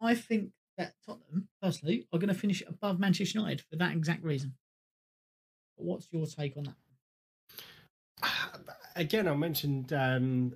I 0.00 0.14
think 0.14 0.50
that 0.76 0.94
Tottenham, 1.06 1.48
personally, 1.62 2.06
are 2.12 2.18
going 2.18 2.28
to 2.28 2.38
finish 2.38 2.62
above 2.66 2.98
Manchester 2.98 3.38
United 3.38 3.62
for 3.62 3.76
that 3.76 3.92
exact 3.92 4.22
reason. 4.22 4.54
But 5.76 5.86
what's 5.86 6.08
your 6.10 6.26
take 6.26 6.56
on 6.56 6.74
that? 8.22 8.60
Again, 8.96 9.28
I 9.28 9.34
mentioned 9.34 9.92
um, 9.92 10.54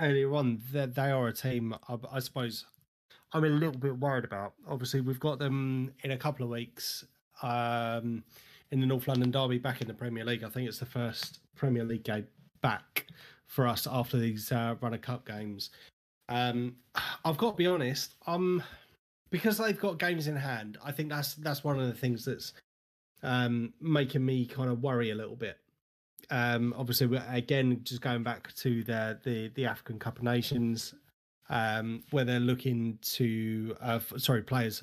earlier 0.00 0.34
on 0.34 0.60
that 0.72 0.94
they 0.94 1.10
are 1.10 1.28
a 1.28 1.32
team. 1.32 1.74
I, 1.88 1.96
I 2.12 2.18
suppose 2.20 2.64
I'm 3.32 3.44
a 3.44 3.48
little 3.48 3.78
bit 3.78 3.98
worried 3.98 4.24
about. 4.24 4.54
Obviously, 4.68 5.00
we've 5.00 5.20
got 5.20 5.38
them 5.38 5.92
in 6.02 6.10
a 6.10 6.16
couple 6.16 6.44
of 6.44 6.50
weeks 6.50 7.04
um, 7.42 8.22
in 8.70 8.80
the 8.80 8.86
North 8.86 9.08
London 9.08 9.30
Derby 9.30 9.58
back 9.58 9.80
in 9.80 9.88
the 9.88 9.94
Premier 9.94 10.24
League. 10.24 10.44
I 10.44 10.48
think 10.48 10.68
it's 10.68 10.78
the 10.78 10.86
first 10.86 11.40
Premier 11.56 11.84
League 11.84 12.04
game 12.04 12.26
back 12.60 13.06
for 13.46 13.66
us 13.66 13.86
after 13.90 14.18
these 14.18 14.52
uh, 14.52 14.74
Runner 14.80 14.98
Cup 14.98 15.26
games. 15.26 15.70
Um, 16.28 16.76
I've 17.24 17.38
got 17.38 17.52
to 17.52 17.56
be 17.56 17.66
honest. 17.66 18.14
Um, 18.26 18.62
because 19.30 19.58
they've 19.58 19.78
got 19.78 19.98
games 19.98 20.26
in 20.26 20.36
hand. 20.36 20.78
I 20.84 20.92
think 20.92 21.08
that's 21.08 21.34
that's 21.34 21.64
one 21.64 21.78
of 21.78 21.86
the 21.86 21.94
things 21.94 22.24
that's 22.24 22.52
um, 23.22 23.72
making 23.80 24.24
me 24.24 24.46
kind 24.46 24.70
of 24.70 24.82
worry 24.82 25.10
a 25.10 25.14
little 25.14 25.36
bit. 25.36 25.58
Um, 26.30 26.74
obviously, 26.76 27.20
again, 27.28 27.80
just 27.82 28.00
going 28.00 28.22
back 28.22 28.52
to 28.56 28.82
the 28.84 29.18
the, 29.24 29.48
the 29.54 29.66
African 29.66 29.98
Cup 29.98 30.18
of 30.18 30.24
Nations, 30.24 30.94
um, 31.50 32.02
where 32.10 32.24
they're 32.24 32.40
looking 32.40 32.98
to, 33.02 33.76
uh, 33.80 34.00
sorry, 34.16 34.42
players 34.42 34.82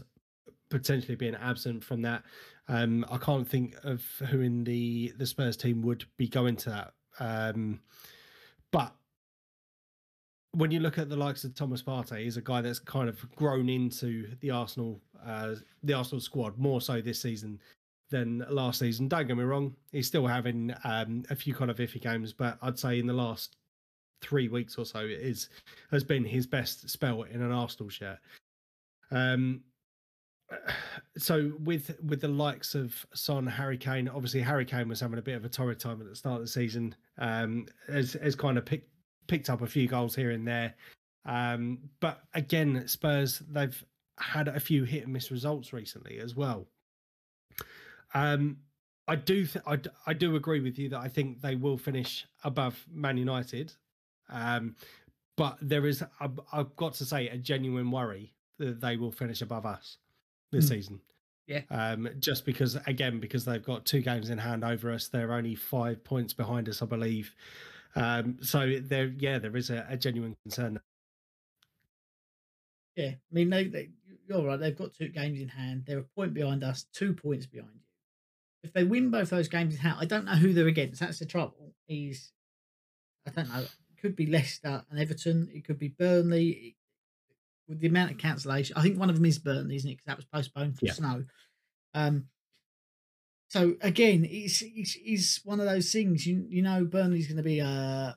potentially 0.75 1.15
being 1.15 1.35
absent 1.35 1.81
from 1.81 2.01
that. 2.01 2.23
Um, 2.67 3.05
I 3.09 3.17
can't 3.17 3.47
think 3.47 3.75
of 3.83 4.03
who 4.29 4.41
in 4.41 4.65
the 4.65 5.13
the 5.17 5.25
Spurs 5.25 5.55
team 5.55 5.81
would 5.83 6.03
be 6.17 6.27
going 6.27 6.57
to 6.57 6.69
that. 6.69 6.93
Um, 7.19 7.79
but 8.71 8.93
when 10.51 10.71
you 10.71 10.81
look 10.81 10.97
at 10.97 11.07
the 11.07 11.15
likes 11.15 11.45
of 11.45 11.55
Thomas 11.55 11.81
Partey, 11.81 12.23
he's 12.23 12.35
a 12.35 12.41
guy 12.41 12.59
that's 12.59 12.79
kind 12.79 13.07
of 13.07 13.35
grown 13.35 13.69
into 13.69 14.27
the 14.41 14.51
Arsenal 14.51 14.99
uh, 15.25 15.55
the 15.83 15.93
Arsenal 15.93 16.19
squad 16.19 16.57
more 16.57 16.81
so 16.81 16.99
this 16.99 17.21
season 17.21 17.61
than 18.09 18.45
last 18.49 18.79
season. 18.79 19.07
Don't 19.07 19.27
get 19.27 19.37
me 19.37 19.43
wrong, 19.43 19.75
he's 19.93 20.07
still 20.07 20.27
having 20.27 20.75
um, 20.83 21.23
a 21.29 21.35
few 21.35 21.55
kind 21.55 21.71
of 21.71 21.77
iffy 21.77 22.01
games, 22.01 22.33
but 22.33 22.57
I'd 22.61 22.77
say 22.77 22.99
in 22.99 23.07
the 23.07 23.13
last 23.13 23.55
three 24.21 24.49
weeks 24.49 24.77
or 24.77 24.85
so, 24.85 24.99
it 24.99 25.21
is 25.21 25.47
has 25.91 26.03
been 26.03 26.25
his 26.25 26.45
best 26.45 26.89
spell 26.89 27.23
in 27.23 27.41
an 27.41 27.53
Arsenal 27.53 27.89
shirt. 27.89 28.19
Um, 29.09 29.61
so 31.17 31.51
with 31.63 31.97
with 32.03 32.21
the 32.21 32.27
likes 32.27 32.75
of 32.75 33.05
Son, 33.13 33.47
Harry 33.47 33.77
Kane, 33.77 34.07
obviously 34.07 34.41
Harry 34.41 34.65
Kane 34.65 34.87
was 34.87 34.99
having 34.99 35.19
a 35.19 35.21
bit 35.21 35.35
of 35.35 35.45
a 35.45 35.49
torrid 35.49 35.79
time 35.79 36.01
at 36.01 36.07
the 36.07 36.15
start 36.15 36.35
of 36.35 36.41
the 36.41 36.47
season. 36.47 36.95
Um, 37.17 37.67
has 37.87 38.13
has 38.13 38.35
kind 38.35 38.57
of 38.57 38.65
picked 38.65 38.89
picked 39.27 39.49
up 39.49 39.61
a 39.61 39.67
few 39.67 39.87
goals 39.87 40.15
here 40.15 40.31
and 40.31 40.47
there. 40.47 40.75
Um, 41.25 41.79
but 41.99 42.21
again, 42.33 42.87
Spurs 42.87 43.41
they've 43.49 43.83
had 44.19 44.47
a 44.47 44.59
few 44.59 44.83
hit 44.83 45.03
and 45.03 45.13
miss 45.13 45.31
results 45.31 45.73
recently 45.73 46.19
as 46.19 46.35
well. 46.35 46.67
Um, 48.13 48.57
I 49.07 49.15
do 49.15 49.45
th- 49.45 49.63
I, 49.67 49.75
d- 49.75 49.89
I 50.07 50.13
do 50.13 50.35
agree 50.35 50.61
with 50.61 50.79
you 50.79 50.89
that 50.89 50.99
I 50.99 51.07
think 51.07 51.41
they 51.41 51.55
will 51.55 51.77
finish 51.77 52.25
above 52.43 52.83
Man 52.91 53.17
United. 53.17 53.73
Um, 54.29 54.75
but 55.37 55.57
there 55.61 55.85
is 55.85 56.03
I've, 56.19 56.39
I've 56.53 56.75
got 56.75 56.93
to 56.95 57.05
say 57.05 57.27
a 57.27 57.37
genuine 57.37 57.91
worry 57.91 58.33
that 58.57 58.79
they 58.79 58.95
will 58.95 59.11
finish 59.11 59.41
above 59.41 59.65
us 59.65 59.97
this 60.55 60.67
Hmm. 60.69 60.75
season. 60.75 61.01
Yeah. 61.47 61.61
Um, 61.69 62.09
just 62.19 62.43
because 62.45 62.75
again 62.87 63.19
because 63.19 63.45
they've 63.45 63.63
got 63.63 63.85
two 63.85 64.01
games 64.01 64.29
in 64.31 64.37
hand 64.39 64.63
over 64.63 64.91
us, 64.91 65.07
they're 65.07 65.31
only 65.33 65.53
five 65.55 66.03
points 66.03 66.33
behind 66.33 66.67
us, 66.67 66.81
I 66.81 66.85
believe. 66.87 67.35
Um, 67.95 68.39
so 68.41 68.79
there, 68.81 69.13
yeah, 69.17 69.37
there 69.39 69.55
is 69.55 69.69
a, 69.69 69.85
a 69.89 69.95
genuine 69.95 70.35
concern. 70.43 70.79
Yeah, 72.95 73.09
I 73.09 73.17
mean, 73.31 73.49
they, 73.49 73.65
they, 73.65 73.89
you're 74.27 74.43
right. 74.45 74.59
They've 74.59 74.75
got 74.75 74.93
two 74.93 75.09
games 75.09 75.39
in 75.39 75.49
hand. 75.49 75.83
They're 75.85 75.99
a 75.99 76.03
point 76.03 76.33
behind 76.33 76.63
us, 76.63 76.85
two 76.93 77.13
points 77.13 77.45
behind 77.45 77.71
you. 77.75 77.81
If 78.63 78.73
they 78.73 78.83
win 78.83 79.11
both 79.11 79.29
those 79.29 79.47
games 79.49 79.75
in 79.75 79.81
hand, 79.81 79.97
I 79.99 80.05
don't 80.05 80.25
know 80.25 80.35
who 80.35 80.53
they're 80.53 80.67
against. 80.67 80.99
That's 80.99 81.19
the 81.19 81.25
trouble. 81.25 81.73
Is 81.87 82.31
I 83.27 83.31
don't 83.31 83.49
know. 83.49 83.59
It 83.61 84.01
could 84.01 84.15
be 84.15 84.25
Leicester 84.25 84.83
and 84.89 84.99
Everton. 84.99 85.49
It 85.53 85.65
could 85.65 85.77
be 85.77 85.89
Burnley. 85.89 86.47
It, 86.49 86.73
with 87.67 87.79
the 87.79 87.87
amount 87.87 88.11
of 88.11 88.17
cancellation, 88.17 88.77
I 88.77 88.81
think 88.81 88.99
one 88.99 89.09
of 89.09 89.15
them 89.15 89.25
is 89.25 89.39
Burnley, 89.39 89.75
isn't 89.75 89.89
it? 89.89 89.93
Because 89.93 90.05
that 90.05 90.17
was 90.17 90.25
postponed 90.25 90.77
for 90.77 90.85
Yeah. 90.85 90.93
snow. 90.93 91.25
Um. 91.93 92.27
So 93.49 93.75
again, 93.81 94.25
it's, 94.29 94.61
it's 94.65 94.97
it's 94.99 95.45
one 95.45 95.59
of 95.59 95.65
those 95.65 95.91
things. 95.91 96.25
You 96.25 96.45
you 96.49 96.61
know, 96.61 96.83
Burnley's 96.83 97.27
going 97.27 97.37
to 97.37 97.43
be 97.43 97.61
uh, 97.61 98.13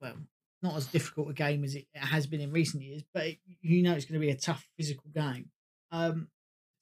well, 0.00 0.16
not 0.62 0.76
as 0.76 0.86
difficult 0.86 1.30
a 1.30 1.32
game 1.32 1.64
as 1.64 1.74
it 1.74 1.86
has 1.94 2.26
been 2.26 2.40
in 2.40 2.50
recent 2.52 2.82
years, 2.82 3.02
but 3.12 3.26
it, 3.26 3.38
you 3.62 3.82
know 3.82 3.92
it's 3.94 4.04
going 4.04 4.20
to 4.20 4.26
be 4.26 4.32
a 4.32 4.36
tough 4.36 4.66
physical 4.76 5.10
game. 5.14 5.50
Um, 5.90 6.28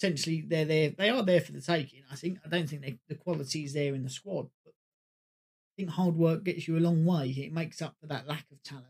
potentially 0.01 0.41
they're 0.47 0.65
there, 0.65 0.91
they 0.91 1.11
are 1.11 1.23
there 1.23 1.41
for 1.41 1.53
the 1.53 1.61
taking. 1.61 2.03
I 2.11 2.17
think 2.17 2.39
I 2.45 2.49
don't 2.49 2.69
think 2.69 2.83
they, 2.83 2.99
the 3.09 3.15
quality 3.15 3.65
is 3.65 3.75
there 3.75 3.95
in 3.95 4.03
the 4.03 4.11
squad, 4.11 4.49
but 4.65 4.73
I 4.75 5.73
think 5.77 5.91
hard 5.91 6.17
work 6.17 6.45
gets 6.45 6.67
you 6.67 6.77
a 6.77 6.81
long 6.81 7.05
way. 7.05 7.29
It 7.29 7.53
makes 7.53 7.81
up 7.83 7.95
for 8.01 8.07
that 8.09 8.27
lack 8.27 8.47
of 8.51 8.63
talent. 8.63 8.87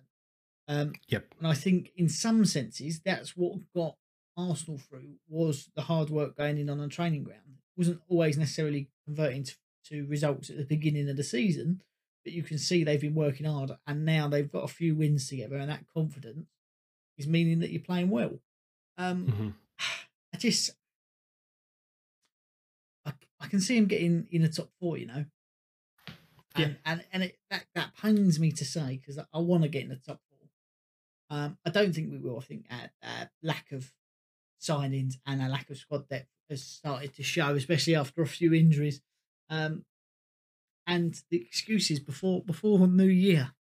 Um, 0.69 0.93
Yep. 1.09 1.35
and 1.39 1.47
I 1.47 1.55
think 1.55 1.93
in 1.97 2.09
some 2.09 2.45
senses 2.45 3.01
that's 3.05 3.37
what 3.37 3.59
got 3.75 3.97
Arsenal 4.37 4.79
through 4.79 5.17
was 5.29 5.71
the 5.75 5.83
hard 5.83 6.09
work 6.09 6.37
going 6.37 6.57
in 6.59 6.71
on 6.71 6.81
a 6.81 6.89
training 6.89 7.25
ground. 7.25 7.59
It 7.77 7.79
wasn't 7.79 8.01
always 8.09 8.39
necessarily 8.39 8.89
converting 9.05 9.45
to, 9.45 9.55
to 9.87 10.07
results 10.07 10.49
at 10.51 10.57
the 10.57 10.65
beginning 10.65 11.09
of 11.09 11.17
the 11.17 11.25
season, 11.25 11.83
but 12.25 12.33
you 12.33 12.43
can 12.43 12.59
see 12.59 12.85
they've 12.85 13.01
been 13.01 13.15
working 13.15 13.47
hard 13.47 13.73
and 13.87 14.05
now 14.05 14.29
they've 14.29 14.51
got 14.51 14.65
a 14.65 14.69
few 14.69 14.95
wins 14.95 15.29
together 15.29 15.57
and 15.57 15.69
that 15.71 15.85
confidence 15.93 16.47
is 17.19 17.27
meaning 17.27 17.59
that 17.59 17.71
you're 17.71 17.83
playing 17.83 18.09
well. 18.11 18.39
Um, 18.97 19.27
Mhm. 19.27 19.55
I 20.35 20.39
just 20.39 20.71
I, 23.05 23.13
I 23.41 23.49
can 23.49 23.61
see 23.61 23.77
him 23.77 23.87
getting 23.87 24.29
in 24.31 24.43
the 24.43 24.49
top 24.49 24.71
four, 24.81 24.97
you 24.97 25.07
know. 25.07 25.25
Yeah. 26.57 26.67
And 26.67 26.77
and, 26.85 27.05
and 27.13 27.23
it, 27.25 27.39
that 27.51 27.65
that 27.75 27.97
pains 27.97 28.39
me 28.39 28.53
to 28.53 28.65
say 28.65 28.99
because 28.99 29.19
I, 29.19 29.25
I 29.35 29.39
want 29.41 29.63
to 29.65 29.69
get 29.69 29.83
in 29.83 29.89
the 29.89 29.97
top. 29.97 30.21
Um, 31.33 31.57
I 31.65 31.71
don't 31.71 31.95
think 31.95 32.11
we 32.11 32.19
will. 32.19 32.39
I 32.39 32.43
think 32.43 32.67
lack 33.43 33.73
of 33.73 33.91
signings 34.61 35.15
and 35.27 35.41
a 35.41 35.49
lack 35.49 35.71
of 35.71 35.79
squad 35.79 36.07
depth 36.07 36.29
has 36.51 36.63
started 36.63 37.15
to 37.17 37.23
show, 37.23 37.55
especially 37.55 37.97
after 37.97 38.21
a 38.21 38.27
few 38.27 38.53
injuries. 38.53 39.01
Um, 39.49 39.87
and 40.87 41.19
the 41.31 41.39
excuses 41.39 42.01
before 42.01 42.43
before 42.43 42.87
New 42.87 43.07
Year, 43.07 43.53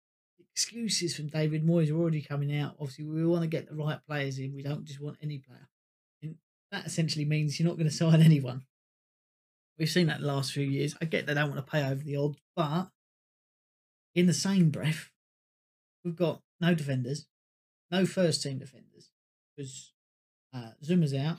excuses 0.53 1.15
from 1.15 1.27
David 1.27 1.65
Moyes 1.65 1.89
are 1.89 1.95
already 1.95 2.21
coming 2.21 2.53
out. 2.57 2.75
Obviously, 2.77 3.05
we 3.05 3.25
want 3.25 3.43
to 3.43 3.47
get 3.47 3.69
the 3.69 3.75
right 3.75 3.99
players 4.05 4.37
in. 4.37 4.53
We 4.53 4.63
don't 4.63 4.83
just 4.83 4.99
want 4.99 5.15
any 5.21 5.37
player. 5.37 5.69
And 6.21 6.35
that 6.73 6.85
essentially 6.85 7.23
means 7.23 7.57
you're 7.57 7.69
not 7.69 7.77
going 7.77 7.89
to 7.89 7.95
sign 7.95 8.21
anyone. 8.21 8.63
We've 9.79 9.89
seen 9.89 10.07
that 10.07 10.19
the 10.19 10.27
last 10.27 10.51
few 10.51 10.65
years. 10.65 10.93
I 11.01 11.05
get 11.05 11.25
they 11.25 11.35
don't 11.35 11.51
want 11.51 11.65
to 11.65 11.71
pay 11.71 11.85
over 11.85 12.03
the 12.03 12.17
odds, 12.17 12.37
but 12.53 12.89
in 14.13 14.25
the 14.25 14.33
same 14.33 14.71
breath, 14.71 15.09
we've 16.03 16.17
got 16.17 16.41
no 16.59 16.75
defenders, 16.75 17.27
no 17.91 18.05
first 18.05 18.41
team 18.43 18.57
defenders 18.59 19.09
because 19.55 19.91
uh, 20.53 20.71
Zouma's 20.83 21.13
out, 21.13 21.37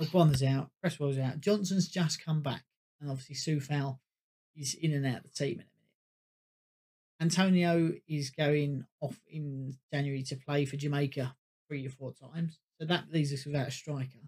Ogbonna's 0.00 0.42
out, 0.42 0.70
Cresswell's 0.82 1.18
out, 1.18 1.40
Johnson's 1.40 1.88
just 1.88 2.24
come 2.24 2.42
back, 2.42 2.64
and 3.00 3.10
obviously 3.10 3.36
Sufal 3.36 3.98
is 4.56 4.74
in 4.74 4.92
and 4.92 5.06
out 5.06 5.18
of 5.18 5.22
the 5.24 5.28
team 5.30 5.54
in 5.60 5.66
a 5.66 5.70
minute. 5.72 5.72
Antonio 7.20 7.92
is 8.08 8.30
going 8.30 8.84
off 9.00 9.18
in 9.28 9.76
January 9.92 10.22
to 10.24 10.36
play 10.36 10.64
for 10.64 10.76
Jamaica 10.76 11.34
three 11.68 11.86
or 11.86 11.90
four 11.90 12.12
times, 12.12 12.58
so 12.80 12.86
that 12.86 13.12
leaves 13.12 13.32
us 13.32 13.44
without 13.44 13.68
a 13.68 13.72
striker. 13.72 14.18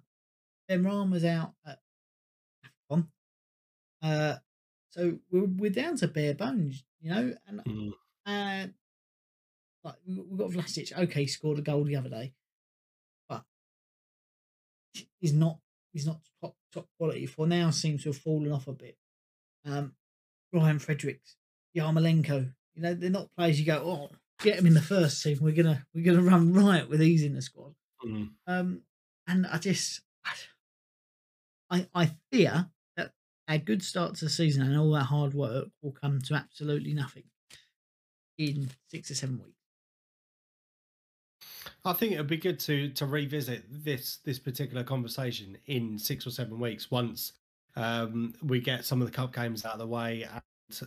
Benrahma 0.71 1.11
was 1.13 1.25
out 1.25 1.55
at 1.67 1.79
AFCON. 2.91 3.07
Uh, 4.03 4.37
so 4.91 5.19
we're, 5.31 5.45
we're 5.45 5.71
down 5.71 5.97
to 5.97 6.09
bare 6.09 6.35
bones, 6.35 6.85
you 7.01 7.11
know, 7.11 7.35
and 7.47 7.61
Mhm. 7.65 7.91
uh, 8.27 8.67
like 9.85 9.97
we- 10.07 10.21
we've 10.21 10.39
got 10.39 10.51
Vlasic. 10.51 10.93
Okay, 10.97 11.27
scored 11.27 11.59
a 11.59 11.63
goal 11.63 11.85
the 11.85 11.97
other 11.97 12.11
day, 12.11 12.35
but 13.29 13.45
he's 15.21 15.33
not 15.33 15.59
he's 15.93 16.07
not 16.07 16.21
top 16.41 16.57
top 16.73 16.89
quality. 16.99 17.27
For 17.27 17.47
now, 17.47 17.71
seems 17.71 18.03
to 18.05 18.11
have 18.11 18.19
fallen 18.19 18.53
off 18.53 18.69
a 18.69 18.73
bit. 18.73 18.97
Um, 19.65 19.95
Ryan 20.53 20.79
Fredericks, 20.79 21.37
Yarmolenko, 21.77 22.53
you 22.75 22.83
know, 22.83 22.95
they're 22.95 23.11
not 23.11 23.31
players 23.37 23.59
you 23.61 23.67
go, 23.67 23.83
oh, 23.85 24.17
get 24.41 24.57
them 24.57 24.67
in 24.67 24.75
the 24.75 24.83
first 24.83 25.23
team. 25.23 25.39
We're 25.41 25.55
gonna 25.55 25.87
we're 25.95 26.05
gonna 26.05 26.23
run 26.29 26.53
riot 26.53 26.89
with 26.89 27.01
these 27.01 27.23
in 27.23 27.35
the 27.35 27.43
squad. 27.43 27.75
Mhm. 28.05 28.31
Um, 28.47 28.83
and 29.27 29.47
I 29.47 29.59
just, 29.59 30.01
I, 31.71 31.87
I 31.95 32.11
fear 32.33 32.71
that 32.97 33.13
a 33.47 33.59
good 33.59 33.83
start 33.85 34.15
to 34.17 34.25
the 34.25 34.31
season 34.31 34.63
and 34.63 34.77
all 34.77 34.91
that 34.93 35.05
hard 35.05 35.35
work 35.35 35.69
will 35.83 35.93
come 35.93 36.21
to 36.23 36.35
absolutely 36.35 36.95
nothing 36.95 37.25
in 38.39 38.71
six 38.89 39.11
or 39.11 39.15
seven 39.15 39.39
weeks. 39.39 39.60
I 41.85 41.93
think 41.93 42.13
it 42.13 42.19
would 42.19 42.27
be 42.27 42.37
good 42.37 42.59
to 42.61 42.91
to 42.91 43.07
revisit 43.07 43.65
this 43.69 44.19
this 44.25 44.39
particular 44.39 44.85
conversation 44.85 45.57
in 45.67 45.99
six 45.99 46.27
or 46.27 46.31
seven 46.31 46.59
weeks 46.59 46.91
once 46.91 47.33
um, 47.77 48.35
we 48.43 48.61
get 48.61 48.85
some 48.85 49.01
of 49.01 49.07
the 49.07 49.13
cup 49.13 49.35
games 49.35 49.65
out 49.65 49.75
of 49.75 49.79
the 49.79 49.87
way 49.87 50.27
and 50.31 50.43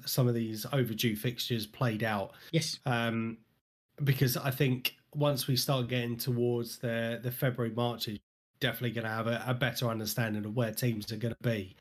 some 0.05 0.27
of 0.27 0.33
these 0.33 0.65
overdue 0.71 1.15
fixtures 1.15 1.65
played 1.65 2.03
out. 2.03 2.31
Yes. 2.51 2.79
Um, 2.85 3.37
because 4.03 4.37
I 4.37 4.51
think 4.51 4.95
once 5.13 5.47
we 5.47 5.55
start 5.55 5.87
getting 5.87 6.17
towards 6.17 6.77
the 6.79 7.19
the 7.21 7.31
February 7.31 7.73
March, 7.73 8.07
you're 8.07 8.17
definitely 8.59 8.91
going 8.91 9.05
to 9.05 9.11
have 9.11 9.27
a, 9.27 9.43
a 9.45 9.53
better 9.53 9.87
understanding 9.87 10.45
of 10.45 10.55
where 10.55 10.71
teams 10.71 11.11
are 11.11 11.17
going 11.17 11.35
to 11.35 11.49
be. 11.49 11.75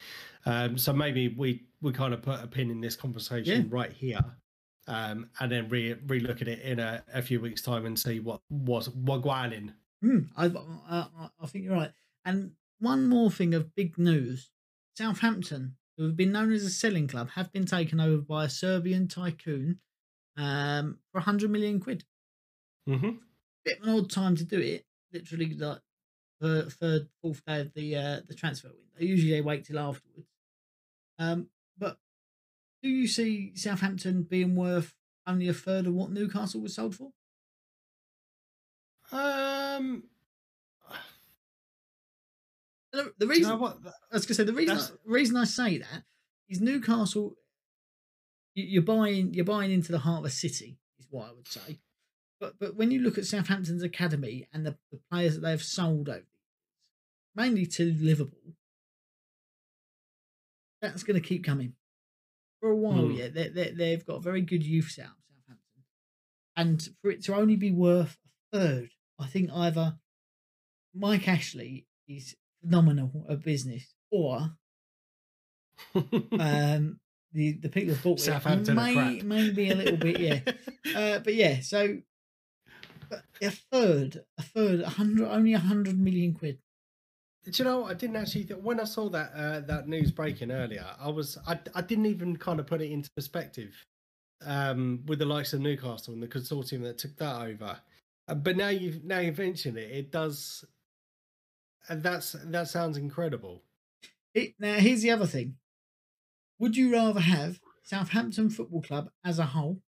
Um, 0.44 0.76
so 0.76 0.92
maybe 0.92 1.28
we 1.28 1.62
we 1.80 1.92
kind 1.92 2.12
of 2.12 2.22
put 2.22 2.42
a 2.42 2.46
pin 2.46 2.70
in 2.70 2.80
this 2.80 2.96
conversation 2.96 3.68
right 3.70 3.92
here, 3.92 4.20
um, 4.88 5.28
and 5.40 5.50
then 5.52 5.68
re 5.68 5.94
re 6.06 6.20
look 6.20 6.42
at 6.42 6.48
it 6.48 6.60
in 6.60 6.78
a, 6.78 7.02
a 7.12 7.22
few 7.22 7.40
weeks' 7.40 7.62
time 7.62 7.86
and 7.86 7.98
see 7.98 8.20
what 8.20 8.40
was 8.50 8.88
what 8.90 9.22
going 9.22 9.52
in. 9.52 9.74
Mm, 10.04 10.28
I, 10.36 10.46
I, 10.46 11.06
I- 11.24 11.30
I 11.40 11.46
think 11.46 11.64
you're 11.64 11.74
right. 11.74 11.92
And 12.24 12.52
one 12.80 13.06
more 13.08 13.30
thing 13.30 13.54
of 13.54 13.74
big 13.74 13.96
news 13.98 14.50
Southampton, 14.96 15.76
who 15.96 16.04
have 16.04 16.16
been 16.16 16.32
known 16.32 16.52
as 16.52 16.64
a 16.64 16.70
selling 16.70 17.06
club, 17.08 17.30
have 17.30 17.52
been 17.52 17.64
taken 17.66 18.00
over 18.00 18.20
by 18.22 18.44
a 18.44 18.48
Serbian 18.50 19.08
tycoon 19.08 19.78
um, 20.36 20.98
for 21.12 21.18
100 21.18 21.50
million 21.50 21.78
quid. 21.80 22.04
Mm-hmm. 22.88 23.10
bit 23.64 23.78
of 23.80 23.86
an 23.86 23.94
odd 23.94 24.10
time 24.10 24.34
to 24.36 24.44
do 24.44 24.58
it. 24.58 24.84
Literally, 25.12 25.54
like 25.54 25.78
the 26.40 26.68
third, 26.70 27.08
fourth 27.22 27.44
day 27.46 27.60
of 27.60 27.72
the 27.74 27.94
uh, 27.96 28.20
the 28.26 28.34
transfer 28.34 28.68
window. 28.68 28.82
Usually, 29.12 29.30
they 29.32 29.40
wait 29.40 29.64
till 29.64 29.78
afterwards. 29.78 30.26
Um, 31.18 31.46
but 31.78 31.98
do 32.82 32.88
you 32.88 33.06
see 33.06 33.52
Southampton 33.54 34.22
being 34.24 34.54
worth 34.56 34.94
only 35.26 35.48
a 35.48 35.54
third 35.54 35.86
of 35.86 35.94
what 35.94 36.10
Newcastle 36.10 36.60
was 36.60 36.74
sold 36.74 36.94
for? 36.96 37.12
Um, 39.12 40.04
The, 42.92 43.12
the 43.18 43.26
do 43.26 43.34
you 43.34 43.40
know 43.46 43.56
reason 43.56 43.58
what? 43.60 43.78
I 44.10 44.14
was 44.16 44.26
to 44.26 44.34
say 44.34 44.44
the 44.44 44.52
reason 44.52 44.76
I, 44.76 44.86
reason 45.06 45.36
I 45.36 45.44
say 45.44 45.78
that 45.78 46.04
is 46.48 46.60
Newcastle. 46.60 47.36
you- 48.54 48.64
You're 48.64 48.82
buying 48.82 49.32
you're 49.32 49.44
buying 49.46 49.72
into 49.72 49.92
the 49.92 49.98
heart 50.00 50.18
of 50.20 50.24
a 50.26 50.30
city 50.30 50.78
is 50.98 51.06
what 51.10 51.28
I 51.28 51.32
would 51.32 51.48
say, 51.48 51.78
but 52.38 52.58
but 52.58 52.76
when 52.76 52.90
you 52.90 53.00
look 53.00 53.16
at 53.16 53.24
Southampton's 53.24 53.82
academy 53.82 54.46
and 54.52 54.66
the, 54.66 54.76
the 54.90 55.00
players 55.10 55.34
that 55.34 55.40
they've 55.40 55.62
sold 55.62 56.08
over, 56.10 56.26
mainly 57.34 57.64
to 57.66 57.94
Liverpool, 57.94 58.56
that's 60.82 61.02
going 61.02 61.20
to 61.20 61.26
keep 61.26 61.44
coming 61.44 61.72
for 62.62 62.70
a 62.70 62.76
while. 62.76 63.06
Hmm. 63.06 63.10
Yeah, 63.10 63.28
they, 63.28 63.48
they 63.48 63.70
they've 63.72 64.06
got 64.06 64.22
very 64.22 64.40
good 64.40 64.64
youth 64.64 64.98
out 65.02 65.16
Southampton, 65.28 65.84
and 66.56 66.88
for 67.02 67.10
it 67.10 67.24
to 67.24 67.34
only 67.34 67.56
be 67.56 67.72
worth 67.72 68.16
a 68.52 68.58
third, 68.58 68.90
I 69.18 69.26
think 69.26 69.50
either 69.52 69.96
Mike 70.94 71.26
Ashley 71.26 71.86
is 72.08 72.36
phenomenal 72.62 73.26
at 73.28 73.42
business, 73.42 73.92
or 74.12 74.52
um, 76.38 77.00
the 77.32 77.52
the 77.54 77.68
people 77.68 77.94
that 77.94 78.02
bought 78.02 78.20
Southampton 78.20 78.76
may 78.76 78.94
crap. 78.94 79.22
maybe 79.24 79.70
a 79.70 79.74
little 79.74 79.98
bit, 79.98 80.20
yeah. 80.20 80.40
Uh, 80.96 81.20
but 81.20 81.34
yeah, 81.34 81.60
so 81.60 81.98
but 83.08 83.22
a 83.40 83.50
third, 83.50 84.24
a 84.36 84.42
third, 84.42 84.80
a 84.80 84.88
hundred, 84.88 85.28
only 85.28 85.54
a 85.54 85.58
hundred 85.58 85.98
million 85.98 86.34
quid. 86.34 86.58
You 87.44 87.64
know? 87.64 87.84
I 87.84 87.94
didn't 87.94 88.16
actually. 88.16 88.44
When 88.44 88.78
I 88.78 88.84
saw 88.84 89.08
that 89.10 89.32
uh, 89.34 89.60
that 89.60 89.88
news 89.88 90.10
breaking 90.10 90.52
earlier, 90.52 90.86
I 91.00 91.08
was 91.08 91.38
I, 91.46 91.58
I 91.74 91.82
didn't 91.82 92.06
even 92.06 92.36
kind 92.36 92.60
of 92.60 92.66
put 92.66 92.80
it 92.80 92.90
into 92.90 93.10
perspective 93.10 93.74
um, 94.46 95.02
with 95.06 95.18
the 95.18 95.24
likes 95.24 95.52
of 95.52 95.60
Newcastle 95.60 96.14
and 96.14 96.22
the 96.22 96.28
consortium 96.28 96.82
that 96.82 96.98
took 96.98 97.16
that 97.16 97.42
over. 97.42 97.78
Uh, 98.28 98.34
but 98.34 98.56
now 98.56 98.68
you've 98.68 99.04
now 99.04 99.18
you've 99.18 99.38
mentioned 99.38 99.76
it, 99.76 99.90
it 99.90 100.12
does. 100.12 100.64
And 101.88 102.02
that's 102.02 102.32
that 102.44 102.68
sounds 102.68 102.96
incredible. 102.96 103.62
It, 104.34 104.54
now, 104.60 104.74
here's 104.74 105.02
the 105.02 105.10
other 105.10 105.26
thing: 105.26 105.56
Would 106.60 106.76
you 106.76 106.92
rather 106.92 107.20
have 107.20 107.60
Southampton 107.82 108.50
Football 108.50 108.82
Club 108.82 109.10
as 109.24 109.40
a 109.40 109.46
whole? 109.46 109.82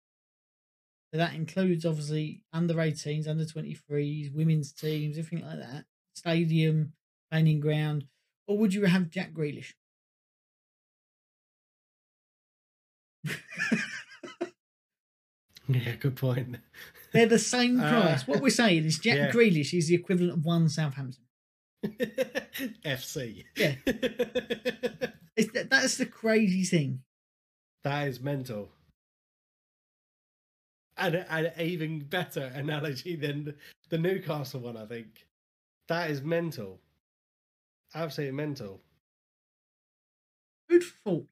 So 1.12 1.18
that 1.18 1.34
includes 1.34 1.86
obviously 1.86 2.42
under 2.52 2.74
18s, 2.74 3.28
under 3.28 3.44
23s, 3.44 4.34
women's 4.34 4.72
teams, 4.72 5.16
everything 5.16 5.46
like 5.46 5.60
that, 5.60 5.84
stadium, 6.16 6.92
training 7.34 7.58
ground, 7.60 8.04
or 8.46 8.58
would 8.58 8.72
you 8.74 8.84
have 8.84 9.10
Jack 9.10 9.32
Grealish? 9.32 9.72
Yeah, 15.66 15.94
good 15.98 16.16
point. 16.16 16.56
They're 17.14 17.24
the 17.24 17.38
same 17.38 17.80
Uh, 17.80 17.88
price. 17.88 18.28
what 18.28 18.42
we're 18.42 18.50
saying 18.50 18.84
is 18.84 18.98
Jack 18.98 19.16
yeah. 19.16 19.30
Grealish 19.30 19.72
is 19.72 19.88
the 19.88 19.94
equivalent 19.94 20.34
of 20.34 20.44
one 20.44 20.68
Southampton. 20.68 21.24
FC. 22.84 23.44
Yeah. 23.56 23.76
That, 23.86 25.68
that's 25.70 25.96
the 25.96 26.04
crazy 26.04 26.64
thing. 26.64 27.00
that 27.82 28.08
is 28.08 28.20
mental. 28.20 28.72
And 30.98 31.14
an 31.30 31.50
even 31.58 32.00
better 32.00 32.52
analogy 32.54 33.16
than 33.16 33.54
the 33.88 33.96
Newcastle 33.96 34.60
one. 34.60 34.76
I 34.76 34.84
think 34.84 35.26
that 35.88 36.10
is 36.10 36.20
mental, 36.20 36.78
absolutely 37.94 38.36
mental. 38.36 38.80
Good 40.68 40.84
fault. 40.84 41.26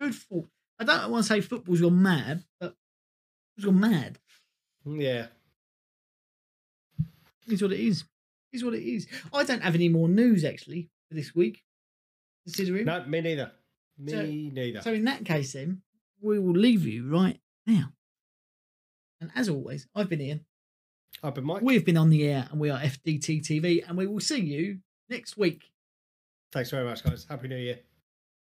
Good 0.00 0.14
fault. 0.14 0.46
I 0.78 0.84
don't 0.84 1.10
want 1.10 1.24
to 1.24 1.28
say 1.28 1.40
football's 1.40 1.80
gone 1.80 2.02
mad, 2.02 2.44
but 2.58 2.74
it's 3.56 3.64
gone 3.66 3.80
mad. 3.80 4.18
Mm, 4.86 5.02
yeah, 5.02 5.26
Is 7.48 7.62
what 7.62 7.72
it 7.72 7.80
is. 7.80 8.04
Is 8.52 8.64
what 8.64 8.74
it 8.74 8.82
is. 8.82 9.06
I 9.32 9.44
don't 9.44 9.62
have 9.62 9.74
any 9.74 9.88
more 9.88 10.08
news 10.08 10.44
actually 10.44 10.88
for 11.08 11.14
this 11.14 11.34
week. 11.34 11.62
Considering. 12.46 12.86
no, 12.86 13.04
me 13.04 13.20
neither. 13.20 13.52
Me 13.98 14.12
So- 14.12 14.24
neither. 14.24 14.80
So 14.82 14.92
in 14.94 15.04
that 15.04 15.24
case, 15.24 15.52
then 15.52 15.82
we 16.20 16.38
will 16.38 16.54
leave 16.54 16.86
you 16.86 17.06
right 17.08 17.38
now. 17.66 17.92
And 19.20 19.30
as 19.34 19.48
always, 19.50 19.86
I've 19.94 20.08
been 20.08 20.22
Ian. 20.22 20.46
I've 21.22 21.34
been 21.34 21.44
Mike. 21.44 21.62
We've 21.62 21.84
been 21.84 21.98
on 21.98 22.08
the 22.08 22.26
air, 22.26 22.48
and 22.50 22.58
we 22.58 22.70
are 22.70 22.80
FDT 22.80 23.40
TV, 23.42 23.84
and 23.86 23.98
we 23.98 24.06
will 24.06 24.20
see 24.20 24.40
you 24.40 24.78
next 25.10 25.36
week. 25.36 25.70
Thanks 26.52 26.70
very 26.70 26.84
much, 26.84 27.04
guys. 27.04 27.26
Happy 27.28 27.48
New 27.48 27.56
Year. 27.56 27.78